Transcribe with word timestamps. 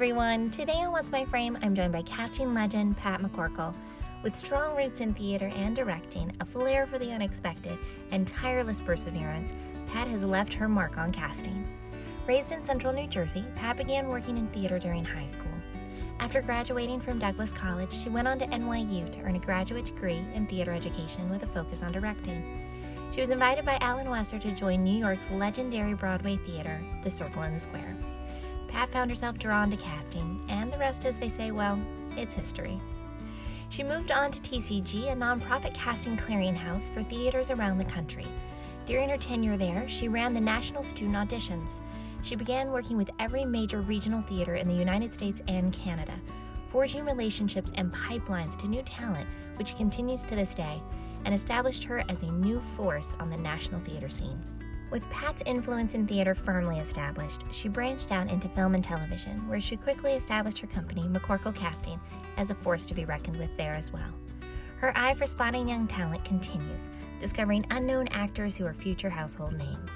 everyone. 0.00 0.48
Today 0.48 0.78
on 0.78 0.92
What's 0.92 1.12
My 1.12 1.26
Frame, 1.26 1.58
I'm 1.60 1.74
joined 1.74 1.92
by 1.92 2.00
casting 2.00 2.54
legend 2.54 2.96
Pat 2.96 3.20
McCorkle. 3.20 3.76
With 4.22 4.34
strong 4.34 4.74
roots 4.74 5.02
in 5.02 5.12
theater 5.12 5.52
and 5.54 5.76
directing, 5.76 6.32
a 6.40 6.44
flair 6.46 6.86
for 6.86 6.98
the 6.98 7.12
unexpected, 7.12 7.76
and 8.10 8.26
tireless 8.26 8.80
perseverance, 8.80 9.52
Pat 9.88 10.08
has 10.08 10.24
left 10.24 10.54
her 10.54 10.70
mark 10.70 10.96
on 10.96 11.12
casting. 11.12 11.66
Raised 12.26 12.50
in 12.50 12.64
central 12.64 12.94
New 12.94 13.08
Jersey, 13.08 13.44
Pat 13.56 13.76
began 13.76 14.08
working 14.08 14.38
in 14.38 14.46
theater 14.46 14.78
during 14.78 15.04
high 15.04 15.26
school. 15.26 15.52
After 16.18 16.40
graduating 16.40 17.00
from 17.02 17.18
Douglass 17.18 17.52
College, 17.52 17.92
she 17.92 18.08
went 18.08 18.26
on 18.26 18.38
to 18.38 18.46
NYU 18.46 19.12
to 19.12 19.20
earn 19.20 19.36
a 19.36 19.38
graduate 19.38 19.84
degree 19.84 20.24
in 20.34 20.46
theater 20.46 20.72
education 20.72 21.28
with 21.28 21.42
a 21.42 21.48
focus 21.48 21.82
on 21.82 21.92
directing. 21.92 22.42
She 23.14 23.20
was 23.20 23.28
invited 23.28 23.66
by 23.66 23.76
Alan 23.82 24.06
Wesser 24.06 24.40
to 24.40 24.52
join 24.52 24.82
New 24.82 24.98
York's 24.98 25.30
legendary 25.30 25.92
Broadway 25.92 26.38
theater, 26.46 26.80
The 27.04 27.10
Circle 27.10 27.42
in 27.42 27.52
the 27.52 27.60
Square. 27.60 27.94
Pat 28.70 28.92
found 28.92 29.10
herself 29.10 29.38
drawn 29.38 29.70
to 29.70 29.76
casting, 29.76 30.40
and 30.48 30.72
the 30.72 30.78
rest, 30.78 31.04
as 31.04 31.18
they 31.18 31.28
say, 31.28 31.50
well, 31.50 31.78
it's 32.16 32.34
history. 32.34 32.80
She 33.68 33.82
moved 33.82 34.10
on 34.10 34.30
to 34.30 34.40
TCG, 34.40 35.12
a 35.12 35.16
nonprofit 35.16 35.74
casting 35.74 36.16
clearinghouse 36.16 36.92
for 36.92 37.02
theaters 37.02 37.50
around 37.50 37.78
the 37.78 37.84
country. 37.84 38.26
During 38.86 39.08
her 39.08 39.16
tenure 39.16 39.56
there, 39.56 39.88
she 39.88 40.08
ran 40.08 40.34
the 40.34 40.40
national 40.40 40.82
student 40.82 41.16
auditions. 41.16 41.80
She 42.22 42.36
began 42.36 42.72
working 42.72 42.96
with 42.96 43.10
every 43.18 43.44
major 43.44 43.80
regional 43.80 44.22
theater 44.22 44.56
in 44.56 44.68
the 44.68 44.74
United 44.74 45.14
States 45.14 45.40
and 45.48 45.72
Canada, 45.72 46.14
forging 46.70 47.04
relationships 47.04 47.72
and 47.76 47.92
pipelines 47.92 48.58
to 48.60 48.68
new 48.68 48.82
talent, 48.82 49.28
which 49.56 49.76
continues 49.76 50.22
to 50.24 50.34
this 50.34 50.54
day, 50.54 50.82
and 51.24 51.34
established 51.34 51.84
her 51.84 52.02
as 52.08 52.22
a 52.22 52.32
new 52.32 52.60
force 52.76 53.14
on 53.20 53.30
the 53.30 53.36
national 53.36 53.80
theater 53.80 54.08
scene. 54.08 54.40
With 54.90 55.08
Pat's 55.08 55.42
influence 55.46 55.94
in 55.94 56.08
theater 56.08 56.34
firmly 56.34 56.80
established, 56.80 57.44
she 57.52 57.68
branched 57.68 58.10
out 58.10 58.28
into 58.28 58.48
film 58.48 58.74
and 58.74 58.82
television, 58.82 59.46
where 59.48 59.60
she 59.60 59.76
quickly 59.76 60.14
established 60.14 60.58
her 60.58 60.66
company, 60.66 61.02
McCorkle 61.02 61.54
Casting, 61.54 62.00
as 62.36 62.50
a 62.50 62.56
force 62.56 62.84
to 62.86 62.94
be 62.94 63.04
reckoned 63.04 63.36
with 63.36 63.56
there 63.56 63.74
as 63.74 63.92
well. 63.92 64.12
Her 64.78 64.96
eye 64.98 65.14
for 65.14 65.26
spotting 65.26 65.68
young 65.68 65.86
talent 65.86 66.24
continues, 66.24 66.88
discovering 67.20 67.64
unknown 67.70 68.08
actors 68.08 68.56
who 68.56 68.66
are 68.66 68.74
future 68.74 69.10
household 69.10 69.52
names. 69.52 69.92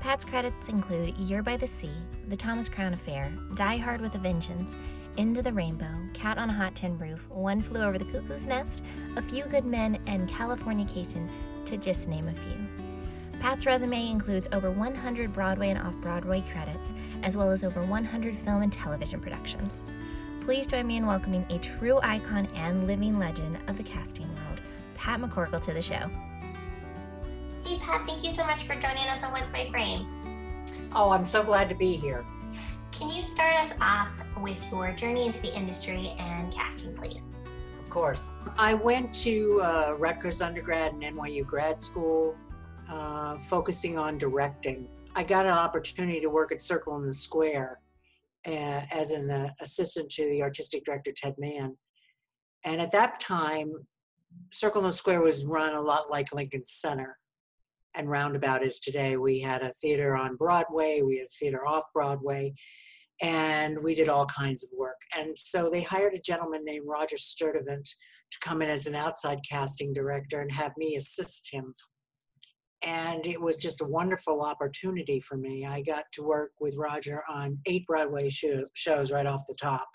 Pat's 0.00 0.24
credits 0.24 0.68
include 0.68 1.16
Year 1.18 1.42
by 1.42 1.56
the 1.56 1.66
Sea, 1.66 1.92
The 2.28 2.36
Thomas 2.36 2.68
Crown 2.68 2.92
Affair, 2.92 3.32
Die 3.54 3.76
Hard 3.78 4.00
with 4.00 4.14
a 4.14 4.18
Vengeance, 4.18 4.76
Into 5.16 5.42
the 5.42 5.52
Rainbow, 5.52 5.92
Cat 6.14 6.38
on 6.38 6.50
a 6.50 6.54
Hot 6.54 6.76
Tin 6.76 6.96
Roof, 6.98 7.28
One 7.30 7.60
Flew 7.60 7.82
Over 7.82 7.98
the 7.98 8.04
Cuckoo's 8.04 8.46
Nest, 8.46 8.84
A 9.16 9.22
Few 9.22 9.44
Good 9.46 9.64
Men, 9.64 10.00
and 10.06 10.28
California 10.28 10.86
Californication, 10.86 11.28
to 11.66 11.76
just 11.76 12.08
name 12.08 12.28
a 12.28 12.32
few. 12.32 12.89
Pat's 13.40 13.64
resume 13.64 14.10
includes 14.10 14.48
over 14.52 14.70
100 14.70 15.32
Broadway 15.32 15.70
and 15.70 15.78
off 15.78 15.94
Broadway 15.94 16.44
credits, 16.52 16.92
as 17.22 17.38
well 17.38 17.50
as 17.50 17.64
over 17.64 17.82
100 17.82 18.36
film 18.40 18.60
and 18.60 18.70
television 18.70 19.18
productions. 19.18 19.82
Please 20.42 20.66
join 20.66 20.86
me 20.86 20.98
in 20.98 21.06
welcoming 21.06 21.46
a 21.48 21.58
true 21.58 21.98
icon 22.02 22.46
and 22.54 22.86
living 22.86 23.18
legend 23.18 23.56
of 23.66 23.78
the 23.78 23.82
casting 23.82 24.28
world, 24.28 24.60
Pat 24.94 25.22
McCorkle, 25.22 25.62
to 25.62 25.72
the 25.72 25.80
show. 25.80 26.10
Hey, 27.64 27.78
Pat, 27.78 28.06
thank 28.06 28.22
you 28.22 28.30
so 28.30 28.44
much 28.44 28.64
for 28.64 28.74
joining 28.74 29.08
us 29.08 29.24
on 29.24 29.32
What's 29.32 29.50
My 29.52 29.70
Frame. 29.70 30.06
Oh, 30.94 31.10
I'm 31.10 31.24
so 31.24 31.42
glad 31.42 31.70
to 31.70 31.74
be 31.74 31.96
here. 31.96 32.26
Can 32.92 33.08
you 33.08 33.22
start 33.22 33.54
us 33.54 33.72
off 33.80 34.10
with 34.42 34.58
your 34.70 34.92
journey 34.92 35.24
into 35.24 35.40
the 35.40 35.56
industry 35.56 36.14
and 36.18 36.52
casting, 36.52 36.94
please? 36.94 37.36
Of 37.78 37.88
course. 37.88 38.32
I 38.58 38.74
went 38.74 39.14
to 39.22 39.62
uh, 39.64 39.94
Rutgers 39.98 40.42
undergrad 40.42 40.92
and 40.92 41.02
NYU 41.02 41.46
grad 41.46 41.80
school 41.80 42.36
uh, 42.90 43.38
focusing 43.38 43.98
on 43.98 44.18
directing. 44.18 44.88
I 45.14 45.22
got 45.22 45.46
an 45.46 45.52
opportunity 45.52 46.20
to 46.20 46.30
work 46.30 46.52
at 46.52 46.62
Circle 46.62 46.96
in 46.96 47.04
the 47.04 47.14
Square 47.14 47.80
uh, 48.46 48.80
as 48.92 49.12
an 49.12 49.30
uh, 49.30 49.50
assistant 49.60 50.10
to 50.10 50.24
the 50.24 50.42
artistic 50.42 50.84
director 50.84 51.12
Ted 51.14 51.34
Mann. 51.38 51.76
And 52.64 52.80
at 52.80 52.92
that 52.92 53.20
time, 53.20 53.72
Circle 54.50 54.82
in 54.82 54.86
the 54.86 54.92
Square 54.92 55.22
was 55.22 55.44
run 55.44 55.74
a 55.74 55.80
lot 55.80 56.10
like 56.10 56.32
Lincoln 56.32 56.64
Center 56.64 57.16
and 57.94 58.08
Roundabout 58.08 58.62
is 58.62 58.78
today. 58.78 59.16
We 59.16 59.40
had 59.40 59.62
a 59.62 59.70
theater 59.70 60.16
on 60.16 60.36
Broadway, 60.36 61.02
we 61.04 61.18
had 61.18 61.28
theater 61.30 61.66
off 61.66 61.84
Broadway, 61.92 62.54
and 63.22 63.78
we 63.82 63.94
did 63.94 64.08
all 64.08 64.26
kinds 64.26 64.64
of 64.64 64.70
work. 64.76 64.96
And 65.16 65.36
so 65.36 65.70
they 65.70 65.82
hired 65.82 66.14
a 66.14 66.20
gentleman 66.20 66.64
named 66.64 66.86
Roger 66.86 67.18
Sturtevant 67.18 67.88
to 68.30 68.38
come 68.40 68.62
in 68.62 68.70
as 68.70 68.86
an 68.86 68.94
outside 68.94 69.40
casting 69.48 69.92
director 69.92 70.40
and 70.40 70.52
have 70.52 70.72
me 70.76 70.96
assist 70.96 71.52
him 71.52 71.74
and 72.84 73.26
it 73.26 73.40
was 73.40 73.58
just 73.58 73.82
a 73.82 73.86
wonderful 73.86 74.42
opportunity 74.42 75.20
for 75.20 75.36
me. 75.36 75.66
I 75.66 75.82
got 75.82 76.04
to 76.12 76.22
work 76.22 76.52
with 76.60 76.76
Roger 76.78 77.22
on 77.28 77.58
eight 77.66 77.86
Broadway 77.86 78.30
show, 78.30 78.64
shows 78.74 79.12
right 79.12 79.26
off 79.26 79.42
the 79.48 79.56
top, 79.60 79.88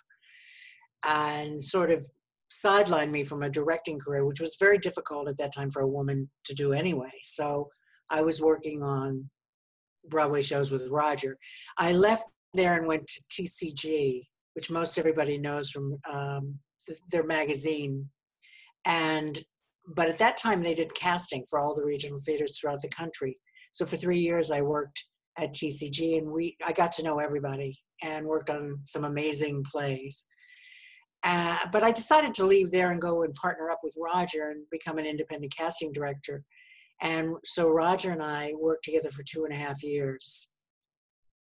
and 1.03 1.62
sort 1.62 1.90
of 1.90 2.06
sidelined 2.51 3.12
me 3.12 3.24
from 3.24 3.44
a 3.44 3.50
directing 3.50 4.00
career, 4.00 4.25
which 4.25 4.40
was 4.40 4.57
very 4.59 4.78
difficult 4.78 5.28
at 5.28 5.38
that 5.38 5.53
time 5.53 5.72
for 5.72 5.81
a 5.81 5.88
woman 5.88 6.29
to 6.45 6.53
do 6.53 6.74
anyway. 6.74 7.12
So 7.22 7.69
I 8.12 8.22
was 8.22 8.41
working 8.41 8.84
on 8.84 9.29
Broadway 10.07 10.41
shows 10.41 10.72
with 10.72 10.88
Roger. 10.90 11.38
I 11.78 11.91
left 11.91 12.24
there 12.53 12.78
and 12.78 12.88
went 12.88 13.07
to 13.07 13.22
TCG, 13.31 14.22
which 14.53 14.69
most 14.69 15.00
everybody 15.00 15.38
knows 15.38 15.72
from 15.72 15.97
um, 16.09 16.59
th- 16.85 17.00
their 17.12 17.25
magazine, 17.25 18.07
and 18.85 19.44
but 19.88 20.09
at 20.09 20.18
that 20.19 20.38
time 20.38 20.62
they 20.62 20.75
did 20.75 20.94
casting 20.96 21.46
for 21.50 21.59
all 21.59 21.75
the 21.75 21.85
regional 21.85 22.19
theaters 22.19 22.57
throughout 22.57 22.81
the 22.81 22.90
country. 22.90 23.38
So 23.72 23.85
for 23.85 23.97
three 23.97 24.19
years 24.19 24.51
I 24.51 24.62
worked 24.62 25.03
at 25.38 25.53
TCG 25.53 26.18
and 26.18 26.31
we 26.31 26.56
I 26.66 26.72
got 26.72 26.91
to 26.94 27.03
know 27.03 27.19
everybody 27.19 27.78
and 28.01 28.25
worked 28.25 28.50
on 28.50 28.79
some 28.84 29.03
amazing 29.03 29.63
plays. 29.63 30.25
Uh, 31.24 31.57
but 31.72 31.84
I 31.84 31.91
decided 31.91 32.34
to 32.35 32.45
leave 32.45 32.72
there 32.72 32.91
and 32.91 33.01
go 33.01 33.24
and 33.24 33.34
partner 33.34 33.72
up 33.72 33.79
with 33.84 33.95
Roger 34.00 34.51
and 34.51 34.63
become 34.72 34.97
an 34.97 35.06
independent 35.06 35.56
casting 35.56 35.91
director. 35.91 36.44
And 37.01 37.35
so 37.44 37.69
Roger 37.69 38.12
and 38.12 38.22
I 38.22 38.53
worked 38.59 38.84
together 38.84 39.09
for 39.09 39.24
two 39.24 39.44
and 39.44 39.53
a 39.53 39.57
half 39.57 39.84
years. 39.84 40.50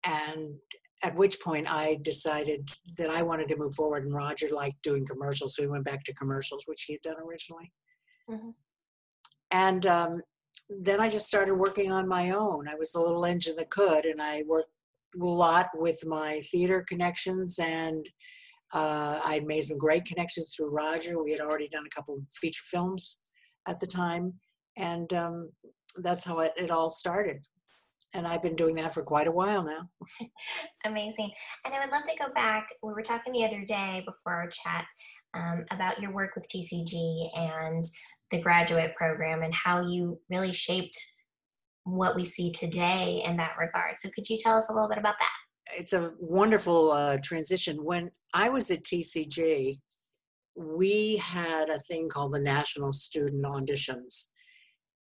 And 0.06 0.56
at 1.04 1.16
which 1.16 1.40
point 1.42 1.68
I 1.70 2.00
decided 2.02 2.70
that 2.98 3.10
I 3.10 3.24
wanted 3.24 3.50
to 3.50 3.58
move 3.58 3.74
forward, 3.74 4.06
and 4.06 4.14
Roger 4.14 4.48
liked 4.54 4.82
doing 4.84 5.06
commercials, 5.06 5.56
so 5.56 5.64
we 5.64 5.68
went 5.68 5.86
back 5.86 6.04
to 6.06 6.14
commercials, 6.14 6.64
which 6.66 6.84
he 6.84 6.94
had 6.94 7.02
done 7.02 7.22
originally. 7.22 7.72
Mm-hmm. 8.30 8.50
And 9.52 9.86
um, 9.86 10.22
then 10.70 11.00
I 11.00 11.10
just 11.10 11.28
started 11.28 11.56
working 11.56 11.92
on 11.92 12.08
my 12.08 12.32
own. 12.32 12.68
I 12.68 12.76
was 12.76 12.92
the 12.92 13.00
little 13.00 13.26
engine 13.26 13.56
that 13.58 13.70
could, 13.70 14.06
and 14.06 14.22
I 14.22 14.44
worked 14.48 14.70
a 15.22 15.24
lot 15.24 15.68
with 15.76 16.00
my 16.06 16.42
theater 16.52 16.84
connections 16.88 17.60
and 17.60 18.08
uh, 18.74 19.20
I 19.24 19.42
made 19.46 19.64
some 19.64 19.78
great 19.78 20.06
connections 20.06 20.56
through 20.56 20.70
Roger. 20.70 21.24
We 21.24 21.32
had 21.32 21.42
already 21.42 21.70
done 21.70 21.86
a 21.86 21.96
couple 21.96 22.16
of 22.16 22.22
feature 22.32 22.64
films 22.66 23.20
at 23.68 23.80
the 23.80 23.86
time, 23.86 24.34
and 24.78 25.14
um, 25.14 25.52
that's 26.02 26.26
how 26.26 26.40
it, 26.40 26.54
it, 26.58 26.72
all 26.72 26.90
started. 26.90 27.46
And 28.16 28.26
I've 28.26 28.42
been 28.42 28.56
doing 28.56 28.76
that 28.76 28.94
for 28.94 29.04
quite 29.04 29.28
a 29.28 29.32
while 29.32 29.64
now. 29.64 29.90
Amazing. 30.86 31.32
And 31.66 31.74
I 31.74 31.80
would 31.80 31.92
love 31.92 32.04
to 32.06 32.16
go 32.18 32.34
back. 32.34 32.68
We 32.82 32.94
were 32.94 33.04
talking 33.04 33.34
the 33.34 33.46
other 33.46 33.64
day 33.64 34.04
before 34.06 34.34
our 34.34 34.50
chat 34.50 34.86
um, 35.36 35.66
about 35.72 36.02
your 36.02 36.12
work 36.12 36.32
with 36.36 36.48
TCG 36.50 37.30
and 37.36 37.86
the 38.34 38.42
graduate 38.42 38.96
program 38.96 39.44
and 39.44 39.54
how 39.54 39.88
you 39.88 40.20
really 40.30 40.52
shaped 40.52 41.00
what 41.84 42.16
we 42.16 42.26
see 42.26 42.52
today 42.52 43.24
in 43.26 43.38
that 43.38 43.54
regard. 43.60 43.96
So, 44.00 44.10
could 44.10 44.30
you 44.30 44.38
tell 44.38 44.58
us 44.58 44.70
a 44.70 44.74
little 44.74 44.90
bit 44.90 44.98
about 44.98 45.16
that? 45.20 45.78
It's 45.78 45.94
a 45.94 46.14
wonderful 46.20 46.92
uh, 46.92 47.18
transition. 47.24 47.84
When 47.84 48.10
I 48.34 48.50
was 48.50 48.72
at 48.72 48.84
TCG, 48.84 49.80
we 50.56 51.18
had 51.18 51.70
a 51.70 51.80
thing 51.80 52.10
called 52.10 52.34
the 52.34 52.40
National 52.40 52.92
Student 52.92 53.46
Auditions. 53.46 54.28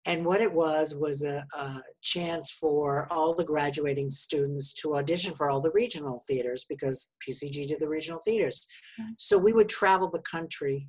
And 0.07 0.25
what 0.25 0.41
it 0.41 0.53
was 0.53 0.95
was 0.95 1.25
a, 1.25 1.45
a, 1.59 1.81
chance 2.01 2.53
for 2.53 3.09
all 3.13 3.35
the 3.35 3.45
graduating 3.45 4.09
students 4.09 4.73
to 4.75 4.95
audition 4.95 5.35
for 5.35 5.51
all 5.51 5.61
the 5.61 5.73
regional 5.73 6.23
theaters 6.29 6.65
because 6.69 7.15
TCG 7.27 7.67
did 7.67 7.81
the 7.81 7.89
regional 7.89 8.21
theaters. 8.25 8.69
Mm-hmm. 9.01 9.13
So 9.19 9.37
we 9.37 9.53
would 9.53 9.69
travel 9.69 10.09
the 10.09 10.21
country 10.21 10.87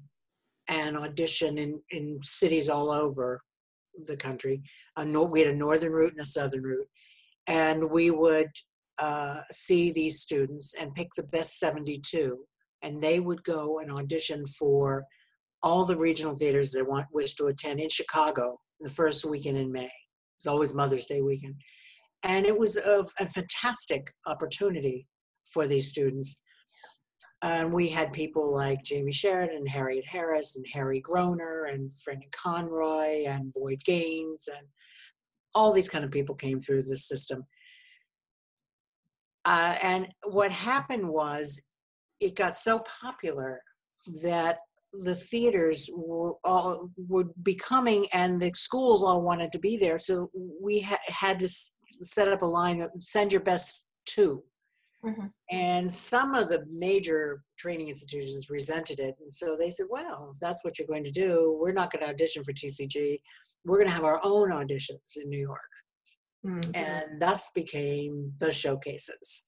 and 0.70 0.98
audition 0.98 1.58
in, 1.58 1.82
in 1.92 2.20
cities 2.22 2.70
all 2.70 2.92
over 2.92 3.42
the 4.06 4.18
country. 4.18 4.62
Uh, 4.96 5.06
no, 5.06 5.24
we 5.24 5.40
had 5.40 5.54
a 5.54 5.58
northern 5.58 5.92
route 5.92 6.12
and 6.12 6.22
a 6.22 6.26
southern 6.26 6.64
route. 6.64 6.88
And 7.48 7.90
we 7.90 8.12
would 8.12 8.50
uh, 9.00 9.42
see 9.52 9.92
these 9.92 10.20
students 10.20 10.76
and 10.80 10.94
pick 10.94 11.10
the 11.16 11.24
best 11.24 11.60
72. 11.60 12.38
And 12.82 13.02
they 13.02 13.20
would 13.20 13.44
go 13.44 13.80
and 13.80 13.92
audition 13.92 14.46
for 14.46 15.06
all 15.64 15.86
the 15.86 15.96
regional 15.96 16.36
theaters 16.36 16.72
they 16.72 16.84
want 16.84 17.08
wish 17.12 17.34
to 17.36 17.46
attend 17.46 17.80
in 17.80 17.90
Chicago 17.90 18.58
the 18.80 18.90
first 18.90 19.26
weekend 19.26 19.58
in 19.58 19.72
May. 19.72 19.90
It's 20.36 20.46
always 20.46 20.76
Mother's 20.76 21.06
Day 21.06 21.22
weekend. 21.22 21.56
And 22.24 22.46
it 22.46 22.58
was 22.58 22.78
a, 22.78 23.04
a 23.20 23.26
fantastic 23.26 24.12
opportunity 24.26 25.08
for 25.46 25.66
these 25.66 25.90
students 25.90 26.42
and 27.42 27.72
we 27.72 27.90
had 27.90 28.12
people 28.14 28.54
like 28.54 28.84
Jamie 28.84 29.12
Sheridan, 29.12 29.58
and 29.58 29.70
Harriet 29.70 30.06
Harris, 30.08 30.56
and 30.56 30.66
Harry 30.74 31.00
Groner, 31.00 31.66
and 31.72 31.96
Freddie 31.98 32.30
Conroy, 32.32 33.26
and 33.26 33.54
Boyd 33.54 33.80
Gaines, 33.86 34.48
and 34.48 34.68
all 35.54 35.72
these 35.72 35.90
kind 35.90 36.04
of 36.04 36.12
people 36.12 36.36
came 36.36 36.60
through 36.60 36.84
the 36.84 36.98
system. 36.98 37.46
Uh, 39.46 39.76
and 39.82 40.08
what 40.26 40.52
happened 40.52 41.08
was 41.08 41.62
it 42.20 42.36
got 42.36 42.56
so 42.56 42.84
popular 43.02 43.62
that 44.24 44.58
the 44.94 45.16
theaters 45.16 45.90
were 45.94 46.34
all 46.44 46.90
were 47.08 47.26
becoming 47.44 48.08
and 48.14 48.42
the 48.42 48.52
schools 48.54 49.04
all 49.04 49.22
wanted 49.22 49.52
to 49.52 49.60
be 49.60 49.78
there 49.78 50.00
so 50.00 50.32
we 50.62 50.80
ha- 50.82 50.98
had 51.08 51.38
to 51.40 51.46
s- 51.46 51.74
set 52.02 52.30
up 52.30 52.42
a 52.42 52.46
line 52.46 52.80
of 52.80 52.90
send 53.00 53.32
your 53.32 53.42
best 53.42 53.92
2 54.06 54.42
Mhm. 55.08 55.32
and 55.52 55.92
some 55.92 56.36
of 56.36 56.50
the 56.50 56.66
major 56.70 57.44
training 57.58 57.88
institutions 57.88 58.50
resented 58.50 59.00
it 59.00 59.16
and 59.22 59.32
so 59.32 59.56
they 59.58 59.70
said 59.70 59.86
well 59.90 60.32
if 60.34 60.40
that's 60.40 60.64
what 60.64 60.78
you're 60.78 60.88
going 60.88 61.04
to 61.06 61.12
do 61.12 61.58
we're 61.62 61.72
not 61.74 61.92
going 61.92 62.04
to 62.04 62.10
audition 62.10 62.44
for 62.44 62.52
tcg 62.54 63.20
we're 63.66 63.78
going 63.78 63.88
to 63.88 63.94
have 63.94 64.04
our 64.04 64.20
own 64.24 64.50
auditions 64.52 65.10
in 65.22 65.30
new 65.30 65.40
york 65.40 65.72
Mhm. 66.46 66.76
and 66.78 67.22
thus 67.22 67.52
became 67.52 68.34
the 68.40 68.52
showcases. 68.52 69.48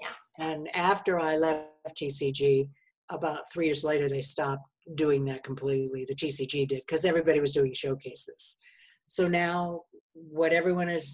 Yeah. 0.00 0.14
And 0.38 0.74
after 0.74 1.20
I 1.20 1.36
left 1.36 1.68
TCG, 1.96 2.68
about 3.10 3.50
three 3.52 3.66
years 3.66 3.84
later, 3.84 4.08
they 4.08 4.22
stopped 4.22 4.64
doing 4.94 5.24
that 5.26 5.44
completely. 5.44 6.04
The 6.06 6.14
TCG 6.14 6.66
did 6.66 6.82
because 6.86 7.04
everybody 7.04 7.40
was 7.40 7.52
doing 7.52 7.72
showcases. 7.74 8.58
So 9.06 9.28
now, 9.28 9.82
what 10.14 10.52
everyone 10.52 10.88
is 10.88 11.12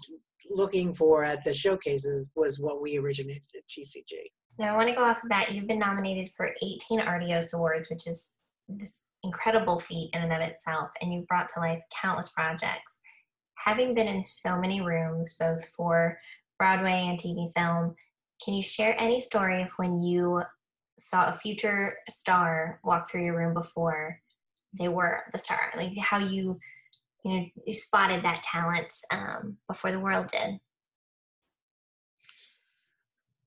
looking 0.49 0.93
for 0.93 1.23
at 1.23 1.43
the 1.43 1.53
showcases 1.53 2.29
was 2.35 2.59
what 2.59 2.81
we 2.81 2.97
originated 2.97 3.43
at 3.55 3.67
TCG. 3.67 4.13
Now, 4.59 4.73
I 4.73 4.77
want 4.77 4.89
to 4.89 4.95
go 4.95 5.03
off 5.03 5.23
of 5.23 5.29
that. 5.29 5.51
You've 5.51 5.67
been 5.67 5.79
nominated 5.79 6.31
for 6.35 6.55
18 6.63 6.99
Artios 6.99 7.53
Awards, 7.53 7.89
which 7.89 8.07
is 8.07 8.33
this 8.67 9.05
incredible 9.23 9.79
feat 9.79 10.09
in 10.13 10.21
and 10.21 10.33
of 10.33 10.41
itself, 10.41 10.89
and 11.01 11.13
you've 11.13 11.27
brought 11.27 11.49
to 11.49 11.59
life 11.59 11.81
countless 12.01 12.29
projects. 12.29 12.99
Having 13.55 13.93
been 13.93 14.07
in 14.07 14.23
so 14.23 14.59
many 14.59 14.81
rooms, 14.81 15.35
both 15.39 15.67
for 15.75 16.19
Broadway 16.57 17.05
and 17.07 17.19
TV 17.19 17.51
film, 17.55 17.95
can 18.43 18.53
you 18.53 18.63
share 18.63 18.99
any 18.99 19.19
story 19.19 19.61
of 19.61 19.69
when 19.77 20.01
you 20.01 20.41
saw 20.97 21.29
a 21.29 21.33
future 21.33 21.97
star 22.09 22.79
walk 22.83 23.09
through 23.09 23.25
your 23.25 23.37
room 23.37 23.53
before 23.53 24.19
they 24.77 24.87
were 24.87 25.23
the 25.31 25.37
star? 25.37 25.71
Like 25.75 25.97
how 25.97 26.19
you, 26.19 26.59
you 27.23 27.31
know, 27.31 27.45
you 27.65 27.73
spotted 27.73 28.23
that 28.23 28.43
talent 28.43 28.93
um, 29.11 29.57
before 29.67 29.91
the 29.91 29.99
world 29.99 30.27
did. 30.27 30.59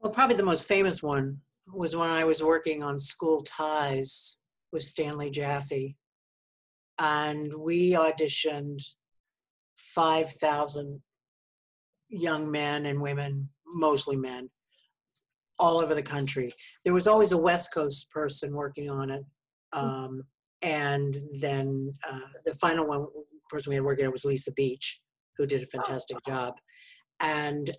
Well, 0.01 0.13
probably 0.13 0.37
the 0.37 0.43
most 0.43 0.67
famous 0.67 1.03
one 1.03 1.39
was 1.67 1.95
when 1.95 2.11
I 2.11 2.25
was 2.25 2.43
working 2.43 2.83
on 2.83 2.99
School 2.99 3.43
Ties 3.43 4.39
with 4.73 4.83
Stanley 4.83 5.31
Jaffe. 5.31 5.97
And 6.99 7.53
we 7.55 7.93
auditioned 7.93 8.83
5,000 9.77 11.01
young 12.09 12.51
men 12.51 12.87
and 12.87 13.01
women, 13.01 13.49
mostly 13.67 14.17
men, 14.17 14.51
all 15.59 15.81
over 15.81 15.95
the 15.95 16.03
country. 16.03 16.51
There 16.85 16.95
was 16.95 17.07
always 17.07 17.33
a 17.33 17.39
West 17.39 17.73
Coast 17.73 18.11
person 18.11 18.55
working 18.55 18.91
on 18.91 19.11
it. 19.11 19.25
Um, 19.73 20.23
and 20.63 21.17
then 21.41 21.93
uh, 22.11 22.21
the 22.45 22.55
final 22.55 22.87
one 22.87 23.07
person 23.51 23.71
we 23.71 23.77
had 23.77 23.85
working 23.85 24.07
on 24.07 24.13
was 24.13 24.25
Lisa 24.25 24.53
Beach, 24.53 25.01
who 25.37 25.47
did 25.47 25.63
a 25.63 25.67
fantastic 25.67 26.19
job. 26.27 26.55
And 27.21 27.71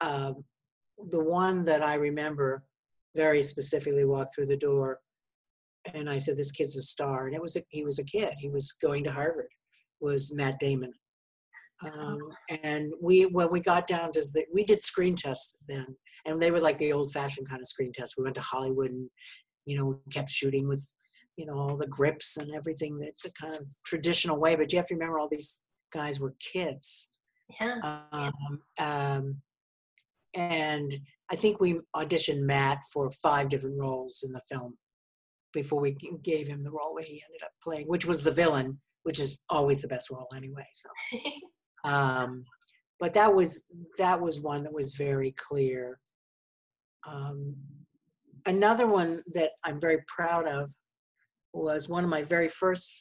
um, 0.00 0.44
the 1.10 1.22
one 1.22 1.64
that 1.64 1.82
I 1.82 1.94
remember 1.94 2.64
very 3.16 3.42
specifically 3.42 4.04
walked 4.04 4.34
through 4.34 4.46
the 4.46 4.56
door, 4.56 5.00
and 5.94 6.08
I 6.08 6.18
said, 6.18 6.36
"This 6.36 6.52
kid's 6.52 6.76
a 6.76 6.82
star." 6.82 7.26
And 7.26 7.34
it 7.34 7.42
was 7.42 7.56
a, 7.56 7.62
he 7.68 7.84
was 7.84 7.98
a 7.98 8.04
kid. 8.04 8.34
He 8.38 8.48
was 8.48 8.72
going 8.72 9.04
to 9.04 9.12
Harvard. 9.12 9.48
Was 10.00 10.32
Matt 10.34 10.58
Damon. 10.58 10.92
Um, 11.84 12.18
and 12.64 12.92
we 13.00 13.24
when 13.26 13.50
we 13.50 13.60
got 13.60 13.86
down 13.86 14.12
to 14.12 14.20
the 14.20 14.44
we 14.52 14.64
did 14.64 14.82
screen 14.82 15.14
tests 15.14 15.58
then, 15.68 15.86
and 16.26 16.40
they 16.40 16.50
were 16.50 16.60
like 16.60 16.78
the 16.78 16.92
old-fashioned 16.92 17.48
kind 17.48 17.60
of 17.60 17.68
screen 17.68 17.92
tests. 17.92 18.16
We 18.16 18.24
went 18.24 18.34
to 18.36 18.42
Hollywood 18.42 18.90
and 18.90 19.08
you 19.64 19.76
know 19.76 20.00
kept 20.12 20.28
shooting 20.28 20.66
with 20.66 20.84
you 21.38 21.46
know 21.46 21.56
all 21.56 21.76
the 21.76 21.86
grips 21.86 22.36
and 22.36 22.52
everything 22.52 22.98
that 22.98 23.12
the 23.22 23.30
kind 23.40 23.54
of 23.54 23.66
traditional 23.86 24.38
way. 24.38 24.56
But 24.56 24.72
you 24.72 24.78
have 24.78 24.88
to 24.88 24.94
remember 24.94 25.18
all 25.18 25.28
these 25.30 25.62
guys 25.92 26.20
were 26.20 26.34
kids. 26.40 27.08
Yeah. 27.60 27.78
Um, 28.12 28.60
um, 28.78 29.36
and 30.34 30.94
I 31.30 31.36
think 31.36 31.60
we 31.60 31.80
auditioned 31.96 32.42
Matt 32.42 32.82
for 32.92 33.10
five 33.10 33.48
different 33.48 33.80
roles 33.80 34.24
in 34.26 34.32
the 34.32 34.42
film 34.50 34.76
before 35.54 35.80
we 35.80 35.96
gave 36.22 36.46
him 36.46 36.62
the 36.62 36.70
role 36.70 36.94
that 36.96 37.06
he 37.06 37.22
ended 37.26 37.42
up 37.42 37.52
playing, 37.62 37.86
which 37.86 38.04
was 38.04 38.22
the 38.22 38.30
villain, 38.30 38.78
which 39.04 39.20
is 39.20 39.44
always 39.48 39.80
the 39.80 39.88
best 39.88 40.10
role 40.10 40.28
anyway. 40.36 40.66
So, 40.74 40.88
um, 41.90 42.44
but 42.98 43.14
that 43.14 43.32
was 43.32 43.64
that 43.96 44.20
was 44.20 44.40
one 44.40 44.64
that 44.64 44.72
was 44.72 44.96
very 44.96 45.32
clear. 45.38 46.00
Um, 47.08 47.54
another 48.44 48.88
one 48.88 49.22
that 49.34 49.52
I'm 49.64 49.80
very 49.80 49.98
proud 50.08 50.48
of 50.48 50.70
was 51.58 51.88
one 51.88 52.04
of 52.04 52.10
my 52.10 52.22
very 52.22 52.48
first 52.48 52.92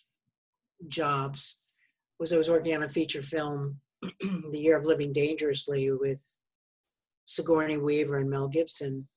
jobs 0.87 1.67
was 2.19 2.33
I 2.33 2.37
was 2.37 2.49
working 2.49 2.75
on 2.75 2.83
a 2.83 2.87
feature 2.87 3.21
film, 3.21 3.79
The 4.01 4.59
Year 4.59 4.77
of 4.77 4.85
Living 4.85 5.13
Dangerously, 5.13 5.91
with 5.91 6.21
Sigourney 7.25 7.77
Weaver 7.77 8.17
and 8.19 8.29
Mel 8.29 8.49
Gibson. 8.49 9.07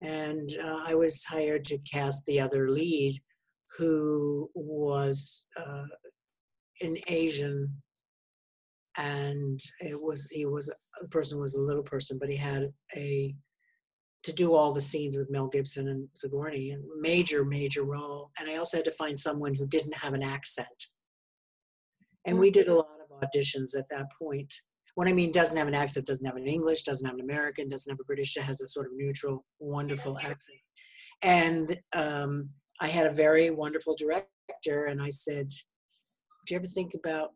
And 0.00 0.50
uh, 0.62 0.80
I 0.86 0.94
was 0.94 1.24
hired 1.24 1.64
to 1.64 1.78
cast 1.78 2.24
the 2.26 2.40
other 2.40 2.70
lead, 2.70 3.20
who 3.76 4.48
was 4.54 5.46
uh, 5.58 5.86
an 6.80 6.96
Asian, 7.08 7.70
and 8.96 9.60
it 9.80 10.00
was 10.00 10.28
he 10.30 10.46
was 10.46 10.72
the 11.00 11.08
person 11.08 11.40
was 11.40 11.54
a 11.54 11.60
little 11.60 11.82
person, 11.82 12.18
but 12.18 12.30
he 12.30 12.36
had 12.36 12.72
a 12.96 13.34
to 14.28 14.34
do 14.34 14.54
all 14.54 14.72
the 14.72 14.80
scenes 14.80 15.16
with 15.16 15.30
Mel 15.30 15.48
Gibson 15.48 15.88
and 15.88 16.08
Sigourney, 16.14 16.70
and 16.70 16.84
major 17.00 17.44
major 17.44 17.82
role. 17.82 18.30
And 18.38 18.48
I 18.48 18.56
also 18.56 18.78
had 18.78 18.84
to 18.86 18.92
find 18.92 19.18
someone 19.18 19.54
who 19.54 19.66
didn't 19.66 19.96
have 19.96 20.14
an 20.14 20.22
accent. 20.22 20.86
And 22.26 22.38
we 22.38 22.50
did 22.50 22.68
a 22.68 22.74
lot 22.74 22.88
of 23.02 23.28
auditions 23.28 23.76
at 23.76 23.88
that 23.90 24.06
point 24.20 24.54
what 24.98 25.06
I 25.06 25.12
mean 25.12 25.30
doesn't 25.30 25.56
have 25.56 25.68
an 25.68 25.74
accent, 25.74 26.06
doesn't 26.06 26.26
have 26.26 26.34
an 26.34 26.48
English, 26.48 26.82
doesn't 26.82 27.06
have 27.06 27.14
an 27.14 27.20
American, 27.20 27.68
doesn't 27.68 27.88
have 27.88 28.00
a 28.00 28.04
British, 28.04 28.36
it 28.36 28.42
has 28.42 28.60
a 28.60 28.66
sort 28.66 28.86
of 28.86 28.96
neutral, 28.96 29.44
wonderful 29.60 30.18
accent. 30.18 30.58
And 31.22 31.76
um, 31.94 32.50
I 32.80 32.88
had 32.88 33.06
a 33.06 33.12
very 33.12 33.48
wonderful 33.50 33.94
director, 33.96 34.86
and 34.86 35.00
I 35.00 35.10
said, 35.10 35.50
"Do 35.50 36.54
you 36.54 36.56
ever 36.56 36.66
think 36.66 36.94
about 36.94 37.28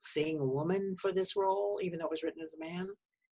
seeing 0.00 0.40
a 0.40 0.44
woman 0.44 0.96
for 1.00 1.12
this 1.12 1.36
role, 1.36 1.78
even 1.80 2.00
though 2.00 2.06
it 2.06 2.10
was 2.10 2.24
written 2.24 2.42
as 2.42 2.54
a 2.54 2.64
man?" 2.64 2.88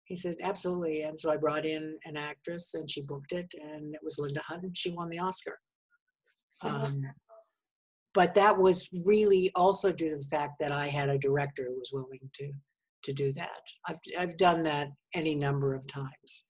He 0.09 0.17
said, 0.17 0.37
"Absolutely." 0.43 1.03
And 1.03 1.19
so 1.19 1.31
I 1.31 1.37
brought 1.37 1.67
in 1.67 1.99
an 2.05 2.17
actress, 2.17 2.75
and 2.75 2.91
she 2.91 3.03
booked 3.03 3.33
it, 3.33 3.53
and 3.61 3.95
it 3.95 4.01
was 4.03 4.19
Linda 4.19 4.41
Hunt, 4.41 4.65
and 4.65 4.77
she 4.77 4.91
won 4.91 5.11
the 5.11 5.19
Oscar. 5.19 5.59
Um, 6.63 7.03
but 8.15 8.35
that 8.35 8.59
was 8.59 8.89
really 9.05 9.53
also 9.55 9.93
due 9.93 10.11
to 10.11 10.17
the 10.17 10.37
fact 10.37 10.55
that 10.61 10.73
I 10.73 10.87
had 10.87 11.11
a 11.11 11.19
director 11.19 11.65
who 11.69 11.79
was 11.79 11.91
willing 11.93 12.31
to 12.35 12.53
to 13.05 13.13
do 13.13 13.33
that. 13.33 13.63
I've 13.87 14.01
I've 14.19 14.37
done 14.39 14.63
that 14.65 14.89
any 15.15 15.35
number 15.35 15.75
of 15.75 15.87
times, 15.87 16.47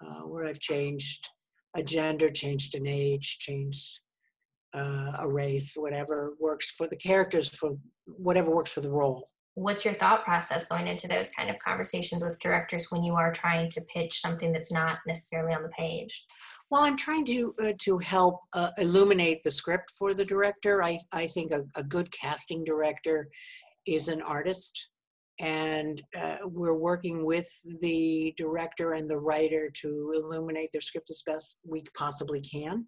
uh, 0.00 0.22
where 0.22 0.46
I've 0.46 0.60
changed 0.60 1.28
a 1.74 1.82
gender, 1.82 2.28
changed 2.28 2.74
an 2.74 2.86
age, 2.86 3.38
changed 3.38 4.00
uh, 4.72 5.16
a 5.18 5.28
race, 5.28 5.74
whatever 5.76 6.34
works 6.38 6.70
for 6.72 6.86
the 6.86 6.96
characters, 6.96 7.50
for 7.56 7.76
whatever 8.06 8.54
works 8.54 8.72
for 8.72 8.80
the 8.80 8.90
role. 8.90 9.28
What's 9.54 9.84
your 9.84 9.94
thought 9.94 10.24
process 10.24 10.64
going 10.66 10.86
into 10.86 11.08
those 11.08 11.30
kind 11.30 11.50
of 11.50 11.58
conversations 11.58 12.22
with 12.22 12.38
directors 12.38 12.86
when 12.90 13.02
you 13.02 13.14
are 13.14 13.32
trying 13.32 13.68
to 13.70 13.80
pitch 13.82 14.20
something 14.20 14.52
that's 14.52 14.72
not 14.72 14.98
necessarily 15.06 15.52
on 15.52 15.62
the 15.62 15.68
page? 15.70 16.24
Well, 16.70 16.82
I'm 16.82 16.96
trying 16.96 17.24
to 17.26 17.52
uh, 17.62 17.72
to 17.80 17.98
help 17.98 18.40
uh, 18.52 18.70
illuminate 18.78 19.38
the 19.42 19.50
script 19.50 19.92
for 19.98 20.14
the 20.14 20.24
director. 20.24 20.82
I 20.82 20.98
I 21.12 21.26
think 21.26 21.50
a, 21.50 21.62
a 21.74 21.82
good 21.82 22.10
casting 22.12 22.64
director 22.64 23.28
is 23.86 24.08
an 24.08 24.22
artist 24.22 24.90
and 25.40 26.02
uh, 26.16 26.36
we're 26.44 26.74
working 26.74 27.24
with 27.24 27.48
the 27.80 28.34
director 28.36 28.92
and 28.92 29.08
the 29.10 29.18
writer 29.18 29.70
to 29.74 30.12
illuminate 30.14 30.68
their 30.72 30.82
script 30.82 31.10
as 31.10 31.22
best 31.26 31.60
we 31.66 31.82
possibly 31.96 32.40
can 32.40 32.86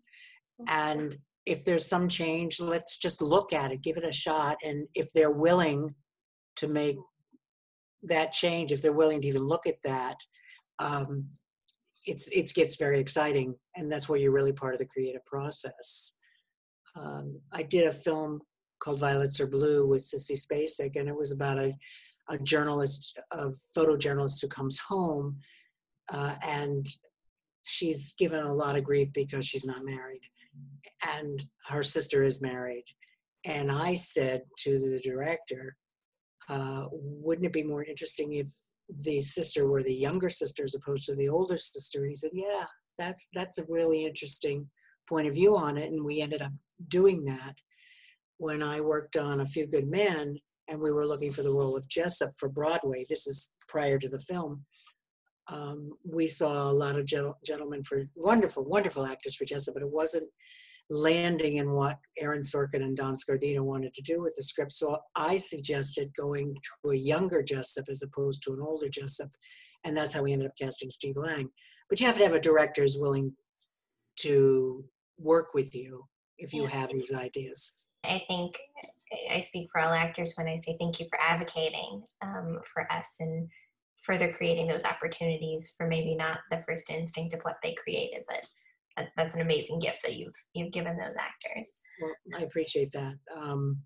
and 0.69 1.16
if 1.47 1.64
there's 1.64 1.88
some 1.88 2.09
change 2.09 2.61
let's 2.61 2.99
just 2.99 3.23
look 3.23 3.52
at 3.52 3.73
it 3.73 3.83
give 3.83 3.97
it 3.97 4.04
a 4.04 4.12
shot 4.12 4.57
and 4.62 4.87
if 4.95 5.11
they're 5.12 5.33
willing 5.33 5.92
to 6.62 6.69
make 6.69 6.97
that 8.02 8.33
change 8.33 8.73
if 8.73 8.83
they're 8.83 8.92
willing 8.92 9.21
to 9.21 9.28
even 9.28 9.47
look 9.47 9.66
at 9.66 9.83
that 9.85 10.16
um, 10.78 11.26
it's 12.07 12.28
it 12.28 12.50
gets 12.54 12.76
very 12.76 12.99
exciting 12.99 13.54
and 13.76 13.90
that's 13.90 14.09
where 14.09 14.19
you're 14.19 14.33
really 14.33 14.52
part 14.52 14.75
of 14.75 14.81
the 14.81 14.87
creative 14.87 15.25
process 15.25 16.19
um, 16.97 17.38
i 17.52 17.62
did 17.62 17.87
a 17.87 17.92
film 17.92 18.40
called 18.81 18.99
violets 18.99 19.40
are 19.40 19.47
blue 19.47 19.87
with 19.87 20.02
sissy 20.02 20.37
spacek 20.37 20.92
and 20.97 21.09
it 21.09 21.16
was 21.16 21.33
about 21.33 21.59
a 21.59 21.73
a 22.28 22.38
journalist, 22.38 23.19
a 23.33 23.49
photojournalist 23.76 24.40
who 24.40 24.49
comes 24.49 24.78
home, 24.78 25.37
uh, 26.12 26.35
and 26.47 26.87
she's 27.64 28.14
given 28.14 28.40
a 28.40 28.52
lot 28.52 28.76
of 28.76 28.85
grief 28.85 29.09
because 29.12 29.47
she's 29.47 29.66
not 29.66 29.85
married, 29.85 30.21
and 31.16 31.45
her 31.69 31.83
sister 31.83 32.23
is 32.25 32.42
married. 32.42 32.85
And 33.45 33.71
I 33.71 33.95
said 33.95 34.42
to 34.59 34.71
the 34.71 35.00
director, 35.04 35.76
uh, 36.49 36.87
"Wouldn't 36.90 37.46
it 37.46 37.52
be 37.52 37.64
more 37.64 37.84
interesting 37.84 38.34
if 38.34 38.49
the 39.04 39.20
sister 39.20 39.66
were 39.66 39.82
the 39.82 39.94
younger 39.94 40.28
sister 40.30 40.64
as 40.64 40.75
opposed 40.75 41.06
to 41.06 41.14
the 41.14 41.28
older 41.28 41.56
sister?" 41.56 42.00
And 42.02 42.11
he 42.11 42.16
said, 42.16 42.30
"Yeah, 42.32 42.66
that's 42.99 43.28
that's 43.34 43.58
a 43.58 43.66
really 43.68 44.04
interesting 44.04 44.68
point 45.08 45.26
of 45.28 45.34
view 45.34 45.56
on 45.56 45.76
it, 45.76 45.92
and 45.92 46.04
we 46.04 46.20
ended 46.20 46.42
up 46.42 46.52
doing 46.88 47.25
that. 47.25 47.54
When 48.38 48.62
I 48.62 48.80
worked 48.80 49.16
on 49.16 49.40
A 49.40 49.46
Few 49.46 49.68
Good 49.68 49.88
Men, 49.88 50.38
and 50.68 50.80
we 50.80 50.90
were 50.90 51.06
looking 51.06 51.30
for 51.30 51.42
the 51.42 51.50
role 51.50 51.76
of 51.76 51.87
Jessep 51.88 52.37
for 52.38 52.49
Broadway, 52.49 53.04
this 53.08 53.26
is 53.26 53.54
prior 53.68 53.99
to 53.99 54.08
the 54.08 54.18
film. 54.20 54.64
Um, 55.49 55.90
we 56.04 56.26
saw 56.26 56.70
a 56.70 56.72
lot 56.72 56.96
of 56.96 57.04
gentlemen 57.04 57.82
for 57.82 58.04
wonderful, 58.14 58.64
wonderful 58.64 59.04
actors 59.04 59.37
for 59.37 59.44
Jessep, 59.44 59.75
but 59.75 59.82
it 59.82 59.90
wasn't 59.90 60.28
landing 60.92 61.56
in 61.56 61.72
what 61.72 61.99
Aaron 62.18 62.42
Sorkin 62.42 62.82
and 62.82 62.96
Don 62.96 63.14
Scardino 63.14 63.64
wanted 63.64 63.94
to 63.94 64.02
do 64.02 64.20
with 64.22 64.34
the 64.37 64.42
script. 64.42 64.72
So 64.72 64.99
I 65.16 65.38
suggested 65.38 66.14
going 66.14 66.54
to 66.54 66.90
a 66.90 66.94
younger 66.94 67.42
Jessep 67.42 67.88
as 67.88 68.02
opposed 68.02 68.42
to 68.42 68.52
an 68.52 68.61
older 68.61 68.88
Jessep. 68.88 69.30
And 69.84 69.96
that's 69.96 70.12
how 70.12 70.22
we 70.22 70.32
ended 70.32 70.49
up 70.49 70.56
casting 70.61 70.90
Steve 70.90 71.16
Lang. 71.16 71.49
But 71.88 71.99
you 71.99 72.06
have 72.06 72.18
to 72.18 72.25
have 72.25 72.34
a 72.34 72.40
director 72.40 72.82
who's 72.82 72.99
willing 72.99 73.34
to 74.20 74.84
work 75.18 75.54
with 75.54 75.75
you 75.75 76.04
if 76.38 76.52
you 76.52 76.66
have 76.66 76.90
these 76.90 77.12
ideas. 77.14 77.84
I 78.04 78.22
think 78.28 78.58
I 79.30 79.40
speak 79.40 79.68
for 79.72 79.80
all 79.80 79.92
actors 79.92 80.34
when 80.37 80.46
I 80.46 80.56
say 80.56 80.76
thank 80.78 81.00
you 81.00 81.06
for 81.08 81.18
advocating 81.20 82.02
um, 82.20 82.61
for 82.72 82.90
us 82.92 83.16
and 83.20 83.49
further 83.99 84.32
creating 84.32 84.66
those 84.66 84.84
opportunities 84.84 85.75
for 85.76 85.87
maybe 85.87 86.14
not 86.14 86.40
the 86.50 86.62
first 86.66 86.90
instinct 86.90 87.34
of 87.34 87.40
what 87.42 87.56
they 87.62 87.75
created, 87.75 88.25
but 88.28 88.44
that's 89.16 89.34
an 89.34 89.40
amazing 89.40 89.78
gift 89.78 90.02
that 90.02 90.14
you've 90.14 90.34
you've 90.54 90.72
given 90.72 90.96
those 90.96 91.16
actors. 91.16 91.80
Well, 92.00 92.12
I 92.38 92.42
appreciate 92.42 92.92
that. 92.92 93.16
Um, 93.37 93.78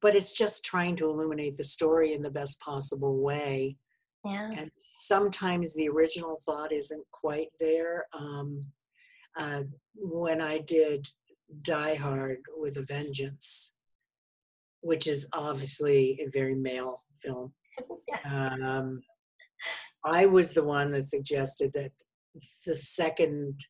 but 0.00 0.14
it's 0.14 0.32
just 0.32 0.64
trying 0.64 0.96
to 0.96 1.10
illuminate 1.10 1.56
the 1.56 1.64
story 1.64 2.14
in 2.14 2.22
the 2.22 2.30
best 2.30 2.60
possible 2.60 3.18
way. 3.22 3.76
Yeah. 4.24 4.50
And 4.56 4.70
sometimes 4.72 5.74
the 5.74 5.88
original 5.88 6.38
thought 6.46 6.72
isn't 6.72 7.04
quite 7.10 7.48
there. 7.58 8.06
Um, 8.18 8.64
uh, 9.36 9.62
when 9.94 10.40
I 10.40 10.58
did 10.58 11.06
Die 11.62 11.94
Hard 11.96 12.38
with 12.56 12.76
a 12.76 12.82
Vengeance, 12.82 13.74
which 14.80 15.06
is 15.06 15.28
obviously 15.32 16.18
a 16.24 16.30
very 16.30 16.54
male 16.54 17.02
film. 17.18 17.52
yes. 18.08 18.26
Um, 18.32 19.02
I 20.04 20.26
was 20.26 20.52
the 20.52 20.64
one 20.64 20.90
that 20.90 21.02
suggested 21.02 21.72
that 21.74 21.92
the 22.66 22.74
second 22.74 23.60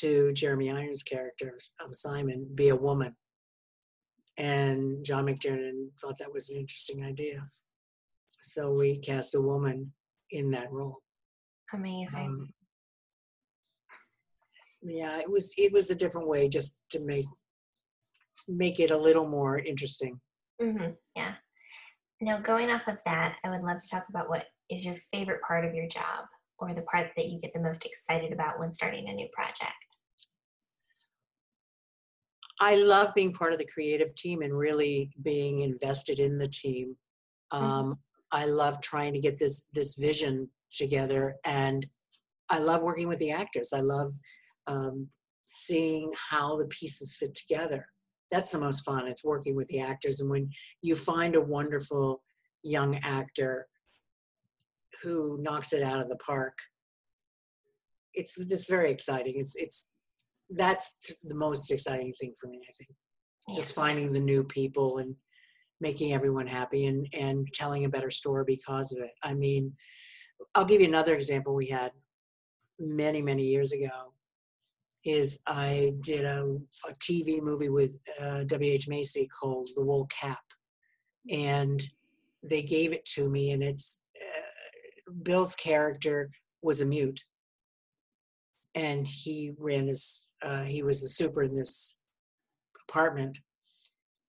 to 0.00 0.32
Jeremy 0.32 0.70
Irons' 0.70 1.02
character 1.02 1.56
of 1.80 1.94
Simon 1.94 2.48
be 2.54 2.68
a 2.68 2.76
woman. 2.76 3.14
And 4.36 5.04
John 5.04 5.26
McTiernan 5.26 5.88
thought 6.00 6.18
that 6.18 6.32
was 6.32 6.50
an 6.50 6.58
interesting 6.58 7.04
idea. 7.04 7.46
So 8.42 8.72
we 8.72 8.98
cast 8.98 9.34
a 9.34 9.40
woman 9.40 9.92
in 10.30 10.50
that 10.50 10.72
role. 10.72 10.98
Amazing. 11.72 12.20
Um, 12.20 12.48
yeah, 14.82 15.20
it 15.20 15.30
was 15.30 15.54
it 15.56 15.72
was 15.72 15.90
a 15.90 15.94
different 15.94 16.28
way 16.28 16.48
just 16.48 16.76
to 16.90 17.00
make 17.00 17.24
make 18.48 18.80
it 18.80 18.90
a 18.90 18.98
little 18.98 19.26
more 19.26 19.58
interesting. 19.58 20.20
Mm-hmm. 20.60 20.90
Yeah. 21.16 21.34
Now, 22.20 22.40
going 22.40 22.70
off 22.70 22.82
of 22.86 22.98
that, 23.06 23.36
I 23.44 23.50
would 23.50 23.62
love 23.62 23.78
to 23.78 23.88
talk 23.88 24.04
about 24.08 24.28
what 24.28 24.46
is 24.70 24.84
your 24.84 24.96
favorite 25.12 25.40
part 25.46 25.64
of 25.64 25.74
your 25.74 25.88
job 25.88 26.26
or 26.58 26.74
the 26.74 26.82
part 26.82 27.10
that 27.16 27.28
you 27.28 27.40
get 27.40 27.52
the 27.52 27.60
most 27.60 27.84
excited 27.84 28.32
about 28.32 28.58
when 28.58 28.70
starting 28.70 29.08
a 29.08 29.12
new 29.12 29.28
project? 29.32 29.72
I 32.60 32.76
love 32.76 33.14
being 33.14 33.32
part 33.32 33.52
of 33.52 33.58
the 33.58 33.68
creative 33.72 34.14
team 34.14 34.42
and 34.42 34.56
really 34.56 35.10
being 35.22 35.60
invested 35.60 36.18
in 36.18 36.38
the 36.38 36.48
team. 36.48 36.96
Mm-hmm. 37.52 37.64
Um. 37.64 37.98
I 38.32 38.46
love 38.46 38.80
trying 38.80 39.12
to 39.12 39.20
get 39.20 39.38
this 39.38 39.68
this 39.72 39.94
vision 39.94 40.48
together, 40.72 41.36
and 41.44 41.86
I 42.50 42.58
love 42.58 42.82
working 42.82 43.06
with 43.06 43.20
the 43.20 43.30
actors. 43.30 43.72
I 43.72 43.78
love 43.78 44.12
um, 44.66 45.08
seeing 45.46 46.12
how 46.30 46.58
the 46.58 46.66
pieces 46.66 47.16
fit 47.16 47.32
together. 47.36 47.86
That's 48.32 48.50
the 48.50 48.58
most 48.58 48.80
fun. 48.80 49.06
It's 49.06 49.24
working 49.24 49.54
with 49.54 49.68
the 49.68 49.80
actors, 49.80 50.20
and 50.20 50.28
when 50.28 50.50
you 50.82 50.96
find 50.96 51.36
a 51.36 51.40
wonderful 51.40 52.24
young 52.64 52.98
actor 53.04 53.68
who 55.02 55.38
knocks 55.42 55.72
it 55.72 55.82
out 55.82 56.00
of 56.00 56.08
the 56.08 56.16
park. 56.16 56.58
It's 58.12 58.38
it's 58.38 58.68
very 58.68 58.90
exciting. 58.90 59.34
It's 59.36 59.56
it's 59.56 59.92
that's 60.50 61.14
the 61.22 61.34
most 61.34 61.70
exciting 61.70 62.12
thing 62.20 62.34
for 62.40 62.48
me. 62.48 62.60
I 62.68 62.72
think 62.72 62.90
just 63.54 63.74
finding 63.74 64.12
the 64.12 64.20
new 64.20 64.44
people 64.44 64.98
and 64.98 65.14
making 65.80 66.12
everyone 66.12 66.46
happy 66.46 66.86
and 66.86 67.06
and 67.12 67.46
telling 67.52 67.84
a 67.84 67.88
better 67.88 68.10
story 68.10 68.44
because 68.46 68.92
of 68.92 68.98
it. 69.02 69.12
I 69.22 69.34
mean, 69.34 69.72
I'll 70.54 70.64
give 70.64 70.80
you 70.80 70.88
another 70.88 71.14
example 71.14 71.54
we 71.54 71.68
had 71.68 71.92
many 72.78 73.22
many 73.22 73.44
years 73.44 73.72
ago. 73.72 74.12
Is 75.04 75.42
I 75.46 75.92
did 76.00 76.24
a, 76.24 76.42
a 76.88 76.92
TV 76.94 77.42
movie 77.42 77.68
with 77.68 77.98
uh, 78.18 78.44
W.H. 78.44 78.88
Macy 78.88 79.28
called 79.28 79.68
The 79.76 79.84
Wool 79.84 80.06
Cap, 80.06 80.42
and 81.30 81.82
they 82.42 82.62
gave 82.62 82.94
it 82.94 83.04
to 83.16 83.28
me, 83.28 83.50
and 83.52 83.62
it's 83.62 84.02
Bill's 85.22 85.54
character 85.54 86.30
was 86.62 86.80
a 86.80 86.86
mute, 86.86 87.24
and 88.74 89.06
he 89.06 89.52
ran 89.58 89.86
this. 89.86 90.34
Uh, 90.42 90.64
he 90.64 90.82
was 90.82 91.02
the 91.02 91.08
super 91.08 91.42
in 91.42 91.56
this 91.56 91.96
apartment, 92.88 93.38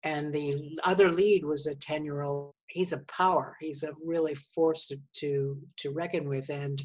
and 0.03 0.33
the 0.33 0.77
other 0.83 1.09
lead 1.09 1.43
was 1.43 1.67
a 1.67 1.75
ten-year-old. 1.75 2.53
He's 2.67 2.93
a 2.93 3.03
power. 3.05 3.55
He's 3.59 3.83
a 3.83 3.93
really 4.03 4.35
force 4.35 4.87
to 4.87 4.97
to, 5.17 5.57
to 5.77 5.91
reckon 5.91 6.27
with, 6.27 6.49
and 6.49 6.81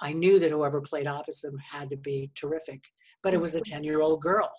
I 0.00 0.12
knew 0.12 0.38
that 0.38 0.50
whoever 0.50 0.80
played 0.80 1.06
opposite 1.06 1.52
him 1.52 1.58
had 1.58 1.90
to 1.90 1.96
be 1.96 2.30
terrific. 2.34 2.84
But 3.22 3.34
it 3.34 3.40
was 3.40 3.54
a 3.54 3.60
ten-year-old 3.60 4.22
girl, 4.22 4.50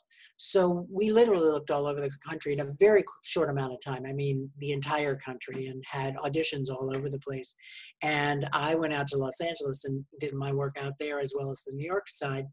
so 0.43 0.87
we 0.89 1.11
literally 1.11 1.51
looked 1.51 1.69
all 1.69 1.85
over 1.85 2.01
the 2.01 2.09
country 2.27 2.53
in 2.53 2.61
a 2.61 2.73
very 2.79 3.03
short 3.23 3.51
amount 3.51 3.73
of 3.73 3.79
time. 3.79 4.07
I 4.07 4.11
mean, 4.11 4.49
the 4.57 4.71
entire 4.71 5.15
country, 5.15 5.67
and 5.67 5.83
had 5.89 6.15
auditions 6.15 6.67
all 6.67 6.91
over 6.95 7.09
the 7.09 7.19
place. 7.19 7.53
And 8.01 8.49
I 8.51 8.73
went 8.73 8.91
out 8.91 9.05
to 9.07 9.17
Los 9.17 9.39
Angeles 9.39 9.85
and 9.85 10.03
did 10.19 10.33
my 10.33 10.51
work 10.51 10.77
out 10.81 10.93
there 10.99 11.19
as 11.19 11.31
well 11.37 11.51
as 11.51 11.63
the 11.63 11.75
New 11.75 11.85
York 11.85 12.09
side, 12.09 12.45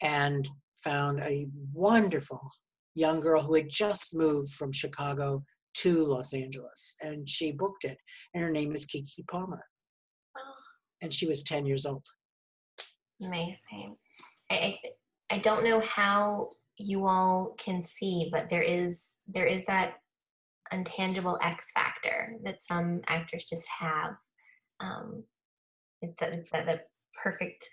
and 0.00 0.48
found 0.82 1.20
a 1.20 1.46
wonderful 1.74 2.40
young 2.94 3.20
girl 3.20 3.42
who 3.42 3.54
had 3.54 3.68
just 3.68 4.16
moved 4.16 4.54
from 4.54 4.72
Chicago 4.72 5.44
to 5.74 6.06
Los 6.06 6.32
Angeles, 6.32 6.96
and 7.02 7.28
she 7.28 7.52
booked 7.52 7.84
it. 7.84 7.98
And 8.32 8.42
her 8.42 8.50
name 8.50 8.72
is 8.72 8.86
Keke 8.86 9.26
Palmer, 9.30 9.62
oh. 10.38 10.54
and 11.02 11.12
she 11.12 11.26
was 11.26 11.42
10 11.42 11.66
years 11.66 11.84
old. 11.84 12.06
Amazing. 13.22 13.96
I, 14.50 14.54
I 14.54 14.78
don't 15.38 15.64
know 15.64 15.80
how 15.80 16.50
you 16.78 17.06
all 17.06 17.54
can 17.58 17.82
see, 17.82 18.28
but 18.30 18.48
there 18.50 18.62
is 18.62 19.16
there 19.26 19.46
is 19.46 19.64
that 19.66 19.94
intangible 20.72 21.38
X 21.42 21.72
factor 21.72 22.34
that 22.44 22.60
some 22.60 23.00
actors 23.08 23.46
just 23.48 23.68
have. 23.78 24.12
Um, 24.80 25.24
that, 26.02 26.18
that 26.52 26.66
the 26.66 26.80
perfect. 27.22 27.68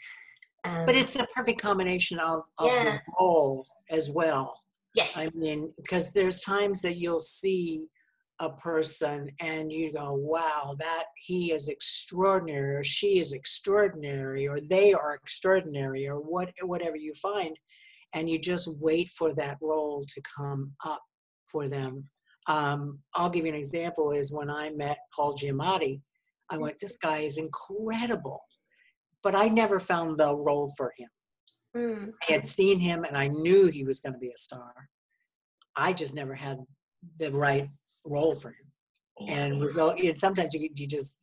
Um, 0.63 0.85
but 0.85 0.95
it's 0.95 1.13
the 1.13 1.27
perfect 1.35 1.61
combination 1.61 2.19
of, 2.19 2.43
of 2.57 2.67
yeah. 2.67 2.83
the 2.83 2.99
role 3.19 3.65
as 3.89 4.09
well. 4.09 4.57
Yes. 4.95 5.17
I 5.17 5.29
mean, 5.35 5.73
because 5.75 6.11
there's 6.13 6.39
times 6.39 6.81
that 6.83 6.97
you'll 6.97 7.19
see 7.19 7.87
a 8.39 8.49
person 8.49 9.29
and 9.39 9.71
you 9.71 9.93
go, 9.93 10.13
wow, 10.13 10.75
that 10.79 11.05
he 11.15 11.51
is 11.51 11.69
extraordinary, 11.69 12.75
or 12.75 12.83
she 12.83 13.19
is 13.19 13.33
extraordinary, 13.33 14.47
or 14.47 14.59
they 14.59 14.93
are 14.93 15.13
extraordinary, 15.13 16.07
or 16.07 16.15
what 16.15 16.49
whatever 16.63 16.97
you 16.97 17.13
find 17.13 17.57
and 18.13 18.29
you 18.29 18.39
just 18.39 18.69
wait 18.79 19.09
for 19.09 19.33
that 19.35 19.57
role 19.61 20.05
to 20.07 20.21
come 20.37 20.71
up 20.85 21.01
for 21.47 21.67
them. 21.67 22.07
Um, 22.47 22.99
I'll 23.15 23.29
give 23.29 23.45
you 23.45 23.51
an 23.51 23.57
example 23.57 24.11
is 24.11 24.31
when 24.31 24.49
I 24.49 24.71
met 24.71 24.97
Paul 25.15 25.35
Giamatti, 25.35 26.01
I 26.49 26.57
went, 26.57 26.77
this 26.79 26.97
guy 26.97 27.19
is 27.19 27.37
incredible. 27.37 28.41
But 29.23 29.35
I 29.35 29.47
never 29.47 29.79
found 29.79 30.19
the 30.19 30.35
role 30.35 30.71
for 30.77 30.93
him. 30.97 31.09
Mm. 31.75 32.11
I 32.27 32.33
had 32.33 32.45
seen 32.45 32.79
him 32.79 33.05
and 33.05 33.17
I 33.17 33.27
knew 33.29 33.67
he 33.67 33.85
was 33.85 34.01
going 34.01 34.13
to 34.13 34.19
be 34.19 34.27
a 34.27 34.37
star. 34.37 34.73
I 35.75 35.93
just 35.93 36.13
never 36.13 36.35
had 36.35 36.57
the 37.19 37.31
right 37.31 37.67
role 38.05 38.35
for 38.35 38.49
him. 38.49 38.55
Yeah. 39.19 39.45
And 39.45 40.19
sometimes 40.19 40.53
you, 40.53 40.69
you 40.75 40.87
just, 40.87 41.19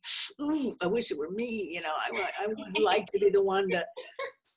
I 0.81 0.87
wish 0.87 1.11
it 1.11 1.19
were 1.19 1.29
me. 1.29 1.71
You 1.73 1.81
know, 1.81 1.93
I, 1.97 2.29
I 2.43 2.47
would 2.47 2.79
like 2.81 3.07
to 3.07 3.19
be 3.19 3.29
the 3.29 3.43
one 3.43 3.69
to 3.69 3.85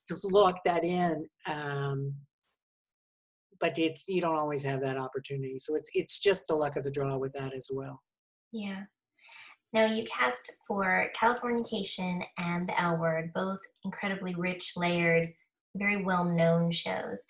to 0.09 0.16
lock 0.28 0.61
that 0.64 0.85
in. 0.85 1.26
Um, 1.50 2.14
but 3.61 3.78
it's 3.78 4.07
you 4.09 4.21
don't 4.21 4.37
always 4.37 4.62
have 4.62 4.81
that 4.81 4.99
opportunity, 4.99 5.59
so 5.59 5.75
it's 5.75 5.90
it's 5.95 6.19
just 6.19 6.47
the 6.49 6.54
luck 6.54 6.76
of 6.76 6.85
the 6.85 6.90
draw 6.90 7.16
with 7.16 7.33
that 7.33 7.54
as 7.54 7.69
well. 7.73 8.00
Yeah. 8.52 8.83
Now 9.73 9.87
you 9.87 10.04
cast 10.04 10.52
for 10.69 11.11
Californication 11.16 12.25
and 12.38 12.69
The 12.69 12.81
L 12.81 12.99
Word, 12.99 13.33
both 13.35 13.59
incredibly 13.85 14.35
rich, 14.37 14.73
layered, 14.76 15.33
very 15.75 16.04
well-known 16.04 16.71
shows. 16.71 17.25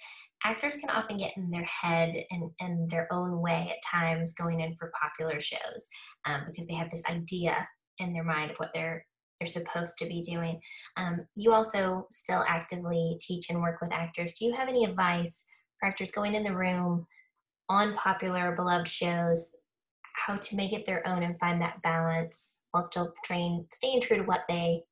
Actors 0.45 0.77
can 0.77 0.91
often 0.91 1.17
get 1.17 1.37
in 1.39 1.51
their 1.51 1.65
head 1.65 2.15
and, 2.31 2.51
and 2.61 2.91
their 2.91 3.11
own 3.11 3.41
way 3.41 3.73
at 3.73 3.83
times 3.83 4.35
going 4.35 4.61
in 4.61 4.77
for 4.77 4.93
popular 5.01 5.41
shows 5.41 5.89
um, 6.27 6.43
because 6.47 6.67
they 6.67 6.75
have 6.75 6.91
this 6.91 7.07
idea 7.07 7.67
in 7.99 8.13
their 8.13 8.25
mind 8.25 8.51
of 8.51 8.57
what 8.59 8.71
they're 8.75 9.05
they're 9.41 9.49
supposed 9.49 9.99
to 9.99 10.07
be 10.07 10.23
doing. 10.23 10.61
Um, 10.97 11.27
you 11.35 11.53
also 11.53 12.07
still 12.13 12.45
actively 12.47 13.19
teach 13.21 13.51
and 13.51 13.61
work 13.61 13.81
with 13.81 13.93
actors. 13.93 14.35
Do 14.35 14.45
you 14.45 14.53
have 14.53 14.69
any 14.69 14.85
advice 14.85 15.45
for 15.81 15.89
actors 15.89 16.13
going 16.13 16.35
in 16.35 16.45
the 16.45 16.55
room 16.55 17.05
on 17.69 17.95
popular, 17.95 18.53
beloved 18.55 18.89
shows, 18.89 19.57
how 20.15 20.37
to 20.37 20.57
make 20.57 20.73
it 20.73 20.87
their 20.87 21.07
own 21.07 21.25
and 21.25 21.39
find 21.41 21.61
that 21.61 21.83
balance 21.83 22.67
while 22.71 22.85
still 22.85 23.13
train, 23.25 23.67
staying 23.73 24.03
true 24.03 24.19
to 24.19 24.23
what 24.23 24.45
they 24.49 24.83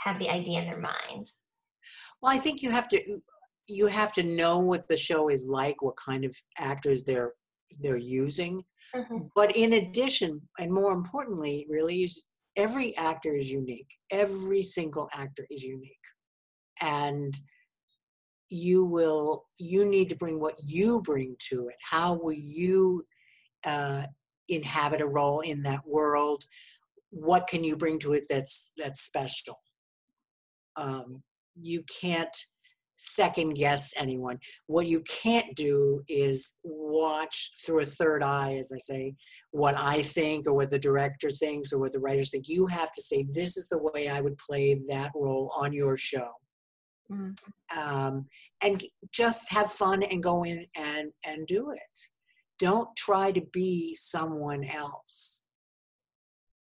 have 0.00 0.18
the 0.18 0.28
idea 0.28 0.60
in 0.60 0.66
their 0.66 0.80
mind? 0.80 1.30
Well, 2.20 2.32
I 2.32 2.38
think 2.38 2.62
you 2.62 2.70
have 2.70 2.88
to 2.88 3.20
you 3.66 3.86
have 3.86 4.12
to 4.14 4.22
know 4.22 4.58
what 4.58 4.86
the 4.88 4.96
show 4.96 5.28
is 5.28 5.48
like, 5.48 5.82
what 5.82 5.96
kind 5.96 6.24
of 6.24 6.36
actors 6.58 7.04
they're 7.04 7.32
they're 7.80 7.96
using. 7.96 8.62
Mm-hmm. 8.94 9.18
But 9.34 9.56
in 9.56 9.74
addition, 9.74 10.40
and 10.58 10.72
more 10.72 10.92
importantly, 10.92 11.66
really, 11.68 12.04
is 12.04 12.26
every 12.56 12.96
actor 12.96 13.34
is 13.34 13.50
unique. 13.50 13.88
Every 14.10 14.62
single 14.62 15.08
actor 15.14 15.46
is 15.50 15.62
unique, 15.62 15.96
and 16.80 17.34
you 18.50 18.84
will 18.86 19.46
you 19.58 19.84
need 19.84 20.08
to 20.10 20.16
bring 20.16 20.40
what 20.40 20.54
you 20.64 21.00
bring 21.02 21.36
to 21.50 21.68
it. 21.68 21.76
How 21.82 22.14
will 22.14 22.36
you 22.36 23.04
uh, 23.66 24.04
inhabit 24.48 25.00
a 25.00 25.06
role 25.06 25.40
in 25.40 25.62
that 25.62 25.86
world? 25.86 26.44
What 27.10 27.46
can 27.46 27.64
you 27.64 27.76
bring 27.76 27.98
to 28.00 28.12
it 28.12 28.26
that's 28.28 28.72
that's 28.76 29.02
special? 29.02 29.58
Um, 30.76 31.22
you 31.60 31.82
can't 32.00 32.36
second 33.04 33.54
guess 33.54 33.92
anyone. 33.98 34.38
What 34.66 34.86
you 34.86 35.00
can't 35.02 35.54
do 35.54 36.02
is 36.08 36.58
watch 36.64 37.52
through 37.64 37.80
a 37.80 37.86
third 37.86 38.22
eye, 38.22 38.54
as 38.54 38.72
I 38.74 38.78
say, 38.78 39.14
what 39.50 39.76
I 39.76 40.02
think 40.02 40.46
or 40.46 40.54
what 40.54 40.70
the 40.70 40.78
director 40.78 41.28
thinks 41.28 41.72
or 41.72 41.80
what 41.80 41.92
the 41.92 42.00
writers 42.00 42.30
think. 42.30 42.48
You 42.48 42.66
have 42.66 42.90
to 42.92 43.02
say, 43.02 43.26
this 43.30 43.56
is 43.56 43.68
the 43.68 43.78
way 43.78 44.08
I 44.08 44.20
would 44.20 44.38
play 44.38 44.80
that 44.88 45.12
role 45.14 45.52
on 45.56 45.72
your 45.72 45.96
show. 45.96 46.30
Mm. 47.12 47.36
Um, 47.76 48.26
and 48.62 48.82
just 49.12 49.52
have 49.52 49.70
fun 49.70 50.02
and 50.02 50.22
go 50.22 50.44
in 50.44 50.64
and, 50.74 51.12
and 51.26 51.46
do 51.46 51.72
it. 51.72 51.98
Don't 52.58 52.88
try 52.96 53.32
to 53.32 53.42
be 53.52 53.94
someone 53.94 54.64
else. 54.64 55.44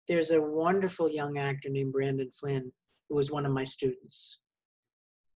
There's 0.06 0.30
a 0.30 0.42
wonderful 0.42 1.10
young 1.10 1.38
actor 1.38 1.70
named 1.70 1.92
Brandon 1.92 2.30
Flynn 2.30 2.72
who 3.08 3.16
was 3.16 3.30
one 3.30 3.46
of 3.46 3.52
my 3.52 3.64
students 3.64 4.40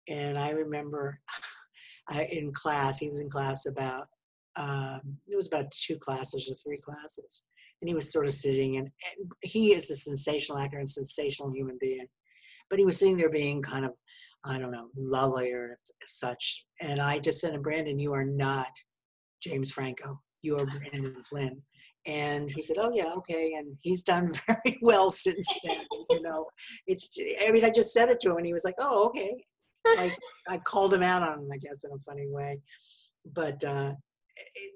and 0.08 0.38
I 0.38 0.50
remember 0.50 1.18
I, 2.08 2.26
in 2.30 2.52
class, 2.52 2.98
he 2.98 3.10
was 3.10 3.20
in 3.20 3.28
class 3.28 3.66
about, 3.66 4.06
um, 4.56 5.00
it 5.26 5.36
was 5.36 5.46
about 5.46 5.70
two 5.70 5.96
classes 5.96 6.48
or 6.50 6.54
three 6.54 6.78
classes. 6.78 7.42
And 7.80 7.88
he 7.88 7.94
was 7.94 8.12
sort 8.12 8.26
of 8.26 8.32
sitting, 8.32 8.76
and, 8.76 8.86
and 8.86 9.30
he 9.42 9.72
is 9.72 9.90
a 9.90 9.96
sensational 9.96 10.58
actor 10.58 10.78
and 10.78 10.88
sensational 10.88 11.52
human 11.52 11.78
being. 11.80 12.06
But 12.68 12.78
he 12.78 12.84
was 12.84 12.98
sitting 12.98 13.16
there 13.16 13.30
being 13.30 13.62
kind 13.62 13.84
of, 13.84 13.92
I 14.44 14.58
don't 14.58 14.72
know, 14.72 14.88
lovely 14.96 15.52
or 15.52 15.78
such. 16.06 16.66
And 16.80 17.00
I 17.00 17.18
just 17.18 17.40
said 17.40 17.52
to 17.52 17.60
Brandon, 17.60 17.98
You 17.98 18.12
are 18.12 18.24
not 18.24 18.66
James 19.40 19.72
Franco. 19.72 20.20
You 20.42 20.56
are 20.56 20.66
Brandon 20.66 21.22
Flynn. 21.28 21.62
And 22.06 22.50
he 22.50 22.62
said, 22.62 22.76
"Oh 22.78 22.92
yeah, 22.94 23.12
okay." 23.18 23.54
And 23.58 23.76
he's 23.82 24.02
done 24.02 24.30
very 24.46 24.78
well 24.80 25.10
since 25.10 25.46
then. 25.64 25.84
You 26.10 26.22
know, 26.22 26.46
it's. 26.86 27.18
I 27.46 27.50
mean, 27.52 27.64
I 27.64 27.70
just 27.70 27.92
said 27.92 28.08
it 28.08 28.18
to 28.20 28.30
him, 28.30 28.38
and 28.38 28.46
he 28.46 28.52
was 28.52 28.64
like, 28.64 28.76
"Oh, 28.78 29.06
okay." 29.08 29.44
Like 29.96 30.18
I 30.48 30.58
called 30.58 30.94
him 30.94 31.02
out 31.02 31.22
on, 31.22 31.48
I 31.52 31.56
guess, 31.58 31.84
in 31.84 31.92
a 31.92 31.98
funny 31.98 32.26
way. 32.28 32.60
But 33.34 33.62
uh, 33.64 33.92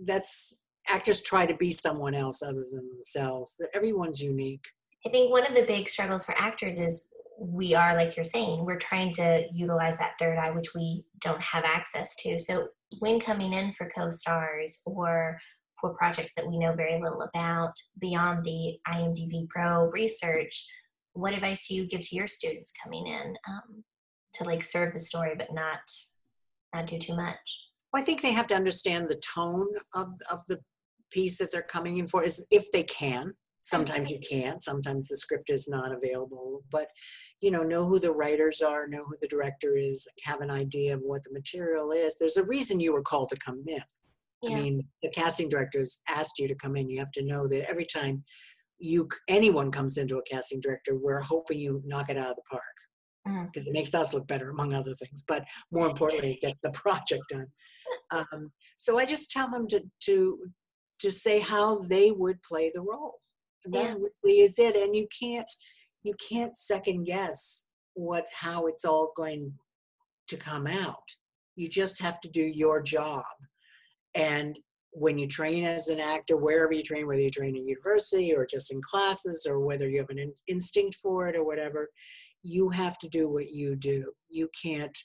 that's 0.04 0.66
actors 0.88 1.23
try 1.23 1.47
to 1.47 1.56
be 1.56 1.71
someone 1.71 2.14
else 2.14 2.42
other 2.42 2.64
than 2.73 2.88
themselves. 2.88 3.56
Everyone's 3.75 4.21
unique. 4.21 4.64
I 5.06 5.11
think 5.11 5.30
one 5.30 5.47
of 5.47 5.54
the 5.54 5.64
big 5.64 5.88
struggles 5.88 6.25
for 6.25 6.37
actors 6.38 6.78
is 6.78 7.04
we 7.38 7.75
are, 7.75 7.97
like 7.97 8.17
you're 8.17 8.25
saying, 8.25 8.65
we're 8.65 8.78
trying 8.78 9.12
to 9.12 9.45
utilize 9.52 9.99
that 9.99 10.12
third 10.19 10.38
eye, 10.38 10.50
which 10.50 10.75
we 10.75 11.04
don't 11.21 11.43
have 11.43 11.65
access 11.65 12.15
to. 12.17 12.38
So 12.38 12.69
when 13.00 13.19
coming 13.19 13.52
in 13.52 13.73
for 13.73 13.91
co-stars 13.95 14.82
or 14.86 15.38
for 15.80 15.95
projects 15.95 16.34
that 16.36 16.47
we 16.47 16.58
know 16.58 16.75
very 16.75 17.00
little 17.00 17.23
about 17.23 17.73
beyond 17.99 18.45
the 18.45 18.78
IMDb 18.88 19.49
Pro 19.49 19.86
research, 19.91 20.65
what 21.15 21.34
advice 21.34 21.67
do 21.67 21.75
you 21.75 21.86
give 21.86 22.08
to 22.08 22.17
your 22.17 22.28
students 22.28 22.73
coming 22.82 23.06
in? 23.06 23.34
Um, 23.49 23.84
to 24.34 24.45
like 24.45 24.62
serve 24.62 24.92
the 24.92 24.99
story 24.99 25.34
but 25.36 25.52
not 25.52 25.80
not 26.75 26.86
do 26.86 26.99
too 26.99 27.14
much. 27.14 27.60
Well, 27.92 28.02
i 28.02 28.04
think 28.04 28.23
they 28.23 28.32
have 28.32 28.47
to 28.49 28.54
understand 28.54 29.08
the 29.08 29.23
tone 29.34 29.68
of 29.95 30.14
of 30.30 30.42
the 30.49 30.58
piece 31.12 31.38
that 31.38 31.52
they're 31.52 31.62
coming 31.62 31.99
in 31.99 32.06
for 32.06 32.25
is 32.25 32.47
if 32.50 32.71
they 32.73 32.82
can. 32.84 33.34
Sometimes 33.64 34.10
you 34.10 34.18
can't. 34.28 34.60
Sometimes 34.60 35.06
the 35.06 35.16
script 35.16 35.49
is 35.50 35.68
not 35.68 35.92
available. 35.92 36.64
But 36.71 36.88
you 37.40 37.50
know 37.50 37.62
know 37.62 37.84
who 37.86 38.00
the 38.00 38.10
writers 38.10 38.60
are 38.60 38.88
know 38.88 39.04
who 39.04 39.16
the 39.21 39.28
director 39.28 39.76
is 39.76 40.08
have 40.25 40.40
an 40.40 40.50
idea 40.50 40.95
of 40.95 41.00
what 41.00 41.23
the 41.23 41.32
material 41.32 41.92
is. 41.92 42.16
There's 42.18 42.38
a 42.38 42.47
reason 42.47 42.80
you 42.80 42.92
were 42.92 43.02
called 43.02 43.28
to 43.28 43.36
come 43.45 43.62
in. 43.66 43.82
Yeah. 44.42 44.56
i 44.56 44.60
mean 44.60 44.82
the 45.02 45.10
casting 45.10 45.49
directors 45.49 46.00
asked 46.08 46.38
you 46.38 46.49
to 46.49 46.54
come 46.56 46.76
in. 46.76 46.90
You 46.90 46.99
have 46.99 47.12
to 47.12 47.25
know 47.25 47.47
that 47.49 47.68
every 47.71 47.84
time 47.84 48.25
you 48.78 49.08
anyone 49.28 49.71
comes 49.71 49.97
into 49.97 50.16
a 50.16 50.23
casting 50.23 50.60
director 50.60 50.97
we're 50.97 51.21
hoping 51.21 51.58
you 51.58 51.80
knock 51.84 52.10
it 52.10 52.16
out 52.16 52.30
of 52.30 52.36
the 52.36 52.42
park 52.50 52.76
because 53.25 53.67
mm. 53.67 53.69
it 53.69 53.73
makes 53.73 53.95
us 53.95 54.13
look 54.13 54.26
better 54.26 54.50
among 54.50 54.73
other 54.73 54.95
things 54.95 55.23
but 55.26 55.45
more 55.71 55.87
importantly 55.87 56.32
it 56.35 56.47
gets 56.47 56.58
the 56.63 56.71
project 56.75 57.23
done 57.30 57.47
um, 58.11 58.50
so 58.76 58.99
i 58.99 59.04
just 59.04 59.30
tell 59.30 59.50
them 59.50 59.67
to 59.67 59.80
to 60.00 60.39
to 60.99 61.11
say 61.11 61.39
how 61.41 61.80
they 61.89 62.11
would 62.11 62.41
play 62.43 62.71
the 62.75 62.80
role 62.80 63.17
and 63.65 63.75
that 63.75 63.89
yeah. 63.89 64.06
really 64.25 64.41
is 64.41 64.58
it 64.58 64.76
and 64.76 64.95
you 64.95 65.06
can't 65.21 65.52
you 66.02 66.15
can't 66.28 66.56
second 66.56 67.04
guess 67.04 67.67
what 67.95 68.26
how 68.32 68.67
it's 68.67 68.85
all 68.85 69.13
going 69.17 69.52
to 70.28 70.37
come 70.37 70.67
out 70.67 71.04
you 71.56 71.69
just 71.69 72.00
have 72.00 72.21
to 72.21 72.28
do 72.28 72.43
your 72.43 72.82
job 72.82 73.25
and 74.15 74.58
when 74.95 75.19
you 75.19 75.26
train 75.26 75.65
as 75.65 75.89
an 75.89 76.00
actor 76.00 76.37
wherever 76.37 76.73
you 76.73 76.82
train 76.82 77.06
whether 77.06 77.21
you 77.21 77.30
train 77.30 77.56
in 77.56 77.67
university 77.67 78.35
or 78.35 78.47
just 78.47 78.73
in 78.73 78.80
classes 78.82 79.47
or 79.49 79.61
whether 79.61 79.89
you 79.89 79.99
have 79.99 80.11
an 80.11 80.19
in- 80.19 80.35
instinct 80.49 80.95
for 80.97 81.28
it 81.28 81.37
or 81.37 81.45
whatever 81.45 81.89
you 82.43 82.71
have 82.71 82.99
to 82.99 83.09
do 83.09 83.31
what 83.31 83.50
you 83.50 83.76
do. 83.76 84.13
You 84.28 84.49
can't 84.61 84.97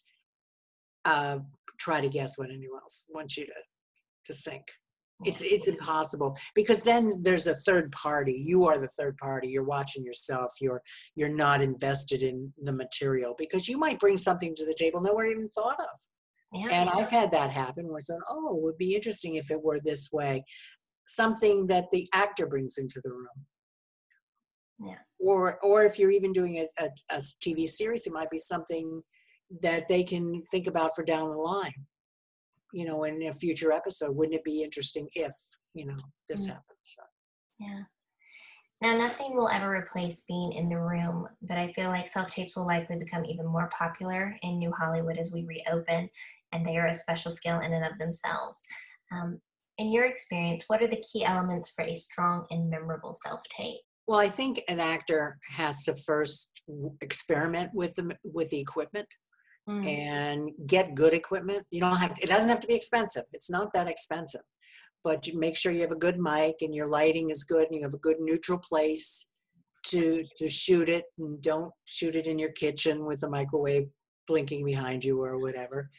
uh, 1.06 1.40
try 1.80 2.02
to 2.02 2.10
guess 2.10 2.38
what 2.38 2.50
anyone 2.50 2.82
else 2.82 3.06
wants 3.14 3.38
you 3.38 3.46
to, 3.46 3.54
to 4.26 4.34
think. 4.34 4.64
It's 5.26 5.42
it's 5.42 5.68
impossible 5.68 6.38
because 6.54 6.84
then 6.84 7.24
there's 7.24 7.48
a 7.48 7.56
third 7.56 7.92
party. 7.92 8.34
You 8.34 8.66
are 8.66 8.78
the 8.78 8.88
third 8.90 9.18
party. 9.18 9.48
You're 9.48 9.64
watching 9.64 10.06
yourself. 10.06 10.54
You're 10.62 10.80
you're 11.16 11.34
not 11.34 11.64
invested 11.64 12.22
in 12.22 12.54
the 12.62 12.72
material 12.72 13.34
because 13.36 13.68
you 13.68 13.80
might 13.80 14.00
bring 14.00 14.20
something 14.20 14.54
to 14.54 14.64
the 14.64 14.76
table 14.78 15.02
no 15.02 15.14
one 15.14 15.26
even 15.26 15.48
thought 15.48 15.80
of. 15.80 16.00
Yeah. 16.54 16.68
And 16.72 16.90
I've 16.90 17.10
had 17.10 17.32
that 17.32 17.50
happen 17.50 17.88
where 17.88 17.98
it's 17.98 18.10
like, 18.10 18.20
oh, 18.30 18.56
it 18.56 18.62
would 18.62 18.78
be 18.78 18.94
interesting 18.94 19.36
if 19.36 19.50
it 19.50 19.60
were 19.60 19.80
this 19.80 20.10
way. 20.14 20.44
Something 21.08 21.66
that 21.66 21.86
the 21.92 22.08
actor 22.14 22.46
brings 22.46 22.78
into 22.78 23.02
the 23.04 23.10
room. 23.10 23.26
Yeah 24.80 25.00
or 25.20 25.60
or 25.60 25.84
if 25.84 25.98
you're 25.98 26.12
even 26.12 26.32
doing 26.32 26.68
a, 26.80 26.84
a, 26.84 26.90
a 27.12 27.18
TV 27.18 27.68
series, 27.68 28.08
it 28.08 28.14
might 28.14 28.30
be 28.30 28.38
something 28.38 29.02
that 29.62 29.88
they 29.88 30.04
can 30.04 30.44
think 30.52 30.68
about 30.68 30.92
for 30.96 31.04
down 31.04 31.30
the 31.30 31.36
line. 31.36 31.74
You 32.74 32.86
know, 32.86 33.06
in 33.06 33.24
a 33.24 33.34
future 33.34 33.72
episode, 33.72 34.16
wouldn't 34.16 34.36
it 34.36 34.44
be 34.44 34.62
interesting 34.62 35.08
if 35.14 35.34
you 35.74 35.86
know 35.86 35.96
this 36.28 36.44
mm-hmm. 36.44 36.54
happens? 36.54 36.96
Yeah. 37.60 37.84
Now, 38.80 38.96
nothing 38.96 39.36
will 39.36 39.50
ever 39.50 39.76
replace 39.76 40.24
being 40.28 40.54
in 40.54 40.70
the 40.70 40.78
room, 40.78 41.28
but 41.42 41.58
I 41.58 41.74
feel 41.74 41.90
like 41.90 42.08
self 42.08 42.30
tapes 42.30 42.56
will 42.56 42.68
likely 42.68 42.98
become 42.98 43.26
even 43.26 43.48
more 43.48 43.70
popular 43.70 44.36
in 44.44 44.60
New 44.60 44.72
Hollywood 44.72 45.18
as 45.18 45.34
we 45.34 45.48
reopen, 45.48 46.10
and 46.52 46.66
they 46.66 46.78
are 46.78 46.88
a 46.88 46.94
special 46.94 47.32
skill 47.32 47.60
in 47.62 47.74
and 47.74 47.86
of 47.86 47.98
themselves. 47.98 48.64
Um, 49.12 49.42
in 49.80 49.92
your 49.92 50.06
experience, 50.06 50.66
what 50.68 50.84
are 50.84 50.88
the 50.88 51.04
key 51.12 51.26
elements 51.26 51.70
for 51.70 51.84
a 51.84 51.96
strong 51.96 52.46
and 52.52 52.70
memorable 52.70 53.16
self 53.16 53.42
tape? 53.50 53.82
Well, 54.08 54.20
I 54.20 54.30
think 54.30 54.62
an 54.70 54.80
actor 54.80 55.38
has 55.50 55.84
to 55.86 55.96
first 55.96 56.62
experiment 57.02 57.72
with 57.74 57.96
the 57.96 58.16
with 58.24 58.50
the 58.50 58.60
equipment 58.60 59.08
mm. 59.68 59.86
and 59.86 60.52
get 60.66 60.96
good 60.96 61.14
equipment. 61.14 61.66
You 61.72 61.82
don't 61.82 61.98
have 61.98 62.14
to, 62.16 62.22
it 62.22 62.30
doesn't 62.30 62.50
have 62.50 62.62
to 62.62 62.68
be 62.68 62.76
expensive. 62.76 63.24
It's 63.34 63.50
not 63.50 63.74
that 63.74 63.90
expensive, 63.90 64.42
but 65.04 65.28
you 65.28 65.40
make 65.40 65.58
sure 65.58 65.72
you 65.72 65.82
have 65.82 65.92
a 65.92 65.96
good 65.96 66.20
mic 66.20 66.56
and 66.62 66.74
your 66.74 66.88
lighting 66.88 67.32
is 67.32 67.44
good 67.44 67.68
and 67.68 67.76
you 67.76 67.84
have 67.84 67.94
a 67.94 68.00
good 68.00 68.18
neutral 68.20 68.60
place 68.60 69.30
to 69.88 70.24
to 70.38 70.48
shoot 70.48 70.90
it 70.90 71.06
and 71.20 71.42
don't 71.42 71.72
shoot 71.86 72.16
it 72.16 72.28
in 72.28 72.40
your 72.40 72.52
kitchen 72.52 73.06
with 73.06 73.20
the 73.20 73.30
microwave 73.30 73.88
blinking 74.28 74.66
behind 74.66 75.04
you 75.04 75.22
or 75.22 75.40
whatever 75.40 75.90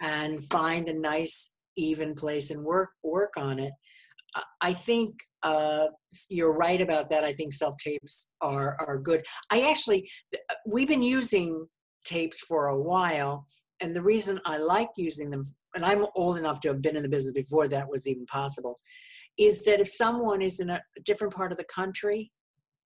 and 0.00 0.42
find 0.44 0.88
a 0.88 0.98
nice 0.98 1.54
even 1.76 2.14
place 2.14 2.50
and 2.50 2.64
work 2.64 2.90
work 3.02 3.32
on 3.36 3.58
it 3.58 3.72
I 4.60 4.72
think 4.72 5.14
uh, 5.42 5.86
you're 6.30 6.56
right 6.56 6.80
about 6.80 7.08
that. 7.10 7.24
I 7.24 7.32
think 7.32 7.52
self 7.52 7.76
tapes 7.78 8.32
are 8.40 8.76
are 8.80 8.98
good. 8.98 9.22
I 9.50 9.68
actually 9.70 10.08
uh, 10.34 10.54
we've 10.66 10.88
been 10.88 11.02
using 11.02 11.66
tapes 12.04 12.40
for 12.40 12.66
a 12.68 12.80
while, 12.80 13.46
and 13.80 13.94
the 13.94 14.02
reason 14.02 14.40
I 14.44 14.58
like 14.58 14.90
using 14.96 15.30
them, 15.30 15.42
and 15.74 15.84
I'm 15.84 16.06
old 16.14 16.36
enough 16.36 16.60
to 16.60 16.68
have 16.68 16.82
been 16.82 16.96
in 16.96 17.02
the 17.02 17.08
business 17.08 17.34
before 17.34 17.68
that 17.68 17.88
was 17.90 18.06
even 18.08 18.26
possible, 18.26 18.76
is 19.38 19.64
that 19.64 19.80
if 19.80 19.88
someone 19.88 20.42
is 20.42 20.60
in 20.60 20.70
a 20.70 20.80
different 21.04 21.34
part 21.34 21.52
of 21.52 21.58
the 21.58 21.64
country, 21.64 22.32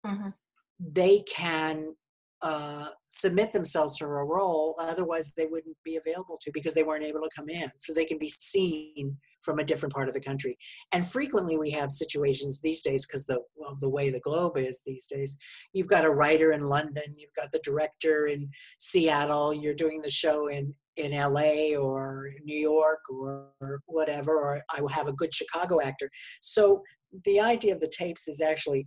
mm-hmm. 0.07 0.31
they 0.79 1.23
can 1.29 1.95
uh, 2.43 2.89
submit 3.09 3.53
themselves 3.53 3.99
for 3.99 4.21
a 4.21 4.25
role. 4.25 4.75
Otherwise, 4.79 5.33
they 5.37 5.47
wouldn't 5.47 5.77
be 5.85 5.97
available 5.97 6.39
to 6.41 6.51
because 6.53 6.75
they 6.75 6.83
weren't 6.83 7.05
able 7.05 7.21
to 7.21 7.29
come 7.35 7.49
in. 7.49 7.69
So 7.79 7.93
they 7.93 8.07
can 8.07 8.19
be 8.19 8.31
seen 8.31 9.17
from 9.43 9.59
a 9.59 9.65
different 9.65 9.95
part 9.95 10.09
of 10.09 10.15
the 10.15 10.21
country. 10.21 10.57
And 10.93 11.07
frequently, 11.07 11.59
we 11.59 11.71
have 11.73 11.91
situations 11.91 12.61
these 12.61 12.83
days 12.83 13.07
because 13.07 13.27
the 13.27 13.41
of 13.67 13.81
the 13.81 13.89
way 13.89 14.11
the 14.11 14.21
globe 14.21 14.57
is 14.57 14.83
these 14.85 15.07
days. 15.07 15.37
You've 15.73 15.89
got 15.89 16.05
a 16.05 16.11
writer 16.11 16.53
in 16.53 16.67
London, 16.67 17.05
you've 17.17 17.35
got 17.35 17.51
the 17.51 17.61
director 17.63 18.27
in 18.27 18.51
Seattle. 18.79 19.55
You're 19.55 19.75
doing 19.75 20.01
the 20.03 20.11
show 20.11 20.49
in 20.49 20.75
in 20.97 21.13
LA 21.13 21.77
or 21.79 22.29
New 22.45 22.57
York 22.57 23.01
or, 23.11 23.49
whatever. 23.87 24.33
Or 24.33 24.63
I 24.77 24.81
will 24.81 24.89
have 24.89 25.09
a 25.09 25.13
good 25.13 25.33
Chicago 25.33 25.81
actor. 25.83 26.11
So 26.41 26.83
the 27.25 27.41
idea 27.41 27.75
of 27.75 27.81
the 27.81 27.91
tapes 27.97 28.29
is 28.29 28.41
actually 28.41 28.87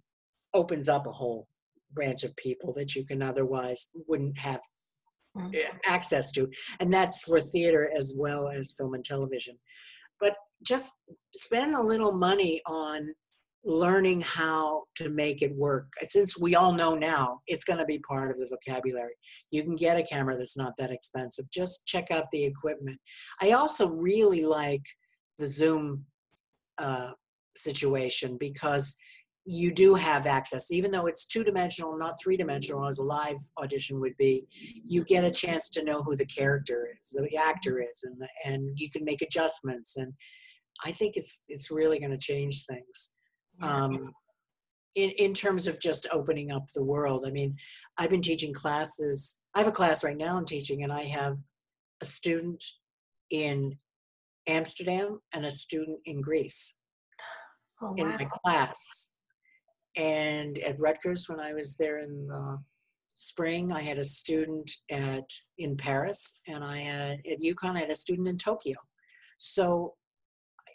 opens 0.53 0.87
up 0.87 1.07
a 1.07 1.11
whole 1.11 1.47
branch 1.93 2.23
of 2.23 2.35
people 2.35 2.73
that 2.73 2.95
you 2.95 3.05
can 3.05 3.21
otherwise 3.21 3.89
wouldn't 4.07 4.37
have 4.37 4.61
mm-hmm. 5.37 5.77
access 5.85 6.31
to 6.31 6.47
and 6.79 6.91
that's 6.91 7.23
for 7.23 7.39
theater 7.39 7.91
as 7.97 8.13
well 8.17 8.49
as 8.49 8.73
film 8.77 8.93
and 8.93 9.05
television 9.05 9.57
but 10.23 10.35
just 10.65 11.01
spend 11.35 11.75
a 11.75 11.83
little 11.83 12.13
money 12.13 12.61
on 12.65 13.13
learning 13.65 14.21
how 14.21 14.83
to 14.95 15.09
make 15.09 15.41
it 15.41 15.53
work. 15.55 15.87
Since 16.03 16.39
we 16.39 16.55
all 16.55 16.73
know 16.73 16.95
now 16.95 17.41
it's 17.47 17.65
going 17.65 17.79
to 17.79 17.85
be 17.85 17.99
part 17.99 18.31
of 18.31 18.37
the 18.37 18.47
vocabulary. 18.49 19.13
You 19.51 19.63
can 19.63 19.75
get 19.75 19.97
a 19.97 20.03
camera 20.03 20.37
that's 20.37 20.57
not 20.57 20.73
that 20.77 20.91
expensive. 20.91 21.49
Just 21.51 21.85
check 21.85 22.09
out 22.09 22.25
the 22.31 22.45
equipment. 22.45 22.99
I 23.41 23.51
also 23.51 23.89
really 23.89 24.45
like 24.45 24.83
the 25.37 25.45
zoom 25.45 26.05
uh, 26.77 27.11
situation 27.55 28.37
because 28.39 28.95
you 29.45 29.73
do 29.73 29.93
have 29.95 30.25
access, 30.25 30.71
even 30.71 30.91
though 30.91 31.07
it's 31.07 31.25
two 31.25 31.43
dimensional, 31.43 31.97
not 31.97 32.15
three 32.21 32.37
dimensional 32.37 32.87
as 32.87 32.99
a 32.99 33.03
live 33.03 33.37
audition 33.61 33.99
would 33.99 34.15
be. 34.17 34.45
You 34.87 35.03
get 35.03 35.25
a 35.25 35.31
chance 35.31 35.69
to 35.71 35.83
know 35.83 36.01
who 36.01 36.15
the 36.15 36.25
character 36.25 36.87
is, 36.93 37.09
the 37.09 37.37
actor 37.37 37.81
is, 37.81 38.03
and 38.03 38.19
the, 38.21 38.29
and 38.45 38.71
you 38.75 38.89
can 38.89 39.03
make 39.03 39.21
adjustments. 39.21 39.97
And 39.97 40.13
I 40.85 40.91
think 40.91 41.17
it's 41.17 41.43
it's 41.49 41.71
really 41.71 41.99
going 41.99 42.11
to 42.11 42.17
change 42.17 42.65
things. 42.65 43.15
Um, 43.61 44.11
in, 44.95 45.09
in 45.17 45.33
terms 45.33 45.67
of 45.67 45.79
just 45.79 46.07
opening 46.11 46.51
up 46.51 46.67
the 46.75 46.83
world. 46.83 47.23
I 47.27 47.31
mean, 47.31 47.55
I've 47.97 48.11
been 48.11 48.21
teaching 48.21 48.53
classes. 48.53 49.39
I 49.55 49.59
have 49.59 49.67
a 49.67 49.71
class 49.71 50.03
right 50.03 50.17
now 50.17 50.37
I'm 50.37 50.45
teaching, 50.45 50.83
and 50.83 50.91
I 50.91 51.01
have 51.03 51.35
a 52.01 52.05
student 52.05 52.63
in 53.31 53.75
Amsterdam 54.47 55.19
and 55.33 55.45
a 55.45 55.51
student 55.51 55.99
in 56.05 56.21
Greece 56.21 56.79
oh, 57.81 57.87
wow. 57.87 57.95
in 57.97 58.07
my 58.09 58.27
class 58.43 59.12
and 59.95 60.59
at 60.59 60.79
Rutgers, 60.79 61.29
when 61.29 61.39
I 61.39 61.53
was 61.53 61.75
there 61.75 61.99
in 61.99 62.27
the 62.27 62.57
spring, 63.13 63.71
I 63.71 63.81
had 63.81 63.97
a 63.99 64.03
student 64.03 64.69
at 64.89 65.29
in 65.57 65.77
Paris, 65.77 66.41
and 66.47 66.63
I 66.63 66.77
had 66.77 67.19
at 67.31 67.41
UConn, 67.41 67.75
I 67.75 67.81
had 67.81 67.91
a 67.91 67.95
student 67.95 68.27
in 68.27 68.37
Tokyo. 68.37 68.75
So 69.37 69.93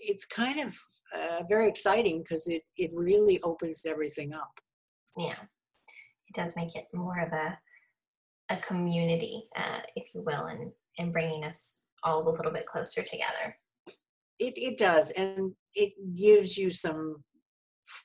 it's 0.01 0.25
kind 0.25 0.61
of 0.61 0.77
uh, 1.15 1.43
very 1.49 1.69
exciting 1.69 2.23
because 2.23 2.47
it 2.49 2.63
it 2.77 2.93
really 2.97 3.41
opens 3.43 3.85
everything 3.87 4.35
up. 4.35 4.53
Yeah, 5.17 5.41
it 6.29 6.35
does 6.35 6.55
make 6.57 6.77
it 6.77 6.87
more 6.93 7.19
of 7.21 7.33
a 7.33 7.59
a 8.51 8.57
community, 8.59 9.45
uh, 9.57 9.81
if 9.97 10.15
you 10.15 10.23
will, 10.23 10.47
and 10.47 10.71
and 10.99 11.13
bringing 11.13 11.45
us 11.45 11.81
all 12.05 12.23
a 12.23 12.31
little 12.31 12.53
bit 12.53 12.67
closer 12.67 13.03
together. 13.03 13.57
It 14.39 14.55
it 14.57 14.79
does, 14.79 15.11
and 15.13 15.55
it 15.75 15.93
gives 16.15 16.57
you 16.57 16.71
some 16.71 17.25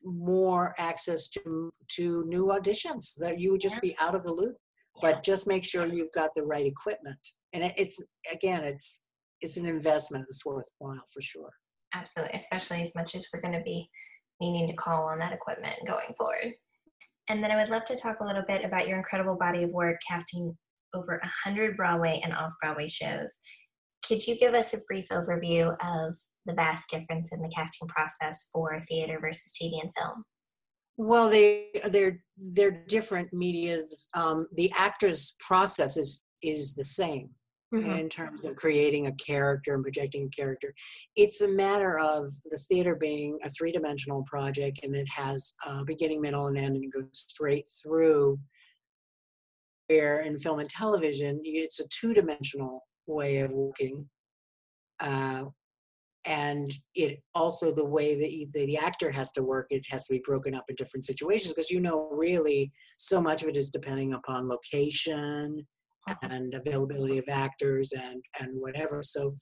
more 0.04 0.74
access 0.78 1.28
to 1.30 1.72
to 1.90 2.24
new 2.28 2.48
auditions 2.48 3.14
that 3.18 3.40
you 3.40 3.52
would 3.52 3.62
just 3.62 3.82
be 3.82 3.96
out 4.00 4.16
of 4.16 4.24
the 4.24 4.34
loop. 4.34 4.56
But 5.02 5.24
just 5.24 5.48
make 5.48 5.64
sure 5.64 5.88
you've 5.88 6.12
got 6.14 6.30
the 6.36 6.44
right 6.44 6.66
equipment. 6.66 7.18
And 7.54 7.64
it's 7.78 8.04
again 8.32 8.64
it's 8.64 9.06
it's 9.42 9.58
an 9.58 9.66
investment 9.66 10.26
that's 10.28 10.46
worthwhile 10.46 11.04
for 11.14 11.22
sure. 11.22 11.52
Absolutely 11.94 12.38
especially 12.38 12.82
as 12.82 12.96
much 12.96 13.16
as 13.16 13.28
we're 13.34 13.42
going 13.42 13.58
to 13.58 13.64
be 13.64 13.88
needing 14.40 14.68
to 14.68 14.76
call 14.76 15.04
on 15.04 15.20
that 15.20 15.34
equipment 15.34 15.76
going 15.88 16.14
forward. 16.18 16.54
And 17.30 17.42
then 17.42 17.52
i 17.52 17.56
would 17.56 17.70
love 17.70 17.86
to 17.86 17.96
talk 17.96 18.20
a 18.20 18.26
little 18.26 18.44
bit 18.48 18.66
about 18.66 18.88
your 18.88 18.98
incredible 18.98 19.36
body 19.36 19.64
of 19.64 19.70
work 19.70 19.98
casting 20.08 20.56
over 20.94 21.20
100 21.46 21.78
broadway 21.78 22.22
and 22.24 22.34
off 22.34 22.52
broadway 22.62 22.88
shows. 22.88 23.40
Could 24.06 24.26
you 24.28 24.38
give 24.38 24.54
us 24.54 24.74
a 24.74 24.82
brief 24.88 25.08
overview 25.10 25.76
of 25.82 26.16
the 26.46 26.54
vast 26.54 26.90
difference 26.90 27.32
in 27.32 27.42
the 27.42 27.50
casting 27.50 27.88
process 27.88 28.50
for 28.52 28.78
theater 28.88 29.18
versus 29.20 29.54
TV 29.62 29.82
and 29.82 29.92
film? 29.98 30.24
Well, 30.98 31.30
they 31.30 31.70
they're 31.90 32.24
they're 32.38 32.84
different 32.88 33.34
medias. 33.34 34.08
Um, 34.14 34.48
the 34.54 34.72
actor's 34.78 35.36
process 35.40 35.98
is 35.98 36.22
is 36.42 36.76
the 36.76 36.84
same 36.84 37.30
mm-hmm. 37.74 37.92
in 37.92 38.10
terms 38.10 38.46
of 38.46 38.56
creating 38.56 39.08
a 39.08 39.14
character 39.14 39.74
and 39.74 39.84
projecting 39.84 40.26
a 40.26 40.36
character. 40.36 40.74
It's 41.16 41.42
a 41.42 41.48
matter 41.48 42.00
of 42.00 42.30
the 42.50 42.58
theater 42.70 42.96
being 42.96 43.40
a 43.44 43.50
three 43.50 43.72
dimensional 43.72 44.24
project, 44.24 44.80
and 44.84 44.96
it 44.96 45.08
has 45.16 45.54
a 45.66 45.84
beginning, 45.84 46.22
middle, 46.22 46.48
and 46.48 46.58
end, 46.58 46.76
and 46.76 46.86
it 46.86 46.94
goes 46.94 47.08
straight 47.12 47.68
through. 47.84 48.40
Where 49.88 50.22
in 50.22 50.40
film 50.40 50.60
and 50.60 50.70
television, 50.70 51.42
it's 51.44 51.80
a 51.80 51.88
two 51.90 52.14
dimensional 52.14 52.88
way 53.06 53.40
of 53.40 53.52
working. 53.52 54.08
Uh, 55.00 55.46
and 56.26 56.74
it 56.96 57.20
also 57.36 57.74
the 57.74 57.86
way 57.86 58.16
that 58.16 58.66
the 58.66 58.78
actor 58.78 59.12
has 59.12 59.32
to 59.32 59.44
work 59.44 59.68
it 59.70 59.86
has 59.90 60.08
to 60.08 60.14
be 60.14 60.22
broken 60.26 60.56
up 60.56 60.64
in 60.70 60.76
different 60.76 61.06
situations 61.06 61.54
because 61.54 61.70
you 61.70 61.82
know 61.82 62.10
really 62.12 62.72
so 62.98 63.22
much 63.22 63.44
of 63.44 63.50
it 63.50 63.58
is 63.58 63.70
depending 63.70 64.14
upon 64.14 64.48
location 64.48 65.66
uh-huh. 66.08 66.30
and 66.30 66.54
availability 66.54 67.18
of 67.18 67.26
actors 67.30 67.92
and 67.94 68.24
and 68.40 68.50
whatever 68.54 69.02
so 69.04 69.36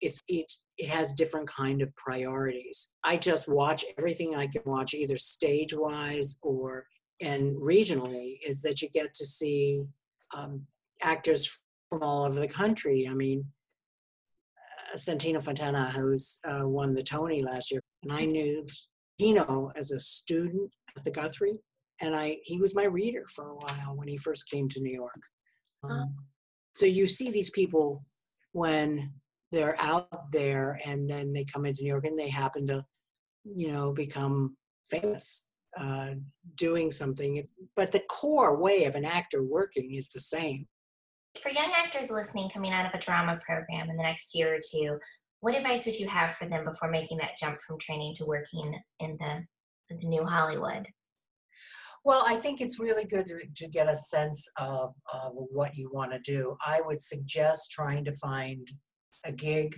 it's 0.00 0.22
it's 0.28 0.62
it 0.76 0.88
has 0.88 1.12
different 1.12 1.48
kind 1.48 1.82
of 1.82 1.94
priorities 1.96 2.94
i 3.04 3.16
just 3.16 3.48
watch 3.48 3.84
everything 3.98 4.34
i 4.36 4.46
can 4.46 4.62
watch 4.64 4.94
either 4.94 5.16
stage 5.16 5.74
wise 5.74 6.36
or 6.42 6.84
and 7.20 7.60
regionally 7.60 8.34
is 8.46 8.62
that 8.62 8.80
you 8.80 8.88
get 8.90 9.12
to 9.12 9.26
see 9.26 9.84
um, 10.36 10.62
actors 11.02 11.64
from 11.88 12.02
all 12.02 12.24
over 12.24 12.38
the 12.38 12.46
country 12.46 13.08
i 13.10 13.14
mean 13.14 13.44
Santino 14.96 15.42
Fontana, 15.42 15.90
who's 15.90 16.38
uh, 16.46 16.66
won 16.66 16.94
the 16.94 17.02
Tony 17.02 17.42
last 17.42 17.70
year, 17.70 17.80
and 18.02 18.12
I 18.12 18.24
knew 18.24 18.64
Tino 19.18 19.70
as 19.76 19.90
a 19.90 20.00
student 20.00 20.70
at 20.96 21.04
the 21.04 21.10
Guthrie, 21.10 21.60
and 22.00 22.14
I 22.14 22.36
he 22.44 22.58
was 22.58 22.74
my 22.74 22.84
reader 22.84 23.24
for 23.34 23.50
a 23.50 23.56
while 23.56 23.96
when 23.96 24.08
he 24.08 24.16
first 24.16 24.50
came 24.50 24.68
to 24.68 24.80
New 24.80 24.92
York. 24.92 25.20
Um, 25.84 26.14
so 26.74 26.86
you 26.86 27.06
see 27.06 27.30
these 27.30 27.50
people 27.50 28.04
when 28.52 29.12
they're 29.52 29.80
out 29.80 30.30
there, 30.32 30.80
and 30.86 31.08
then 31.08 31.32
they 31.32 31.44
come 31.44 31.66
into 31.66 31.82
New 31.82 31.88
York, 31.88 32.04
and 32.04 32.18
they 32.18 32.28
happen 32.28 32.66
to, 32.68 32.84
you 33.44 33.72
know, 33.72 33.92
become 33.92 34.56
famous 34.86 35.48
uh, 35.76 36.12
doing 36.56 36.90
something. 36.90 37.42
But 37.76 37.92
the 37.92 38.02
core 38.10 38.56
way 38.56 38.84
of 38.84 38.94
an 38.94 39.04
actor 39.04 39.42
working 39.42 39.94
is 39.94 40.10
the 40.10 40.20
same 40.20 40.64
for 41.42 41.50
young 41.50 41.70
actors 41.74 42.10
listening 42.10 42.50
coming 42.50 42.72
out 42.72 42.86
of 42.86 42.94
a 42.94 43.02
drama 43.02 43.38
program 43.44 43.90
in 43.90 43.96
the 43.96 44.02
next 44.02 44.34
year 44.34 44.54
or 44.54 44.58
two, 44.58 44.98
what 45.40 45.54
advice 45.54 45.86
would 45.86 45.98
you 45.98 46.08
have 46.08 46.34
for 46.34 46.48
them 46.48 46.64
before 46.64 46.90
making 46.90 47.18
that 47.18 47.36
jump 47.38 47.58
from 47.60 47.78
training 47.78 48.14
to 48.16 48.24
working 48.26 48.74
in 49.00 49.16
the, 49.18 49.44
the 49.88 50.06
new 50.06 50.24
Hollywood? 50.24 50.86
Well, 52.04 52.24
I 52.26 52.36
think 52.36 52.60
it's 52.60 52.80
really 52.80 53.04
good 53.04 53.26
to, 53.26 53.38
to 53.56 53.68
get 53.68 53.88
a 53.88 53.94
sense 53.94 54.50
of, 54.58 54.94
of 55.12 55.32
what 55.34 55.76
you 55.76 55.90
want 55.92 56.12
to 56.12 56.18
do. 56.20 56.56
I 56.64 56.80
would 56.84 57.00
suggest 57.00 57.70
trying 57.70 58.04
to 58.04 58.14
find 58.14 58.66
a 59.24 59.32
gig, 59.32 59.76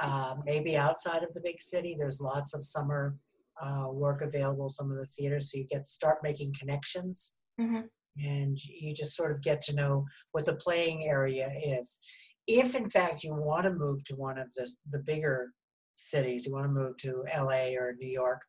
uh, 0.00 0.36
maybe 0.44 0.76
outside 0.76 1.22
of 1.22 1.32
the 1.32 1.40
big 1.42 1.60
city. 1.60 1.96
There's 1.98 2.20
lots 2.20 2.54
of 2.54 2.62
summer 2.62 3.16
uh, 3.60 3.88
work 3.92 4.22
available, 4.22 4.68
some 4.68 4.90
of 4.90 4.96
the 4.96 5.06
theaters, 5.06 5.50
so 5.50 5.58
you 5.58 5.66
get 5.66 5.84
start 5.86 6.18
making 6.22 6.54
connections. 6.58 7.38
Mm-hmm 7.60 7.86
and 8.24 8.56
you 8.64 8.94
just 8.94 9.16
sort 9.16 9.32
of 9.32 9.42
get 9.42 9.60
to 9.62 9.74
know 9.74 10.04
what 10.32 10.46
the 10.46 10.54
playing 10.54 11.06
area 11.08 11.48
is. 11.64 11.98
If 12.46 12.74
in 12.74 12.88
fact 12.88 13.24
you 13.24 13.34
want 13.34 13.64
to 13.64 13.74
move 13.74 14.02
to 14.04 14.14
one 14.14 14.38
of 14.38 14.48
the, 14.56 14.70
the 14.90 15.00
bigger 15.00 15.52
cities, 15.96 16.46
you 16.46 16.52
want 16.52 16.64
to 16.64 16.72
move 16.72 16.96
to 16.98 17.24
LA 17.36 17.74
or 17.78 17.94
New 17.98 18.08
York, 18.08 18.40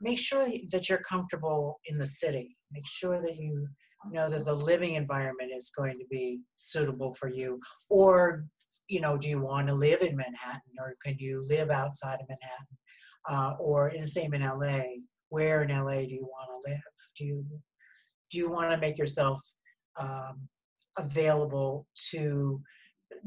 make 0.00 0.18
sure 0.18 0.46
that 0.72 0.88
you're 0.88 0.98
comfortable 0.98 1.80
in 1.86 1.98
the 1.98 2.06
city. 2.06 2.56
Make 2.72 2.86
sure 2.86 3.22
that 3.22 3.36
you 3.36 3.68
know 4.12 4.28
that 4.30 4.44
the 4.44 4.54
living 4.54 4.94
environment 4.94 5.50
is 5.54 5.72
going 5.76 5.98
to 5.98 6.04
be 6.10 6.40
suitable 6.56 7.14
for 7.14 7.28
you. 7.28 7.58
Or, 7.88 8.44
you 8.88 9.00
know, 9.00 9.16
do 9.16 9.28
you 9.28 9.40
want 9.40 9.68
to 9.68 9.74
live 9.74 10.02
in 10.02 10.16
Manhattan 10.16 10.60
or 10.78 10.94
can 11.04 11.16
you 11.18 11.44
live 11.48 11.70
outside 11.70 12.18
of 12.20 12.28
Manhattan? 12.28 12.76
Uh, 13.28 13.56
or 13.58 13.88
in 13.90 14.02
the 14.02 14.06
same 14.06 14.34
in 14.34 14.42
LA, 14.42 14.82
where 15.30 15.62
in 15.62 15.70
LA 15.70 16.02
do 16.02 16.14
you 16.14 16.28
want 16.30 16.48
to 16.50 16.70
live? 16.70 16.80
Do 17.18 17.24
you 17.24 17.44
do 18.30 18.38
you 18.38 18.50
want 18.50 18.70
to 18.70 18.78
make 18.78 18.98
yourself 18.98 19.40
um, 19.98 20.48
available 20.98 21.86
to 22.10 22.60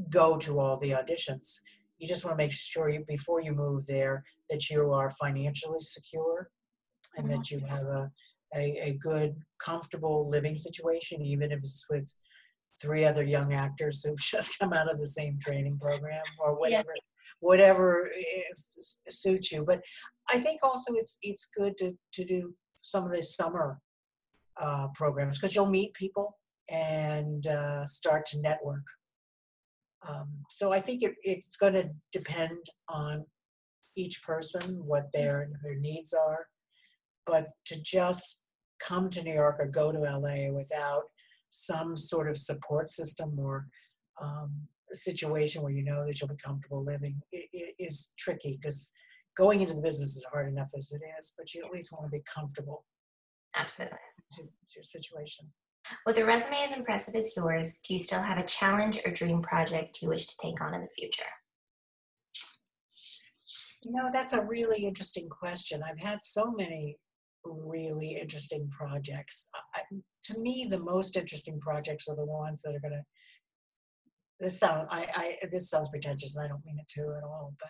go 0.10 0.38
to 0.38 0.60
all 0.60 0.78
the 0.78 0.92
auditions? 0.92 1.60
You 1.98 2.08
just 2.08 2.24
want 2.26 2.38
to 2.38 2.44
make 2.44 2.54
sure 2.54 2.90
you, 2.90 3.04
before 3.08 3.42
you 3.42 3.54
move 3.54 3.86
there 3.88 4.24
that 4.50 4.70
you 4.70 4.92
are 4.92 5.10
financially 5.12 5.82
secure 5.82 6.50
and 7.18 7.30
that 7.30 7.52
you 7.52 7.58
mm-hmm. 7.58 7.68
have 7.68 7.86
a, 7.86 8.12
a, 8.56 8.90
a 8.90 8.98
good, 9.00 9.36
comfortable 9.64 10.30
living 10.30 10.56
situation, 10.56 11.22
even 11.22 11.52
if 11.52 11.60
it's 11.60 11.86
with 11.90 12.12
three 12.82 13.04
other 13.04 13.24
young 13.24 13.54
actors 13.54 14.04
who've 14.04 14.20
just 14.32 14.58
come 14.60 14.74
out 14.74 14.92
of 14.92 14.98
the 14.98 15.08
same 15.08 15.38
training 15.40 15.78
program 15.80 16.24
or 16.40 16.58
whatever 16.60 16.94
whatever 17.42 18.08
eh, 18.08 18.42
eh, 18.50 18.82
suits 19.10 19.52
you. 19.52 19.64
But 19.64 19.82
i 20.32 20.40
think 20.40 20.62
also 20.64 20.94
it's 20.94 21.18
it's 21.22 21.50
good 21.56 21.78
to 21.78 21.98
to 22.14 22.24
do 22.24 22.54
some 22.82 23.04
of 23.04 23.12
the 23.12 23.22
summer 23.22 23.80
uh, 24.60 24.88
programs 24.94 25.38
because 25.38 25.56
you'll 25.56 25.70
meet 25.70 25.94
people 25.94 26.38
and 26.70 27.48
uh, 27.48 27.86
start 27.86 28.26
to 28.26 28.42
network 28.42 28.86
um, 30.08 30.30
so 30.50 30.72
i 30.72 30.80
think 30.80 31.04
it, 31.04 31.14
it's 31.24 31.58
going 31.58 31.74
to 31.74 31.90
depend 32.12 32.60
on 32.88 33.26
each 33.98 34.22
person 34.24 34.62
what 34.86 35.12
their 35.14 35.50
their 35.64 35.76
needs 35.76 36.14
are 36.14 36.46
but 37.26 37.48
to 37.66 37.80
just 37.82 38.46
come 38.80 39.10
to 39.10 39.24
new 39.24 39.34
york 39.34 39.58
or 39.60 39.68
go 39.68 39.92
to 39.92 40.00
la 40.00 40.52
without 40.52 41.04
some 41.50 41.98
sort 41.98 42.30
of 42.30 42.38
support 42.38 42.88
system 42.88 43.38
or 43.40 43.66
um, 44.22 44.52
situation 44.92 45.62
where 45.62 45.72
you 45.72 45.84
know 45.84 46.06
that 46.06 46.20
you'll 46.20 46.30
be 46.30 46.36
comfortable 46.44 46.84
living 46.84 47.20
it, 47.32 47.48
it 47.52 47.76
is 47.80 48.14
tricky 48.18 48.58
because 48.62 48.92
going 49.40 49.62
into 49.62 49.74
the 49.74 49.82
business 49.82 50.18
is 50.18 50.26
hard 50.32 50.50
enough 50.50 50.70
as 50.76 50.92
it 50.92 51.02
is, 51.18 51.34
but 51.38 51.54
you 51.54 51.64
at 51.64 51.72
least 51.72 51.94
want 51.94 52.06
to 52.06 52.12
be 52.12 52.22
comfortable. 52.32 52.84
Absolutely. 53.56 53.98
To, 54.34 54.42
to 54.44 54.50
your 54.76 54.84
situation. 54.84 55.52
With 56.06 56.18
a 56.18 56.26
resume 56.26 56.58
as 56.64 56.74
impressive 56.74 57.16
as 57.16 57.34
yours, 57.36 57.80
do 57.88 57.94
you 57.94 58.00
still 58.00 58.22
have 58.22 58.38
a 58.38 58.46
challenge 58.46 59.00
or 59.06 59.12
dream 59.12 59.42
project 59.42 60.02
you 60.02 60.10
wish 60.10 60.28
to 60.28 60.38
take 60.42 60.62
on 60.62 60.74
in 60.74 60.82
the 60.82 60.90
future? 60.98 61.24
You 63.82 63.94
know, 63.94 64.10
that's 64.12 64.34
a 64.34 64.44
really 64.44 64.86
interesting 64.86 65.30
question. 65.30 65.82
I've 65.84 66.00
had 66.00 66.22
so 66.22 66.52
many 66.52 66.98
really 67.46 68.18
interesting 68.22 68.70
projects. 68.70 69.48
I, 69.74 69.82
to 70.26 70.40
me, 70.40 70.68
the 70.70 70.84
most 70.84 71.16
interesting 71.16 71.60
projects 71.60 72.08
are 72.08 72.16
the 72.16 72.26
ones 72.26 72.62
that 72.62 72.76
are 72.76 72.80
going 72.80 72.94
to. 72.94 73.04
This 74.40 74.60
sound 74.60 74.88
I, 74.90 75.08
I 75.16 75.48
this 75.52 75.70
sounds 75.70 75.90
pretentious, 75.90 76.36
and 76.36 76.46
I 76.46 76.48
don't 76.48 76.64
mean 76.66 76.78
it 76.80 76.88
to 76.96 77.16
at 77.18 77.24
all. 77.24 77.54
But 77.60 77.70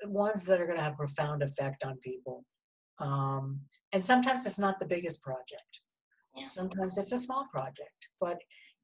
the 0.00 0.10
ones 0.10 0.44
that 0.44 0.60
are 0.60 0.66
going 0.66 0.78
to 0.78 0.84
have 0.84 0.96
profound 0.96 1.42
effect 1.42 1.84
on 1.84 1.98
people, 1.98 2.44
um, 3.00 3.60
and 3.92 4.02
sometimes 4.02 4.46
it's 4.46 4.58
not 4.58 4.78
the 4.78 4.86
biggest 4.86 5.22
project. 5.22 5.80
Yeah. 6.36 6.44
Sometimes 6.44 6.98
it's 6.98 7.12
a 7.12 7.18
small 7.18 7.46
project, 7.50 8.08
but 8.20 8.38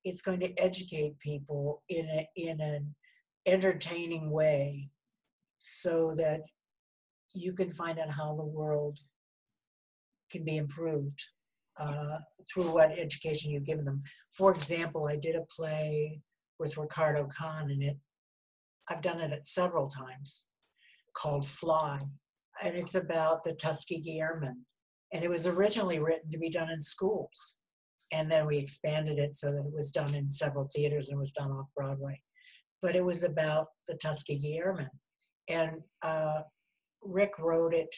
it's 0.04 0.22
going 0.22 0.40
to 0.40 0.52
educate 0.58 1.18
people 1.18 1.82
in 1.88 2.06
a 2.06 2.28
in 2.36 2.60
an 2.60 2.94
entertaining 3.46 4.30
way, 4.30 4.88
so 5.56 6.14
that 6.16 6.40
you 7.34 7.52
can 7.52 7.70
find 7.70 7.98
out 7.98 8.10
how 8.10 8.34
the 8.34 8.44
world 8.44 8.98
can 10.30 10.44
be 10.44 10.56
improved 10.56 11.22
uh, 11.78 12.18
through 12.52 12.72
what 12.72 12.98
education 12.98 13.50
you've 13.50 13.64
given 13.64 13.84
them. 13.84 14.02
For 14.30 14.52
example, 14.52 15.06
I 15.06 15.16
did 15.16 15.36
a 15.36 15.44
play 15.54 16.20
with 16.58 16.76
Ricardo 16.76 17.26
Khan, 17.36 17.70
and 17.70 17.82
it 17.82 17.96
I've 18.88 19.02
done 19.02 19.20
it 19.20 19.46
several 19.46 19.88
times 19.88 20.46
called 21.16 21.46
Fly, 21.46 22.00
and 22.62 22.74
it's 22.76 22.94
about 22.94 23.44
the 23.44 23.54
Tuskegee 23.54 24.20
Airmen. 24.20 24.64
And 25.12 25.22
it 25.22 25.30
was 25.30 25.46
originally 25.46 26.00
written 26.00 26.30
to 26.30 26.38
be 26.38 26.50
done 26.50 26.70
in 26.70 26.80
schools, 26.80 27.58
and 28.12 28.30
then 28.30 28.46
we 28.46 28.58
expanded 28.58 29.18
it 29.18 29.34
so 29.34 29.52
that 29.52 29.64
it 29.66 29.72
was 29.72 29.92
done 29.92 30.14
in 30.14 30.30
several 30.30 30.64
theaters 30.64 31.10
and 31.10 31.18
was 31.18 31.32
done 31.32 31.50
off 31.50 31.66
Broadway. 31.76 32.20
But 32.82 32.96
it 32.96 33.04
was 33.04 33.24
about 33.24 33.68
the 33.86 33.94
Tuskegee 33.94 34.58
Airmen, 34.58 34.90
and 35.48 35.80
uh, 36.02 36.40
Rick 37.02 37.38
wrote 37.38 37.74
it 37.74 37.94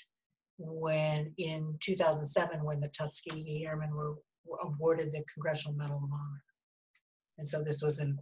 when 0.58 1.32
in 1.38 1.76
2007 1.80 2.64
when 2.64 2.80
the 2.80 2.88
Tuskegee 2.88 3.64
Airmen 3.66 3.94
were, 3.94 4.14
awarded 4.62 5.12
the 5.12 5.24
Congressional 5.32 5.76
Medal 5.76 5.96
of 5.96 6.10
Honor. 6.12 6.42
And 7.38 7.46
so 7.46 7.62
this 7.62 7.82
was 7.82 8.00
in, 8.00 8.18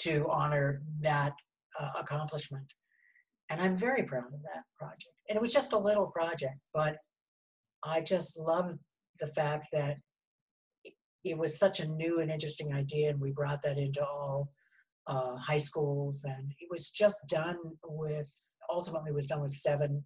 to 0.00 0.26
honor 0.30 0.82
that 1.02 1.32
uh, 1.78 1.90
accomplishment. 1.98 2.66
And 3.50 3.60
I'm 3.60 3.76
very 3.76 4.02
proud 4.02 4.32
of 4.32 4.42
that 4.42 4.62
project. 4.78 5.12
And 5.28 5.36
it 5.36 5.42
was 5.42 5.52
just 5.52 5.72
a 5.72 5.78
little 5.78 6.06
project, 6.06 6.58
but 6.72 6.96
I 7.84 8.00
just 8.00 8.38
love 8.38 8.74
the 9.20 9.26
fact 9.26 9.66
that 9.72 9.96
it 11.24 11.38
was 11.38 11.58
such 11.58 11.80
a 11.80 11.88
new 11.88 12.20
and 12.20 12.30
interesting 12.30 12.74
idea, 12.74 13.10
and 13.10 13.20
we 13.20 13.32
brought 13.32 13.62
that 13.62 13.78
into 13.78 14.04
all 14.04 14.50
uh, 15.06 15.36
high 15.36 15.58
schools, 15.58 16.24
and 16.24 16.52
it 16.60 16.68
was 16.70 16.90
just 16.90 17.28
done 17.28 17.56
with 17.84 18.32
ultimately 18.70 19.12
was 19.12 19.26
done 19.26 19.40
with 19.40 19.50
seven 19.50 20.04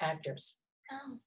actors. 0.00 0.60
Oh. 0.90 1.18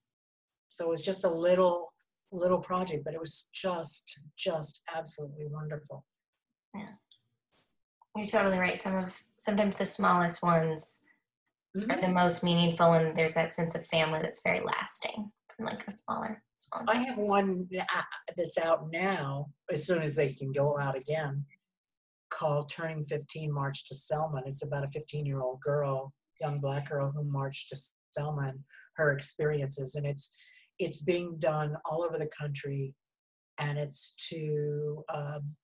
So 0.67 0.85
it 0.85 0.89
was 0.89 1.05
just 1.05 1.23
a 1.23 1.29
little 1.29 1.93
little 2.31 2.59
project, 2.59 3.03
but 3.05 3.13
it 3.13 3.19
was 3.19 3.49
just 3.53 4.19
just 4.37 4.83
absolutely 4.95 5.47
wonderful. 5.47 6.05
Yeah. 6.75 6.89
You're 8.15 8.27
totally 8.27 8.59
right. 8.59 8.81
Some 8.81 8.97
of 8.97 9.15
sometimes 9.39 9.75
the 9.75 9.85
smallest 9.85 10.41
ones 10.41 11.03
mm-hmm. 11.77 11.91
are 11.91 12.01
the 12.01 12.07
most 12.07 12.43
meaningful 12.43 12.93
and 12.93 13.15
there's 13.15 13.33
that 13.33 13.53
sense 13.53 13.75
of 13.75 13.85
family 13.87 14.19
that's 14.21 14.41
very 14.43 14.61
lasting 14.61 15.31
from 15.55 15.65
like 15.65 15.87
a 15.87 15.91
smaller, 15.91 16.41
smaller 16.57 16.85
I 16.87 16.95
have 16.95 17.17
one 17.17 17.67
that's 18.35 18.57
out 18.57 18.89
now 18.91 19.47
as 19.71 19.85
soon 19.85 20.01
as 20.01 20.15
they 20.15 20.33
can 20.33 20.51
go 20.51 20.77
out 20.79 20.95
again 20.95 21.45
called 22.29 22.69
Turning 22.69 23.03
15 23.03 23.51
March 23.51 23.87
to 23.87 23.95
Selma. 23.95 24.41
It's 24.45 24.65
about 24.65 24.83
a 24.83 24.89
15 24.89 25.25
year 25.25 25.41
old 25.41 25.59
girl, 25.61 26.13
young 26.41 26.59
black 26.59 26.89
girl 26.89 27.11
who 27.13 27.23
marched 27.23 27.69
to 27.69 27.77
Selma 28.11 28.49
and 28.49 28.59
her 28.95 29.13
experiences. 29.13 29.95
And 29.95 30.05
it's 30.05 30.35
it's 30.79 31.01
being 31.01 31.37
done 31.39 31.75
all 31.85 32.03
over 32.03 32.19
the 32.19 32.29
country 32.37 32.93
and 33.57 33.79
it's 33.79 34.15
to 34.29 35.03
um, 35.11 35.55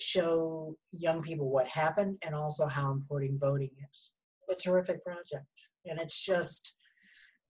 show 0.00 0.76
young 0.92 1.22
people 1.22 1.50
what 1.50 1.68
happened 1.68 2.18
and 2.24 2.34
also 2.34 2.66
how 2.66 2.90
important 2.90 3.38
voting 3.40 3.70
is. 3.88 4.14
A 4.50 4.54
terrific 4.54 5.04
project. 5.04 5.46
And 5.86 6.00
it's 6.00 6.24
just 6.24 6.74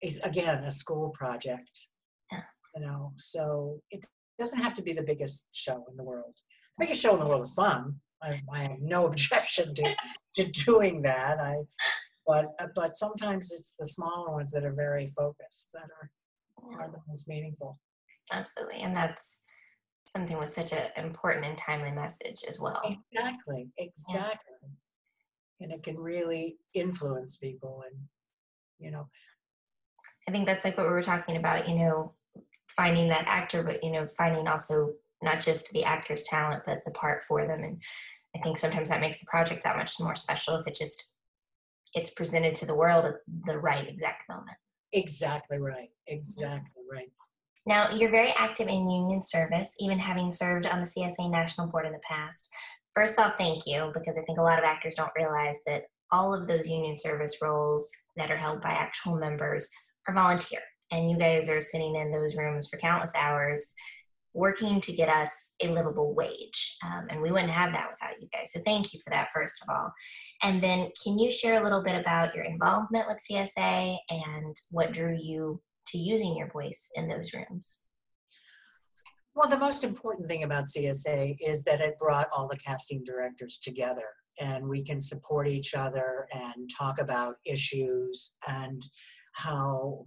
it's 0.01 0.19
again 0.19 0.65
a 0.65 0.71
school 0.71 1.11
project. 1.11 1.89
Yeah. 2.33 2.41
You 2.75 2.87
know, 2.87 3.13
so 3.17 3.81
it 3.91 4.05
doesn't 4.39 4.63
have 4.63 4.75
to 4.77 4.83
be 4.83 4.93
the 4.93 5.03
biggest 5.03 5.49
show 5.55 5.85
in 5.91 5.97
the 5.97 6.05
world. 6.05 6.35
The 6.79 6.87
biggest 6.87 7.03
show 7.03 7.15
in 7.15 7.21
the 7.21 7.27
world 7.27 7.43
is 7.43 7.55
fun. 7.55 7.97
I, 8.23 8.41
I 8.53 8.59
have 8.61 8.81
no 8.81 9.07
objection 9.11 9.75
to 9.75 9.95
to 10.37 10.45
doing 10.65 11.03
that. 11.03 11.41
I 11.41 11.55
but 12.29 12.55
uh, 12.61 12.67
but 12.77 12.95
sometimes 12.95 13.51
it's 13.51 13.75
the 13.77 13.87
smaller 13.87 14.31
ones 14.31 14.53
that 14.53 14.65
are 14.65 14.75
very 14.75 15.09
focused 15.09 15.71
that 15.73 15.89
are 16.01 16.11
are 16.79 16.91
the 16.91 17.01
most 17.09 17.29
meaningful 17.29 17.81
absolutely 18.33 18.81
and 18.81 18.95
that's 18.95 19.45
something 20.07 20.39
with 20.39 20.53
such 20.53 20.73
an 20.73 20.91
important 20.97 21.45
and 21.45 21.57
timely 21.57 21.91
message 21.91 22.45
as 22.47 22.61
well 22.61 22.81
exactly 22.85 23.69
exactly. 23.79 24.55
And 25.61 25.73
it 25.73 25.83
can 25.83 25.99
really 25.99 26.57
influence 26.75 27.37
people 27.37 27.83
and 27.87 28.01
you 28.79 28.91
know 28.91 29.09
i 30.29 30.33
think 30.33 30.47
that's 30.47 30.65
like 30.65 30.77
what 30.77 30.87
we 30.87 30.93
were 30.93 31.03
talking 31.03 31.37
about 31.37 31.69
you 31.69 31.77
know 31.77 32.13
finding 32.69 33.09
that 33.09 33.27
actor 33.27 33.63
but 33.63 33.83
you 33.83 33.93
know 33.93 34.07
finding 34.17 34.47
also 34.47 34.93
not 35.23 35.41
just 35.41 35.71
the 35.73 35.85
actor's 35.85 36.23
talent 36.25 36.63
but 36.67 36.79
the 36.85 36.91
part 36.93 37.25
for 37.25 37.47
them 37.47 37.65
and 37.65 37.79
i 38.37 38.39
think 38.41 38.59
sometimes 38.59 38.89
that 38.89 39.01
makes 39.01 39.19
the 39.21 39.27
project 39.27 39.65
that 39.65 39.77
much 39.77 39.95
more 40.01 40.15
special 40.15 40.55
if 40.57 40.67
it 40.67 40.77
just 40.77 41.13
it's 41.95 42.11
presented 42.11 42.55
to 42.57 42.67
the 42.67 42.75
world 42.75 43.05
at 43.05 43.15
the 43.47 43.59
right 43.59 43.89
exact 43.89 44.29
moment. 44.29 44.57
Exactly 44.93 45.59
right. 45.59 45.91
Mm-hmm. 46.09 46.19
Exactly 46.19 46.83
right. 46.91 47.11
Now, 47.67 47.91
you're 47.91 48.11
very 48.11 48.31
active 48.31 48.69
in 48.69 48.89
union 48.89 49.21
service, 49.21 49.75
even 49.79 49.99
having 49.99 50.31
served 50.31 50.65
on 50.65 50.81
the 50.81 50.87
CSA 50.87 51.31
National 51.31 51.67
Board 51.67 51.87
in 51.87 51.93
the 51.93 52.01
past. 52.09 52.49
First 52.99 53.21
off, 53.21 53.39
thank 53.39 53.65
you, 53.65 53.93
because 53.95 54.19
I 54.19 54.23
think 54.23 54.41
a 54.41 54.43
lot 54.43 54.59
of 54.59 54.65
actors 54.65 54.97
don't 54.97 55.13
realize 55.17 55.61
that 55.67 55.85
all 56.11 56.35
of 56.35 56.49
those 56.49 56.69
union 56.69 56.97
service 56.97 57.37
roles 57.41 57.89
that 58.17 58.29
are 58.29 58.37
held 58.37 58.61
by 58.61 58.71
actual 58.71 59.15
members 59.15 59.71
are 60.09 60.15
volunteer. 60.15 60.59
And 60.91 61.09
you 61.09 61.17
guys 61.17 61.49
are 61.49 61.61
sitting 61.61 61.95
in 61.95 62.11
those 62.11 62.37
rooms 62.37 62.69
for 62.69 62.77
countless 62.81 63.13
hours 63.15 63.73
working 64.35 64.81
to 64.81 64.93
get 64.93 65.09
us 65.09 65.55
a 65.63 65.69
livable 65.69 66.13
wage. 66.13 66.77
Um, 66.85 67.07
and 67.09 67.23
we 67.23 67.31
wouldn't 67.31 67.53
have 67.53 67.71
that 67.71 67.87
without 67.89 68.21
you 68.21 68.27
guys. 68.33 68.51
So 68.53 68.61
thank 68.67 68.93
you 68.93 68.99
for 69.05 69.11
that, 69.11 69.29
first 69.33 69.63
of 69.63 69.73
all. 69.73 69.93
And 70.43 70.61
then 70.61 70.91
can 71.01 71.21
you 71.21 71.31
share 71.31 71.61
a 71.61 71.63
little 71.63 71.85
bit 71.85 71.95
about 71.95 72.35
your 72.35 72.47
involvement 72.47 73.07
with 73.07 73.23
CSA 73.31 73.97
and 74.11 74.57
what 74.73 74.91
drew 74.91 75.17
you 75.17 75.63
to 75.87 75.99
using 75.99 76.37
your 76.37 76.51
voice 76.51 76.91
in 76.97 77.07
those 77.07 77.33
rooms? 77.33 77.85
Well, 79.39 79.49
the 79.49 79.57
most 79.57 79.85
important 79.85 80.27
thing 80.27 80.43
about 80.43 80.65
CSA 80.65 81.37
is 81.41 81.63
that 81.63 81.81
it 81.81 81.97
brought 81.97 82.27
all 82.37 82.49
the 82.49 82.57
casting 82.57 83.05
directors 83.05 83.61
together 83.63 84.09
and 84.41 84.67
we 84.67 84.83
can 84.83 85.01
support 85.01 85.47
each 85.47 85.75
other 85.77 86.27
and 86.33 86.69
talk 86.77 86.99
about 86.99 87.37
issues 87.47 88.35
and 88.49 88.83
how 89.35 90.05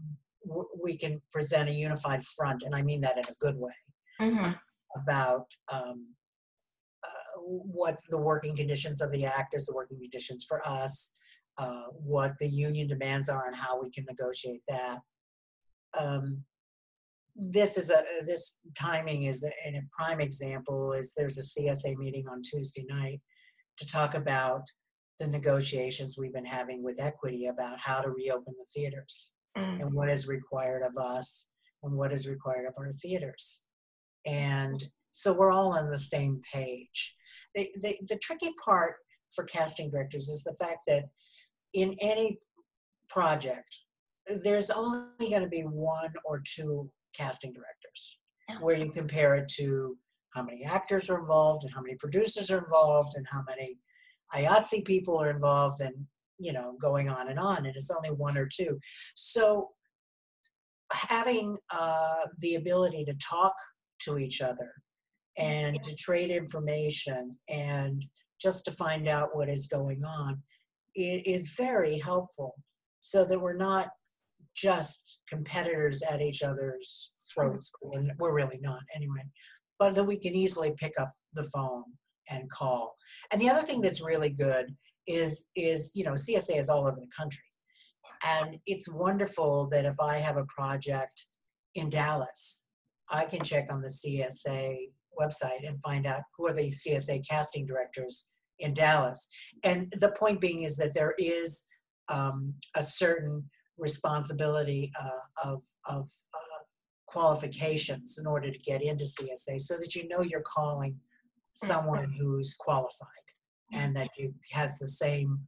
we 0.83 0.97
can 0.97 1.21
present 1.31 1.69
a 1.69 1.71
unified 1.71 2.21
front. 2.25 2.63
And 2.63 2.75
I 2.75 2.81
mean 2.81 2.99
that 3.01 3.17
in 3.17 3.23
a 3.23 3.39
good 3.39 3.55
way 3.55 3.71
mm-hmm. 4.19 4.51
about 4.99 5.45
um, 5.71 6.07
uh, 7.01 7.39
what's 7.39 8.03
the 8.09 8.19
working 8.19 8.53
conditions 8.53 9.01
of 9.01 9.13
the 9.13 9.23
actors, 9.23 9.65
the 9.65 9.73
working 9.73 9.99
conditions 10.01 10.43
for 10.43 10.61
us, 10.67 11.15
uh, 11.57 11.85
what 11.93 12.33
the 12.41 12.49
union 12.49 12.85
demands 12.85 13.29
are, 13.29 13.47
and 13.47 13.55
how 13.55 13.81
we 13.81 13.89
can 13.91 14.03
negotiate 14.09 14.63
that. 14.67 14.99
Um, 15.97 16.43
this 17.35 17.77
is 17.77 17.89
a 17.89 18.03
this 18.25 18.59
timing 18.77 19.23
is 19.23 19.43
a, 19.43 19.69
a 19.69 19.81
prime 19.91 20.19
example 20.19 20.93
is 20.93 21.13
there's 21.15 21.37
a 21.37 21.61
CSA 21.61 21.95
meeting 21.97 22.27
on 22.29 22.41
Tuesday 22.41 22.85
night 22.87 23.21
to 23.77 23.85
talk 23.85 24.15
about 24.15 24.63
the 25.19 25.27
negotiations 25.27 26.17
we've 26.17 26.33
been 26.33 26.45
having 26.45 26.83
with 26.83 26.99
equity 26.99 27.47
about 27.47 27.79
how 27.79 27.99
to 28.01 28.09
reopen 28.09 28.53
the 28.57 28.65
theaters 28.73 29.33
Mm. 29.57 29.81
and 29.81 29.93
what 29.93 30.07
is 30.07 30.27
required 30.27 30.81
of 30.81 30.95
us 30.97 31.49
and 31.83 31.93
what 31.93 32.13
is 32.13 32.27
required 32.27 32.65
of 32.67 32.73
our 32.77 32.93
theaters. 32.93 33.63
And 34.25 34.81
so 35.11 35.33
we're 35.33 35.51
all 35.51 35.77
on 35.77 35.89
the 35.89 35.97
same 35.97 36.41
page. 36.53 37.15
The, 37.53 37.69
the, 37.81 37.97
the 38.07 38.17
tricky 38.19 38.53
part 38.63 38.95
for 39.35 39.43
casting 39.43 39.91
directors 39.91 40.29
is 40.29 40.43
the 40.43 40.53
fact 40.53 40.79
that 40.87 41.03
in 41.73 41.95
any 41.99 42.39
project, 43.09 43.77
there's 44.41 44.69
only 44.69 45.07
going 45.19 45.41
to 45.41 45.49
be 45.49 45.63
one 45.63 46.13
or 46.23 46.41
two 46.45 46.89
casting 47.13 47.53
directors 47.53 48.19
Yeah. 48.49 48.59
where 48.59 48.75
you 48.75 48.91
compare 48.91 49.35
it 49.35 49.47
to 49.59 49.97
how 50.33 50.43
many 50.43 50.63
actors 50.63 51.09
are 51.09 51.19
involved 51.19 51.63
and 51.63 51.73
how 51.73 51.81
many 51.81 51.95
producers 51.95 52.49
are 52.49 52.59
involved 52.59 53.15
and 53.15 53.25
how 53.29 53.43
many 53.47 53.77
IATSE 54.33 54.85
people 54.85 55.17
are 55.17 55.29
involved 55.29 55.81
and 55.81 56.07
you 56.39 56.53
know 56.53 56.75
going 56.81 57.09
on 57.09 57.29
and 57.29 57.39
on 57.39 57.65
and 57.65 57.75
it's 57.75 57.91
only 57.91 58.11
one 58.11 58.37
or 58.37 58.47
two 58.47 58.79
so 59.15 59.69
having 60.91 61.57
uh, 61.71 62.25
the 62.39 62.55
ability 62.55 63.05
to 63.05 63.13
talk 63.15 63.53
to 63.99 64.17
each 64.17 64.41
other 64.41 64.73
and 65.37 65.81
to 65.81 65.95
trade 65.95 66.29
information 66.29 67.31
and 67.47 68.05
just 68.41 68.65
to 68.65 68.71
find 68.71 69.07
out 69.07 69.35
what 69.35 69.49
is 69.49 69.67
going 69.67 70.03
on 70.03 70.41
is 70.95 71.53
very 71.55 71.97
helpful 71.97 72.55
so 72.99 73.23
that 73.23 73.39
we're 73.39 73.55
not 73.55 73.87
just 74.55 75.19
competitors 75.27 76.03
at 76.03 76.21
each 76.21 76.43
other's 76.43 77.11
throats 77.33 77.71
we're, 77.81 78.03
we're 78.19 78.35
really 78.35 78.59
not 78.61 78.81
anyway. 78.95 79.23
But 79.79 79.95
that 79.95 80.03
we 80.03 80.17
can 80.17 80.35
easily 80.35 80.73
pick 80.77 80.93
up 80.99 81.11
the 81.33 81.43
phone 81.43 81.83
and 82.29 82.49
call. 82.49 82.95
And 83.31 83.41
the 83.41 83.49
other 83.49 83.61
thing 83.61 83.81
that's 83.81 84.01
really 84.01 84.29
good 84.29 84.67
is 85.07 85.47
is 85.55 85.91
you 85.95 86.03
know 86.03 86.13
csa 86.13 86.57
is 86.57 86.69
all 86.69 86.81
over 86.81 86.97
the 86.99 87.09
country. 87.17 87.43
And 88.23 88.57
it's 88.67 88.87
wonderful 88.87 89.67
that 89.71 89.85
if 89.85 89.99
i 89.99 90.17
have 90.17 90.37
a 90.37 90.45
project 90.45 91.25
in 91.73 91.89
dallas 91.89 92.67
i 93.09 93.25
can 93.25 93.41
check 93.41 93.65
on 93.71 93.81
the 93.81 93.87
csa 93.87 94.77
website 95.19 95.67
and 95.67 95.81
find 95.81 96.05
out 96.05 96.21
who 96.37 96.47
are 96.47 96.53
the 96.53 96.69
csa 96.69 97.27
casting 97.27 97.65
directors 97.65 98.33
in 98.59 98.73
dallas. 98.73 99.27
And 99.63 99.91
the 99.99 100.11
point 100.11 100.39
being 100.39 100.63
is 100.63 100.77
that 100.77 100.93
there 100.93 101.15
is 101.17 101.65
um, 102.09 102.53
a 102.75 102.83
certain 102.83 103.49
responsibility 103.81 104.91
uh, 105.01 105.49
of, 105.49 105.63
of 105.87 106.09
uh, 106.33 106.63
qualifications 107.07 108.17
in 108.19 108.27
order 108.27 108.49
to 108.49 108.59
get 108.59 108.81
into 108.81 109.03
csa 109.03 109.59
so 109.59 109.75
that 109.77 109.95
you 109.95 110.07
know 110.07 110.21
you're 110.21 110.41
calling 110.41 110.95
someone 111.53 112.09
who's 112.17 112.53
qualified 112.53 113.07
and 113.73 113.93
that 113.95 114.07
you 114.17 114.33
has 114.51 114.79
the 114.79 114.87
same 114.87 115.39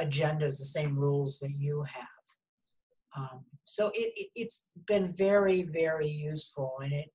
agendas, 0.00 0.58
the 0.58 0.64
same 0.64 0.96
rules 0.96 1.38
that 1.38 1.52
you 1.56 1.82
have. 1.82 2.06
Um, 3.16 3.44
so 3.64 3.88
it, 3.94 4.12
it 4.14 4.28
it's 4.34 4.68
been 4.86 5.12
very 5.16 5.62
very 5.62 6.08
useful, 6.08 6.74
and 6.82 6.92
it 6.92 7.10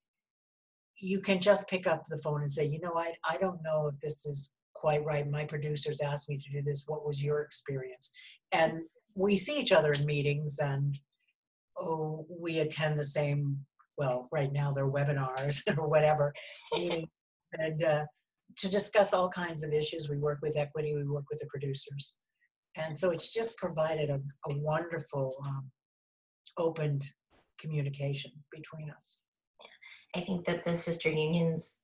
you 1.00 1.22
can 1.22 1.40
just 1.40 1.70
pick 1.70 1.88
up 1.88 2.04
the 2.10 2.18
phone 2.18 2.42
and 2.42 2.52
say, 2.52 2.66
you 2.66 2.80
know, 2.82 2.94
I 2.98 3.14
I 3.28 3.38
don't 3.38 3.62
know 3.64 3.88
if 3.88 4.00
this 4.00 4.26
is 4.26 4.54
quite 4.74 5.04
right. 5.06 5.30
My 5.30 5.46
producers 5.46 6.02
asked 6.02 6.30
me 6.30 6.38
to 6.38 6.52
do 6.52 6.62
this. 6.62 6.84
What 6.88 7.06
was 7.06 7.24
your 7.24 7.42
experience? 7.42 8.12
And 8.52 8.82
we 9.16 9.38
see 9.38 9.60
each 9.60 9.72
other 9.72 9.92
in 9.92 10.06
meetings, 10.06 10.60
and 10.60 10.98
oh, 11.78 12.26
we 12.30 12.60
attend 12.60 13.00
the 13.00 13.06
same. 13.06 13.60
Well, 13.98 14.28
right 14.32 14.52
now 14.52 14.74
they're 14.74 14.92
webinars 14.92 15.62
or 15.78 15.88
whatever 15.88 16.34
meetings, 16.74 17.10
and. 17.54 17.84
Uh, 17.84 18.06
to 18.58 18.70
discuss 18.70 19.14
all 19.14 19.28
kinds 19.28 19.64
of 19.64 19.74
issues. 19.74 20.08
We 20.10 20.18
work 20.18 20.40
with 20.42 20.58
equity, 20.58 20.96
we 20.96 21.04
work 21.04 21.26
with 21.30 21.40
the 21.40 21.48
producers. 21.48 22.16
And 22.78 22.96
so 22.96 23.12
it's 23.12 23.34
just 23.34 23.58
provided 23.58 24.10
a, 24.10 24.16
a 24.16 24.58
wonderful, 24.60 25.34
um, 25.46 25.70
open 26.58 27.00
communication 27.60 28.32
between 28.52 28.90
us. 28.90 29.20
I 30.16 30.22
think 30.22 30.46
that 30.46 30.64
the 30.64 30.76
sister 30.76 31.10
unions 31.10 31.84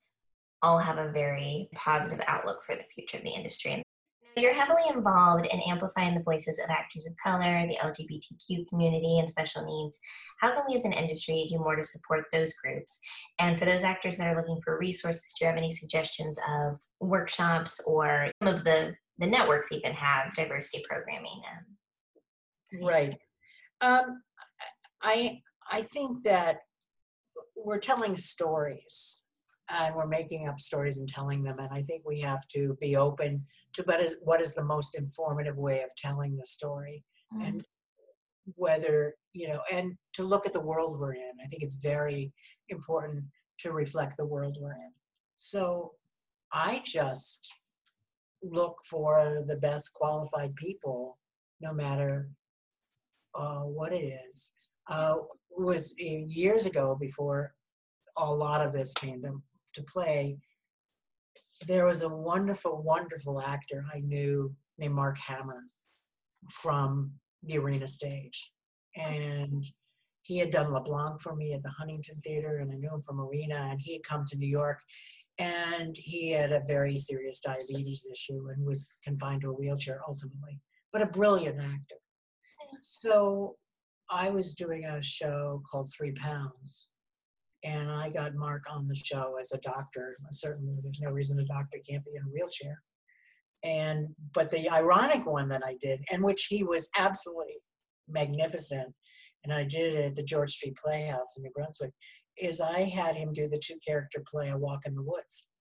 all 0.61 0.77
have 0.77 0.97
a 0.97 1.11
very 1.11 1.69
positive 1.75 2.21
outlook 2.27 2.63
for 2.63 2.75
the 2.75 2.83
future 2.93 3.17
of 3.17 3.23
the 3.23 3.31
industry. 3.31 3.73
And 3.73 3.83
You're 4.37 4.53
heavily 4.53 4.83
involved 4.93 5.45
in 5.45 5.59
amplifying 5.61 6.15
the 6.15 6.23
voices 6.23 6.59
of 6.59 6.69
actors 6.69 7.05
of 7.05 7.13
color, 7.17 7.67
the 7.67 7.77
LGBTQ 7.77 8.67
community, 8.67 9.19
and 9.19 9.29
special 9.29 9.65
needs. 9.65 9.99
How 10.39 10.51
can 10.51 10.63
we 10.67 10.75
as 10.75 10.85
an 10.85 10.93
industry 10.93 11.45
do 11.49 11.59
more 11.59 11.75
to 11.75 11.83
support 11.83 12.25
those 12.31 12.53
groups? 12.53 12.99
And 13.39 13.59
for 13.59 13.65
those 13.65 13.83
actors 13.83 14.17
that 14.17 14.27
are 14.27 14.35
looking 14.35 14.61
for 14.63 14.77
resources, 14.77 15.35
do 15.37 15.45
you 15.45 15.49
have 15.49 15.57
any 15.57 15.69
suggestions 15.69 16.39
of 16.49 16.79
workshops 16.99 17.83
or 17.85 18.31
some 18.41 18.53
of 18.53 18.63
the, 18.63 18.93
the 19.17 19.27
networks 19.27 19.71
even 19.71 19.91
have 19.93 20.33
diversity 20.33 20.83
programming? 20.87 21.41
Um, 21.51 21.77
Right. 22.81 23.15
Um, 23.81 24.21
I, 25.01 25.41
I 25.69 25.81
think 25.81 26.23
that 26.23 26.59
we're 27.57 27.79
telling 27.79 28.15
stories 28.15 29.25
and 29.79 29.95
we're 29.95 30.07
making 30.07 30.47
up 30.47 30.59
stories 30.59 30.97
and 30.97 31.07
telling 31.07 31.43
them. 31.43 31.59
And 31.59 31.69
I 31.71 31.83
think 31.83 32.03
we 32.05 32.19
have 32.21 32.47
to 32.49 32.77
be 32.81 32.95
open 32.95 33.45
to 33.73 33.83
what 33.83 34.01
is, 34.01 34.17
what 34.23 34.41
is 34.41 34.53
the 34.53 34.65
most 34.65 34.97
informative 34.97 35.57
way 35.57 35.81
of 35.81 35.89
telling 35.95 36.35
the 36.35 36.45
story. 36.45 37.03
Mm. 37.33 37.47
and 37.47 37.65
whether 38.55 39.15
you 39.33 39.47
know 39.47 39.59
and 39.71 39.93
to 40.13 40.23
look 40.23 40.45
at 40.45 40.53
the 40.53 40.59
world 40.59 40.99
we're 40.99 41.13
in 41.13 41.31
i 41.41 41.45
think 41.47 41.63
it's 41.63 41.75
very 41.75 42.31
important 42.69 43.23
to 43.59 43.71
reflect 43.71 44.17
the 44.17 44.25
world 44.25 44.57
we're 44.59 44.71
in 44.71 44.91
so 45.35 45.91
i 46.51 46.81
just 46.83 47.51
look 48.43 48.75
for 48.89 49.43
the 49.47 49.57
best 49.57 49.93
qualified 49.93 50.53
people 50.55 51.17
no 51.61 51.73
matter 51.73 52.29
uh, 53.35 53.61
what 53.61 53.93
it 53.93 54.13
is 54.27 54.55
uh, 54.89 55.15
was 55.51 55.93
uh, 56.01 56.05
years 56.27 56.65
ago 56.65 56.97
before 56.99 57.53
a 58.17 58.25
lot 58.25 58.65
of 58.65 58.73
this 58.73 58.93
came 58.93 59.21
to, 59.73 59.83
play 59.83 60.37
there 61.67 61.85
was 61.85 62.01
a 62.01 62.09
wonderful 62.09 62.81
wonderful 62.81 63.41
actor 63.41 63.85
i 63.93 63.99
knew 63.99 64.53
named 64.79 64.95
mark 64.95 65.17
hammer 65.17 65.63
from 66.49 67.11
the 67.43 67.57
arena 67.57 67.87
stage. 67.87 68.51
And 68.95 69.63
he 70.23 70.37
had 70.37 70.51
done 70.51 70.71
LeBlanc 70.71 71.19
for 71.21 71.35
me 71.35 71.53
at 71.53 71.63
the 71.63 71.69
Huntington 71.69 72.15
Theater, 72.17 72.57
and 72.57 72.71
I 72.71 72.75
knew 72.75 72.93
him 72.93 73.01
from 73.01 73.19
Arena, 73.19 73.69
and 73.71 73.79
he 73.81 73.93
had 73.93 74.03
come 74.03 74.25
to 74.27 74.37
New 74.37 74.47
York. 74.47 74.79
And 75.39 75.95
he 75.97 76.31
had 76.31 76.51
a 76.51 76.61
very 76.67 76.97
serious 76.97 77.39
diabetes 77.39 78.07
issue 78.11 78.47
and 78.49 78.65
was 78.65 78.97
confined 79.03 79.41
to 79.41 79.49
a 79.49 79.53
wheelchair 79.53 80.01
ultimately, 80.07 80.59
but 80.91 81.01
a 81.01 81.07
brilliant 81.07 81.59
actor. 81.59 81.95
So 82.81 83.55
I 84.09 84.29
was 84.29 84.53
doing 84.53 84.85
a 84.85 85.01
show 85.01 85.63
called 85.69 85.91
Three 85.91 86.11
Pounds, 86.11 86.89
and 87.63 87.91
I 87.91 88.09
got 88.09 88.35
Mark 88.35 88.63
on 88.69 88.87
the 88.87 88.95
show 88.95 89.37
as 89.39 89.51
a 89.51 89.59
doctor. 89.59 90.15
Certainly, 90.31 90.79
there's 90.83 91.01
no 91.01 91.11
reason 91.11 91.39
a 91.39 91.45
doctor 91.45 91.79
can't 91.87 92.03
be 92.05 92.15
in 92.15 92.23
a 92.23 92.31
wheelchair 92.31 92.81
and 93.63 94.09
but 94.33 94.49
the 94.49 94.69
ironic 94.69 95.25
one 95.25 95.49
that 95.49 95.63
I 95.65 95.75
did, 95.79 96.01
and 96.11 96.23
which 96.23 96.45
he 96.45 96.63
was 96.63 96.89
absolutely 96.97 97.57
magnificent, 98.07 98.93
and 99.43 99.53
I 99.53 99.63
did 99.63 99.93
it 99.93 100.05
at 100.05 100.15
the 100.15 100.23
George 100.23 100.51
Street 100.51 100.77
Playhouse 100.77 101.37
in 101.37 101.43
New 101.43 101.51
Brunswick, 101.51 101.91
is 102.37 102.61
I 102.61 102.81
had 102.81 103.15
him 103.15 103.33
do 103.33 103.47
the 103.47 103.61
two 103.63 103.77
character 103.85 104.23
play 104.25 104.49
A 104.49 104.57
Walk 104.57 104.81
in 104.85 104.93
the 104.93 105.03
Woods. 105.03 105.53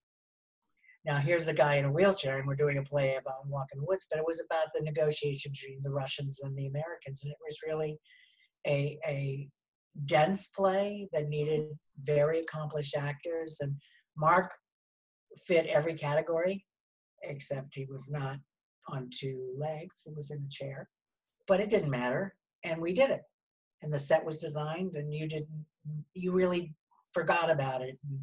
Now 1.04 1.18
here's 1.18 1.48
a 1.48 1.54
guy 1.54 1.76
in 1.76 1.84
a 1.84 1.92
wheelchair, 1.92 2.38
and 2.38 2.46
we're 2.46 2.54
doing 2.54 2.78
a 2.78 2.82
play 2.82 3.16
about 3.16 3.46
Walk 3.46 3.68
in 3.74 3.80
the 3.80 3.86
Woods, 3.86 4.06
but 4.10 4.18
it 4.18 4.26
was 4.26 4.42
about 4.44 4.68
the 4.74 4.82
negotiation 4.82 5.52
between 5.52 5.82
the 5.82 5.90
Russians 5.90 6.40
and 6.42 6.56
the 6.56 6.66
Americans, 6.66 7.24
and 7.24 7.32
it 7.32 7.38
was 7.46 7.58
really 7.66 7.98
a 8.66 8.98
a 9.06 9.48
dense 10.06 10.48
play 10.48 11.08
that 11.12 11.28
needed 11.28 11.68
very 12.02 12.40
accomplished 12.40 12.96
actors, 12.96 13.58
and 13.60 13.74
Mark 14.16 14.52
fit 15.46 15.66
every 15.66 15.94
category 15.94 16.64
except 17.22 17.74
he 17.74 17.86
was 17.86 18.10
not 18.10 18.38
on 18.88 19.08
two 19.12 19.54
legs. 19.58 20.02
He 20.06 20.14
was 20.14 20.30
in 20.30 20.44
a 20.44 20.50
chair. 20.50 20.88
But 21.46 21.60
it 21.60 21.70
didn't 21.70 21.90
matter. 21.90 22.34
And 22.64 22.80
we 22.80 22.92
did 22.92 23.10
it. 23.10 23.22
And 23.82 23.92
the 23.92 23.98
set 23.98 24.24
was 24.24 24.40
designed 24.40 24.94
and 24.96 25.14
you 25.14 25.26
didn't 25.26 25.66
you 26.14 26.34
really 26.34 26.74
forgot 27.12 27.50
about 27.50 27.80
it 27.80 27.98
in 28.08 28.20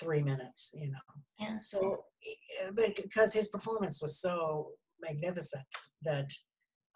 three 0.00 0.22
minutes, 0.22 0.74
you 0.74 0.90
know. 0.90 0.98
Yeah. 1.38 1.58
So 1.60 2.04
eh, 2.26 2.70
but 2.74 2.96
because 2.96 3.32
his 3.32 3.48
performance 3.48 4.02
was 4.02 4.20
so 4.20 4.72
magnificent 5.00 5.64
that 6.02 6.28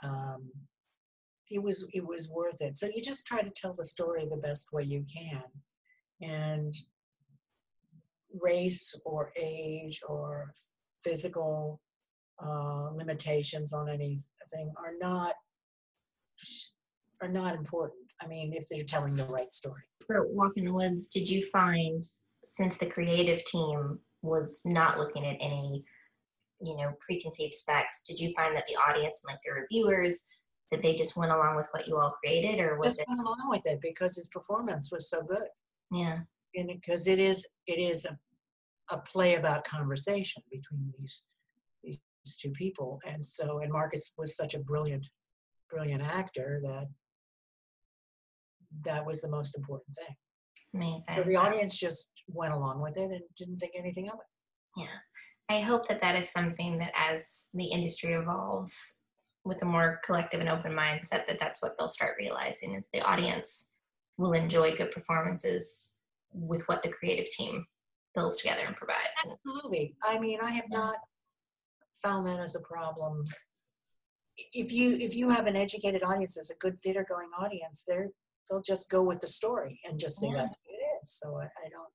um 0.03 0.51
it 1.51 1.63
was 1.63 1.87
it 1.93 2.07
was 2.07 2.29
worth 2.29 2.61
it. 2.61 2.77
So 2.77 2.89
you 2.95 3.03
just 3.03 3.27
try 3.27 3.43
to 3.43 3.51
tell 3.51 3.75
the 3.75 3.85
story 3.85 4.27
the 4.31 4.37
best 4.37 4.73
way 4.73 4.83
you 4.83 5.05
can. 5.13 5.43
And 6.23 6.75
race 8.41 8.99
or 9.05 9.33
age 9.41 10.01
or 10.09 10.53
physical 11.03 11.81
uh, 12.45 12.91
limitations 12.93 13.73
on 13.73 13.89
anything 13.89 14.73
are 14.79 14.95
not 15.01 15.35
are 17.23 17.29
not 17.29 17.55
important. 17.55 18.01
I 18.23 18.27
mean, 18.27 18.53
if 18.55 18.69
they're 18.69 18.85
telling 18.85 19.17
the 19.17 19.25
right 19.27 19.53
story. 19.53 19.83
for 20.07 20.27
Walk 20.29 20.53
in 20.57 20.65
the 20.65 20.73
Woods 20.73 21.09
did 21.09 21.29
you 21.29 21.47
find 21.53 22.03
since 22.45 22.79
the 22.79 22.87
creative 22.87 23.45
team 23.45 23.99
was 24.23 24.63
not 24.65 24.99
looking 24.99 25.27
at 25.27 25.37
any, 25.41 25.85
you 26.63 26.77
know, 26.77 26.93
preconceived 27.05 27.53
specs, 27.53 28.03
did 28.03 28.19
you 28.19 28.33
find 28.35 28.57
that 28.57 28.67
the 28.67 28.77
audience 28.77 29.23
and 29.23 29.33
like 29.33 29.41
the 29.45 29.53
reviewers 29.53 30.27
that 30.71 30.83
they 30.83 30.95
just 30.95 31.17
went 31.17 31.33
along 31.33 31.57
with 31.57 31.67
what 31.73 31.87
you 31.89 31.97
all 31.99 32.13
created 32.23 32.61
or 32.61 32.79
was 32.79 32.97
Just 32.97 33.01
it 33.01 33.07
went 33.09 33.21
along 33.21 33.49
with 33.49 33.67
it 33.67 33.81
because 33.83 34.17
his 34.17 34.29
performance 34.29 34.91
was 34.93 35.09
so 35.11 35.23
good. 35.23 35.49
yeah. 35.91 36.19
and 36.55 36.69
because 36.69 37.07
it 37.07 37.19
is 37.19 37.47
it 37.67 37.79
is 37.79 38.05
a, 38.05 38.19
a 38.95 38.99
play 38.99 39.35
about 39.37 39.65
conversation 39.65 40.43
between 40.51 40.93
these 40.99 41.25
these 41.83 42.01
two 42.41 42.51
people 42.51 43.01
and 43.07 43.25
so 43.25 43.61
and 43.61 43.73
marcus 43.73 44.13
was 44.19 44.37
such 44.37 44.55
a 44.55 44.59
brilliant 44.59 45.07
brilliant 45.71 46.03
actor 46.03 46.61
that 46.63 46.87
that 48.85 49.05
was 49.05 49.21
the 49.21 49.29
most 49.31 49.57
important 49.57 49.95
thing 49.97 50.15
Amazing. 50.75 51.17
so 51.17 51.23
the 51.25 51.37
audience 51.37 51.79
just 51.79 52.13
went 52.29 52.53
along 52.53 52.81
with 52.81 52.97
it 52.97 53.11
and 53.11 53.23
didn't 53.37 53.59
think 53.59 53.73
anything 53.77 54.09
of 54.09 54.15
it 54.15 54.81
Yeah. 54.81 54.87
I 55.49 55.61
hope 55.63 55.89
that 55.89 56.01
that 56.01 56.15
is 56.15 56.31
something 56.31 56.79
that 56.79 56.93
as 56.97 57.51
the 57.55 57.65
industry 57.65 58.13
evolves 58.15 59.00
with 59.45 59.63
a 59.63 59.65
more 59.65 60.01
collective 60.05 60.41
and 60.41 60.49
open 60.49 60.73
mindset, 60.73 61.27
that 61.27 61.39
that's 61.41 61.63
what 61.63 61.77
they'll 61.79 61.89
start 61.89 62.17
realizing 62.19 62.75
is 62.75 62.89
the 62.93 63.01
audience 63.01 63.77
will 64.19 64.33
enjoy 64.33 64.75
good 64.77 64.91
performances 64.91 65.99
with 66.33 66.63
what 66.69 66.83
the 66.83 66.89
creative 66.89 67.29
team 67.31 67.65
builds 68.15 68.37
together 68.37 68.63
and 68.67 68.77
provides. 68.77 68.99
Absolutely. 69.25 69.95
I 70.05 70.19
mean 70.19 70.39
i 70.43 70.51
have 70.51 70.69
not 70.69 70.97
found 72.03 72.27
that 72.27 72.41
as 72.41 72.57
a 72.57 72.61
problem. 72.61 73.25
If 74.37 74.73
you 74.73 74.97
if 75.01 75.15
you 75.15 75.29
have 75.31 75.47
an 75.47 75.57
educated 75.57 76.03
audience 76.03 76.37
as 76.39 76.51
a 76.51 76.57
good 76.57 76.81
theater 76.81 77.05
going 77.09 77.29
audience 77.39 77.85
they're 77.87 78.09
they'll 78.49 78.63
just 78.63 78.91
go 78.91 79.03
with 79.03 79.21
the 79.21 79.27
story 79.27 79.81
and 79.85 79.99
just 79.99 80.19
say 80.19 80.29
Yeah. 80.29 80.37
that's 80.39 80.57
what 80.65 80.75
it 80.75 80.83
is. 81.03 81.13
So 81.19 81.37
i, 81.37 81.45
I 81.45 81.69
don't 81.71 81.93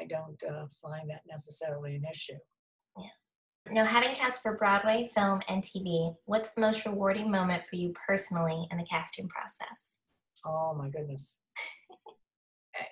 i 0.00 0.04
don't 0.06 0.42
uh, 0.54 0.66
find 0.82 1.08
that 1.10 1.22
necessarily 1.26 1.96
an 1.96 2.04
issue 2.10 2.38
Now, 3.70 3.84
having 3.84 4.14
cast 4.14 4.42
for 4.42 4.56
Broadway, 4.56 5.10
film, 5.14 5.40
and 5.48 5.62
TV, 5.62 6.14
what's 6.24 6.52
the 6.54 6.60
most 6.60 6.84
rewarding 6.84 7.30
moment 7.30 7.62
for 7.68 7.76
you 7.76 7.92
personally 8.06 8.66
in 8.70 8.78
the 8.78 8.84
casting 8.90 9.28
process? 9.28 9.98
oh 10.44 10.74
my 10.74 10.88
goodness 10.90 11.40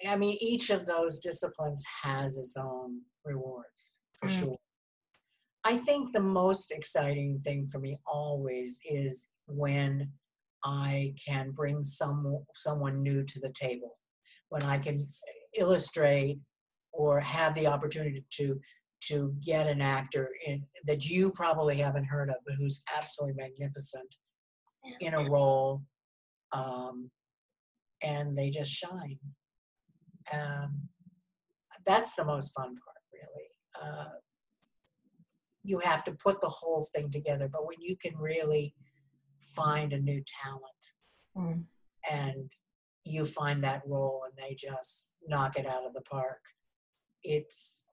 I- 0.07 0.15
mean 0.15 0.39
each 0.41 0.71
of 0.71 0.87
those 0.87 1.19
disciplines 1.19 1.85
has 2.05 2.39
its 2.39 2.57
own 2.57 3.01
rewards 3.25 3.97
for 4.15 4.29
Mm. 4.29 4.39
sure 4.39 4.57
i 5.65 5.77
think 5.77 6.13
the 6.13 6.21
most 6.21 6.71
exciting 6.71 7.41
thing 7.41 7.67
for 7.67 7.81
me 7.81 7.99
always 8.07 8.81
is 8.89 9.27
when 9.47 10.13
i 10.63 11.13
can 11.27 11.51
bring 11.51 11.83
some 11.83 12.39
someone 12.55 13.03
new 13.03 13.25
to 13.25 13.41
the 13.41 13.53
table 13.53 13.99
when 14.51 14.63
i 14.63 14.79
can 14.79 15.09
illustrate 15.59 16.39
or 16.93 17.19
have 17.19 17.53
the 17.57 17.67
opportunity 17.67 18.25
to 18.31 18.61
to 19.01 19.35
get 19.45 19.67
an 19.67 19.81
actor 19.81 20.31
in 20.47 20.65
that 20.85 21.07
you 21.07 21.31
probably 21.33 21.77
haven't 21.79 22.05
heard 22.05 22.29
of 22.29 22.37
but 22.47 22.55
who's 22.59 22.83
absolutely 22.97 23.35
magnificent 23.43 24.17
in 25.01 25.15
a 25.15 25.31
role 25.31 25.83
um, 26.53 27.11
and 28.03 28.37
they 28.37 28.51
just 28.51 28.73
shine. 28.73 29.19
Um, 30.33 30.89
that's 31.87 32.15
the 32.15 32.25
most 32.25 32.53
fun 32.55 32.77
part 32.77 33.03
really. 33.13 33.49
Uh, 33.83 34.09
you 35.65 35.79
have 35.81 36.03
to 36.05 36.13
put 36.13 36.41
the 36.41 36.49
whole 36.49 36.87
thing 36.95 37.11
together 37.11 37.49
but 37.51 37.67
when 37.67 37.81
you 37.81 37.97
can 37.97 38.17
really 38.17 38.75
find 39.41 39.93
a 39.93 39.99
new 40.01 40.23
talent 40.45 40.95
Mm. 41.37 41.65
and 42.11 42.51
you 43.05 43.25
find 43.25 43.63
that 43.63 43.83
role 43.87 44.25
and 44.27 44.37
they 44.37 44.57
just 44.57 45.13
knock 45.29 45.57
it 45.57 45.65
out 45.65 45.87
of 45.87 45.95
the 45.95 46.01
park 46.01 46.41
it's 47.23 47.87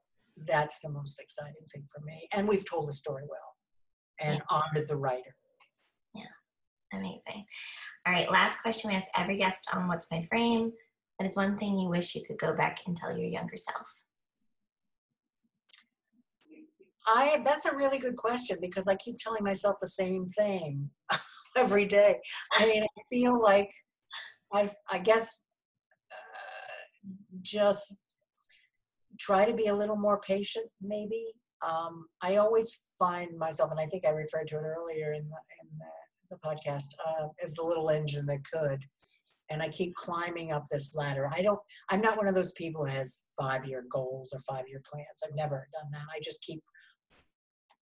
that's 0.45 0.79
the 0.79 0.89
most 0.89 1.19
exciting 1.19 1.65
thing 1.73 1.85
for 1.93 2.03
me 2.05 2.27
and 2.33 2.47
we've 2.47 2.69
told 2.69 2.87
the 2.87 2.93
story 2.93 3.23
well 3.29 3.55
and 4.19 4.41
honored 4.49 4.87
the 4.87 4.95
writer 4.95 5.35
Yeah, 6.13 6.23
Amazing. 6.93 7.45
All 8.05 8.13
right, 8.13 8.31
last 8.31 8.61
question 8.61 8.89
we 8.89 8.95
ask 8.95 9.07
every 9.17 9.37
guest 9.37 9.67
on 9.73 9.87
What's 9.87 10.09
My 10.11 10.25
Frame. 10.29 10.71
That 11.19 11.27
is 11.27 11.35
one 11.35 11.57
thing 11.57 11.77
you 11.79 11.89
wish 11.89 12.15
you 12.15 12.23
could 12.25 12.37
go 12.37 12.53
back 12.53 12.79
and 12.85 12.95
tell 12.95 13.17
your 13.17 13.27
younger 13.27 13.57
self. 13.57 13.87
i 17.07 17.41
that's 17.43 17.65
a 17.65 17.75
really 17.75 17.97
good 17.97 18.15
question 18.15 18.57
because 18.61 18.87
i 18.87 18.95
keep 18.95 19.17
telling 19.17 19.43
myself 19.43 19.77
the 19.81 19.87
same 19.87 20.25
thing 20.25 20.89
every 21.57 21.85
day 21.85 22.15
i 22.53 22.65
mean 22.65 22.83
i 22.83 23.01
feel 23.09 23.41
like 23.41 23.71
i 24.53 24.69
i 24.91 24.99
guess 24.99 25.43
uh, 26.11 27.07
just 27.41 28.01
try 29.19 29.45
to 29.45 29.55
be 29.55 29.67
a 29.67 29.75
little 29.75 29.95
more 29.95 30.19
patient 30.19 30.67
maybe. 30.81 31.23
Um, 31.67 32.05
i 32.21 32.35
always 32.35 32.93
find 32.99 33.35
myself 33.35 33.71
and 33.71 33.79
i 33.79 33.87
think 33.87 34.05
i 34.05 34.11
referred 34.11 34.47
to 34.49 34.57
it 34.57 34.63
earlier 34.63 35.13
in 35.13 35.21
the, 35.21 35.39
in 35.63 35.69
the, 35.79 36.35
the 36.35 36.37
podcast 36.45 36.85
uh, 37.07 37.27
as 37.43 37.53
the 37.55 37.63
little 37.63 37.89
engine 37.89 38.25
that 38.27 38.43
could. 38.53 38.79
And 39.49 39.61
i 39.61 39.69
keep 39.69 39.95
climbing 39.95 40.51
up 40.51 40.63
this 40.69 40.93
ladder. 40.93 41.29
I 41.33 41.41
don't 41.41 41.59
i'm 41.89 42.01
not 42.01 42.17
one 42.17 42.27
of 42.27 42.35
those 42.35 42.51
people 42.53 42.85
who 42.85 42.91
has 42.91 43.23
five 43.39 43.65
year 43.65 43.85
goals 43.91 44.33
or 44.33 44.39
five 44.55 44.65
year 44.67 44.81
plans. 44.89 45.23
I've 45.23 45.35
never 45.35 45.67
done 45.73 45.89
that. 45.91 46.07
I 46.13 46.19
just 46.21 46.43
keep 46.43 46.61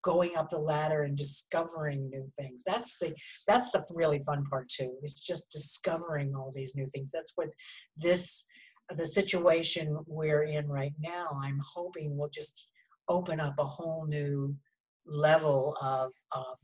going 0.04 0.38
up 0.38 0.48
the 0.50 0.60
ladder 0.60 1.02
and 1.02 1.18
discovering 1.18 2.10
new 2.10 2.26
things. 2.40 2.64
That's 2.66 2.96
the 3.02 3.14
that's 3.48 3.72
the 3.72 3.84
really 3.96 4.20
fun 4.20 4.46
part 4.46 4.70
too 4.70 4.94
it's 5.02 5.20
just 5.20 5.52
discovering 5.52 6.36
all 6.36 6.52
these 6.56 6.76
new 6.76 6.86
things. 6.86 7.12
That's 7.12 7.34
what 7.36 7.50
this 7.98 8.46
the 8.90 9.06
situation 9.06 9.98
we're 10.08 10.44
in 10.44 10.68
right 10.68 10.94
now 11.00 11.28
i'm 11.44 11.60
hoping 11.76 12.18
will 12.18 12.30
just 12.30 12.72
open 13.10 13.40
up 13.40 13.56
a 13.60 13.66
whole 13.66 14.06
new 14.08 14.56
level 15.08 15.76
of 15.82 16.12
of 16.34 16.58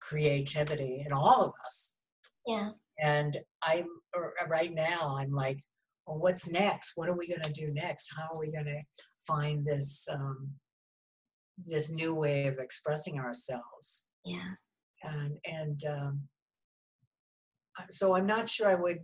creativity 0.00 1.02
in 1.06 1.12
all 1.12 1.44
of 1.44 1.52
us 1.64 1.98
Yeah. 2.46 2.70
and 3.00 3.36
i'm 3.62 3.86
uh, 4.16 4.46
right 4.48 4.72
now 4.72 5.16
i'm 5.16 5.30
like 5.32 5.60
well 6.06 6.18
what's 6.18 6.50
next 6.50 6.92
what 6.96 7.08
are 7.08 7.16
we 7.16 7.28
going 7.28 7.42
to 7.42 7.52
do 7.52 7.72
next 7.72 8.12
how 8.16 8.34
are 8.34 8.40
we 8.40 8.50
going 8.50 8.64
to 8.66 8.80
find 9.26 9.64
this 9.64 10.08
um, 10.12 10.50
this 11.58 11.92
new 11.92 12.14
way 12.14 12.46
of 12.46 12.58
expressing 12.58 13.20
ourselves 13.20 14.06
Yeah. 14.24 14.52
and 15.04 15.36
and 15.44 15.84
um, 15.88 16.20
uh, 17.78 17.84
so 17.90 18.14
i'm 18.16 18.26
not 18.26 18.48
sure 18.48 18.68
i 18.68 18.74
would 18.74 18.98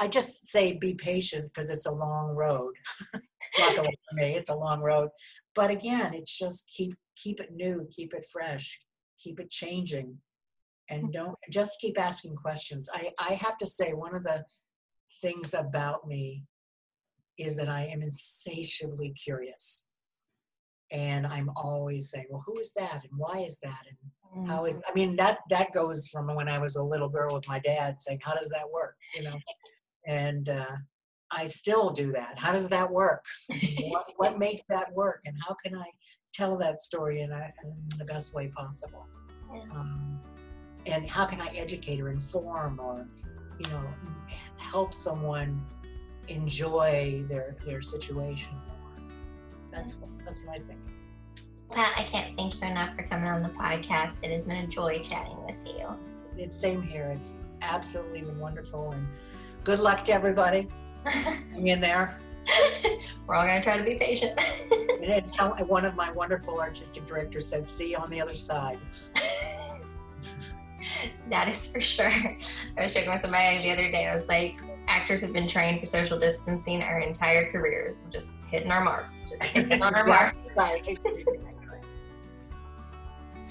i 0.00 0.08
just 0.08 0.46
say 0.46 0.72
be 0.72 0.94
patient 0.94 1.50
because 1.52 1.70
it's 1.70 1.86
a 1.86 1.92
long 1.92 2.34
road. 2.34 2.74
For 3.56 4.14
me 4.14 4.34
it's 4.34 4.48
a 4.48 4.54
long 4.54 4.80
road. 4.80 5.08
But 5.54 5.70
again 5.70 6.14
it's 6.14 6.38
just 6.38 6.72
keep 6.76 6.94
keep 7.16 7.40
it 7.40 7.50
new 7.52 7.86
keep 7.94 8.14
it 8.14 8.24
fresh 8.32 8.78
keep 9.22 9.38
it 9.40 9.50
changing. 9.50 10.16
And 10.88 11.08
mm. 11.08 11.12
don't 11.12 11.36
just 11.50 11.80
keep 11.80 12.00
asking 12.00 12.36
questions. 12.36 12.88
I 12.94 13.10
i 13.18 13.34
have 13.34 13.58
to 13.58 13.66
say 13.66 13.92
one 13.92 14.14
of 14.14 14.24
the 14.24 14.44
things 15.20 15.54
about 15.54 16.06
me 16.06 16.44
is 17.38 17.56
that 17.56 17.68
i 17.68 17.82
am 17.82 18.02
insatiably 18.02 19.10
curious. 19.10 19.90
And 20.92 21.26
i'm 21.26 21.50
always 21.56 22.10
saying 22.10 22.26
well 22.30 22.44
who 22.46 22.58
is 22.58 22.72
that? 22.74 23.02
And 23.02 23.12
why 23.16 23.38
is 23.38 23.58
that? 23.62 23.82
And 23.88 24.48
how 24.48 24.64
is 24.64 24.76
mm-hmm. 24.76 24.90
i 24.90 24.94
mean 24.94 25.16
that 25.16 25.38
that 25.50 25.72
goes 25.72 26.06
from 26.06 26.32
when 26.34 26.48
i 26.48 26.58
was 26.58 26.76
a 26.76 26.82
little 26.82 27.08
girl 27.08 27.30
with 27.32 27.48
my 27.48 27.58
dad 27.58 28.00
saying 28.00 28.20
how 28.22 28.34
does 28.34 28.48
that 28.48 28.70
work? 28.72 28.94
you 29.16 29.24
know 29.24 29.36
and 30.06 30.48
uh, 30.48 30.76
i 31.30 31.44
still 31.44 31.90
do 31.90 32.12
that. 32.12 32.38
How 32.38 32.52
does 32.52 32.68
that 32.70 32.90
work? 32.90 33.24
What, 33.88 34.06
what 34.16 34.38
makes 34.38 34.62
that 34.68 34.92
work 34.92 35.22
and 35.24 35.36
how 35.46 35.54
can 35.54 35.76
i 35.76 35.88
tell 36.32 36.56
that 36.58 36.78
story 36.80 37.22
in, 37.22 37.32
a, 37.32 37.52
in 37.64 37.74
the 37.98 38.04
best 38.04 38.34
way 38.34 38.48
possible? 38.56 39.06
Yeah. 39.52 39.62
um, 39.72 40.20
and 40.86 41.08
how 41.08 41.26
can 41.26 41.40
i 41.40 41.48
educate 41.56 42.00
or 42.00 42.10
inform 42.10 42.80
or 42.80 43.06
you 43.58 43.70
know 43.70 43.86
help 44.56 44.94
someone 44.94 45.64
enjoy 46.28 47.24
their 47.28 47.56
their 47.64 47.82
situation 47.82 48.54
more? 48.54 49.06
That's 49.72 49.96
what 49.96 50.10
that's 50.24 50.44
what 50.44 50.56
i 50.56 50.58
think. 50.58 50.80
Pat, 51.70 51.92
I 51.96 52.02
can't 52.02 52.36
thank 52.36 52.60
you 52.60 52.66
enough 52.66 52.96
for 52.96 53.04
coming 53.04 53.28
on 53.28 53.42
the 53.42 53.48
podcast. 53.50 54.14
It 54.22 54.32
has 54.32 54.42
been 54.42 54.56
a 54.56 54.66
joy 54.66 54.98
chatting 55.00 55.40
with 55.46 55.64
you. 55.64 55.86
it's 56.36 56.54
same 56.54 56.82
here. 56.82 57.12
It's 57.14 57.38
absolutely 57.62 58.22
been 58.22 58.40
wonderful 58.40 58.90
and 58.90 59.06
good 59.64 59.80
luck 59.80 60.04
to 60.04 60.12
everybody 60.12 60.68
hang 61.04 61.68
in 61.68 61.80
there 61.80 62.20
We're 63.26 63.34
all 63.34 63.46
going 63.46 63.60
to 63.60 63.62
try 63.62 63.78
to 63.78 63.84
be 63.84 63.94
patient. 63.94 64.32
It's 65.02 65.36
how 65.36 65.54
one 65.64 65.84
of 65.84 65.94
my 65.94 66.10
wonderful 66.12 66.60
artistic 66.60 67.06
directors 67.06 67.46
said, 67.46 67.66
"See 67.66 67.92
you 67.92 67.98
on 67.98 68.10
the 68.10 68.20
other 68.20 68.34
side." 68.34 68.78
that 71.30 71.48
is 71.48 71.72
for 71.72 71.80
sure. 71.80 72.10
I 72.10 72.36
was 72.76 72.92
joking 72.92 73.10
with 73.10 73.20
somebody 73.20 73.58
the 73.58 73.70
other 73.70 73.90
day. 73.90 74.06
I 74.08 74.14
was 74.14 74.26
like, 74.28 74.60
actors 74.88 75.20
have 75.22 75.32
been 75.32 75.48
trained 75.48 75.80
for 75.80 75.86
social 75.86 76.18
distancing 76.18 76.82
our 76.82 77.00
entire 77.00 77.50
careers. 77.50 78.02
We're 78.04 78.10
just 78.10 78.44
hitting 78.50 78.70
our 78.70 78.84
marks, 78.84 79.28
just 79.28 79.42
hitting 79.42 79.82
on 79.82 79.94
our 79.96 80.06
marks. 80.06 80.36
Right. 80.56 80.98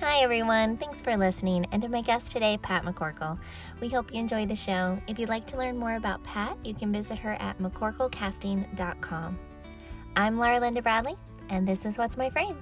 Hi, 0.01 0.21
everyone. 0.21 0.77
Thanks 0.77 1.01
for 1.01 1.17
listening. 1.17 1.65
And 1.73 1.81
to 1.81 1.89
my 1.89 2.01
guest 2.01 2.31
today, 2.31 2.57
Pat 2.61 2.85
McCorkle. 2.85 3.37
We 3.81 3.89
hope 3.89 4.13
you 4.13 4.19
enjoy 4.21 4.45
the 4.45 4.55
show. 4.55 4.97
If 5.09 5.19
you'd 5.19 5.27
like 5.27 5.45
to 5.47 5.57
learn 5.57 5.77
more 5.77 5.95
about 5.95 6.23
Pat, 6.23 6.55
you 6.63 6.73
can 6.73 6.93
visit 6.93 7.19
her 7.19 7.33
at 7.33 7.59
mccorklecasting.com. 7.59 9.39
I'm 10.15 10.37
Laura 10.37 10.61
Linda 10.61 10.81
Bradley, 10.81 11.17
and 11.49 11.67
this 11.67 11.83
is 11.83 11.97
What's 11.97 12.15
My 12.15 12.29
Frame. 12.29 12.57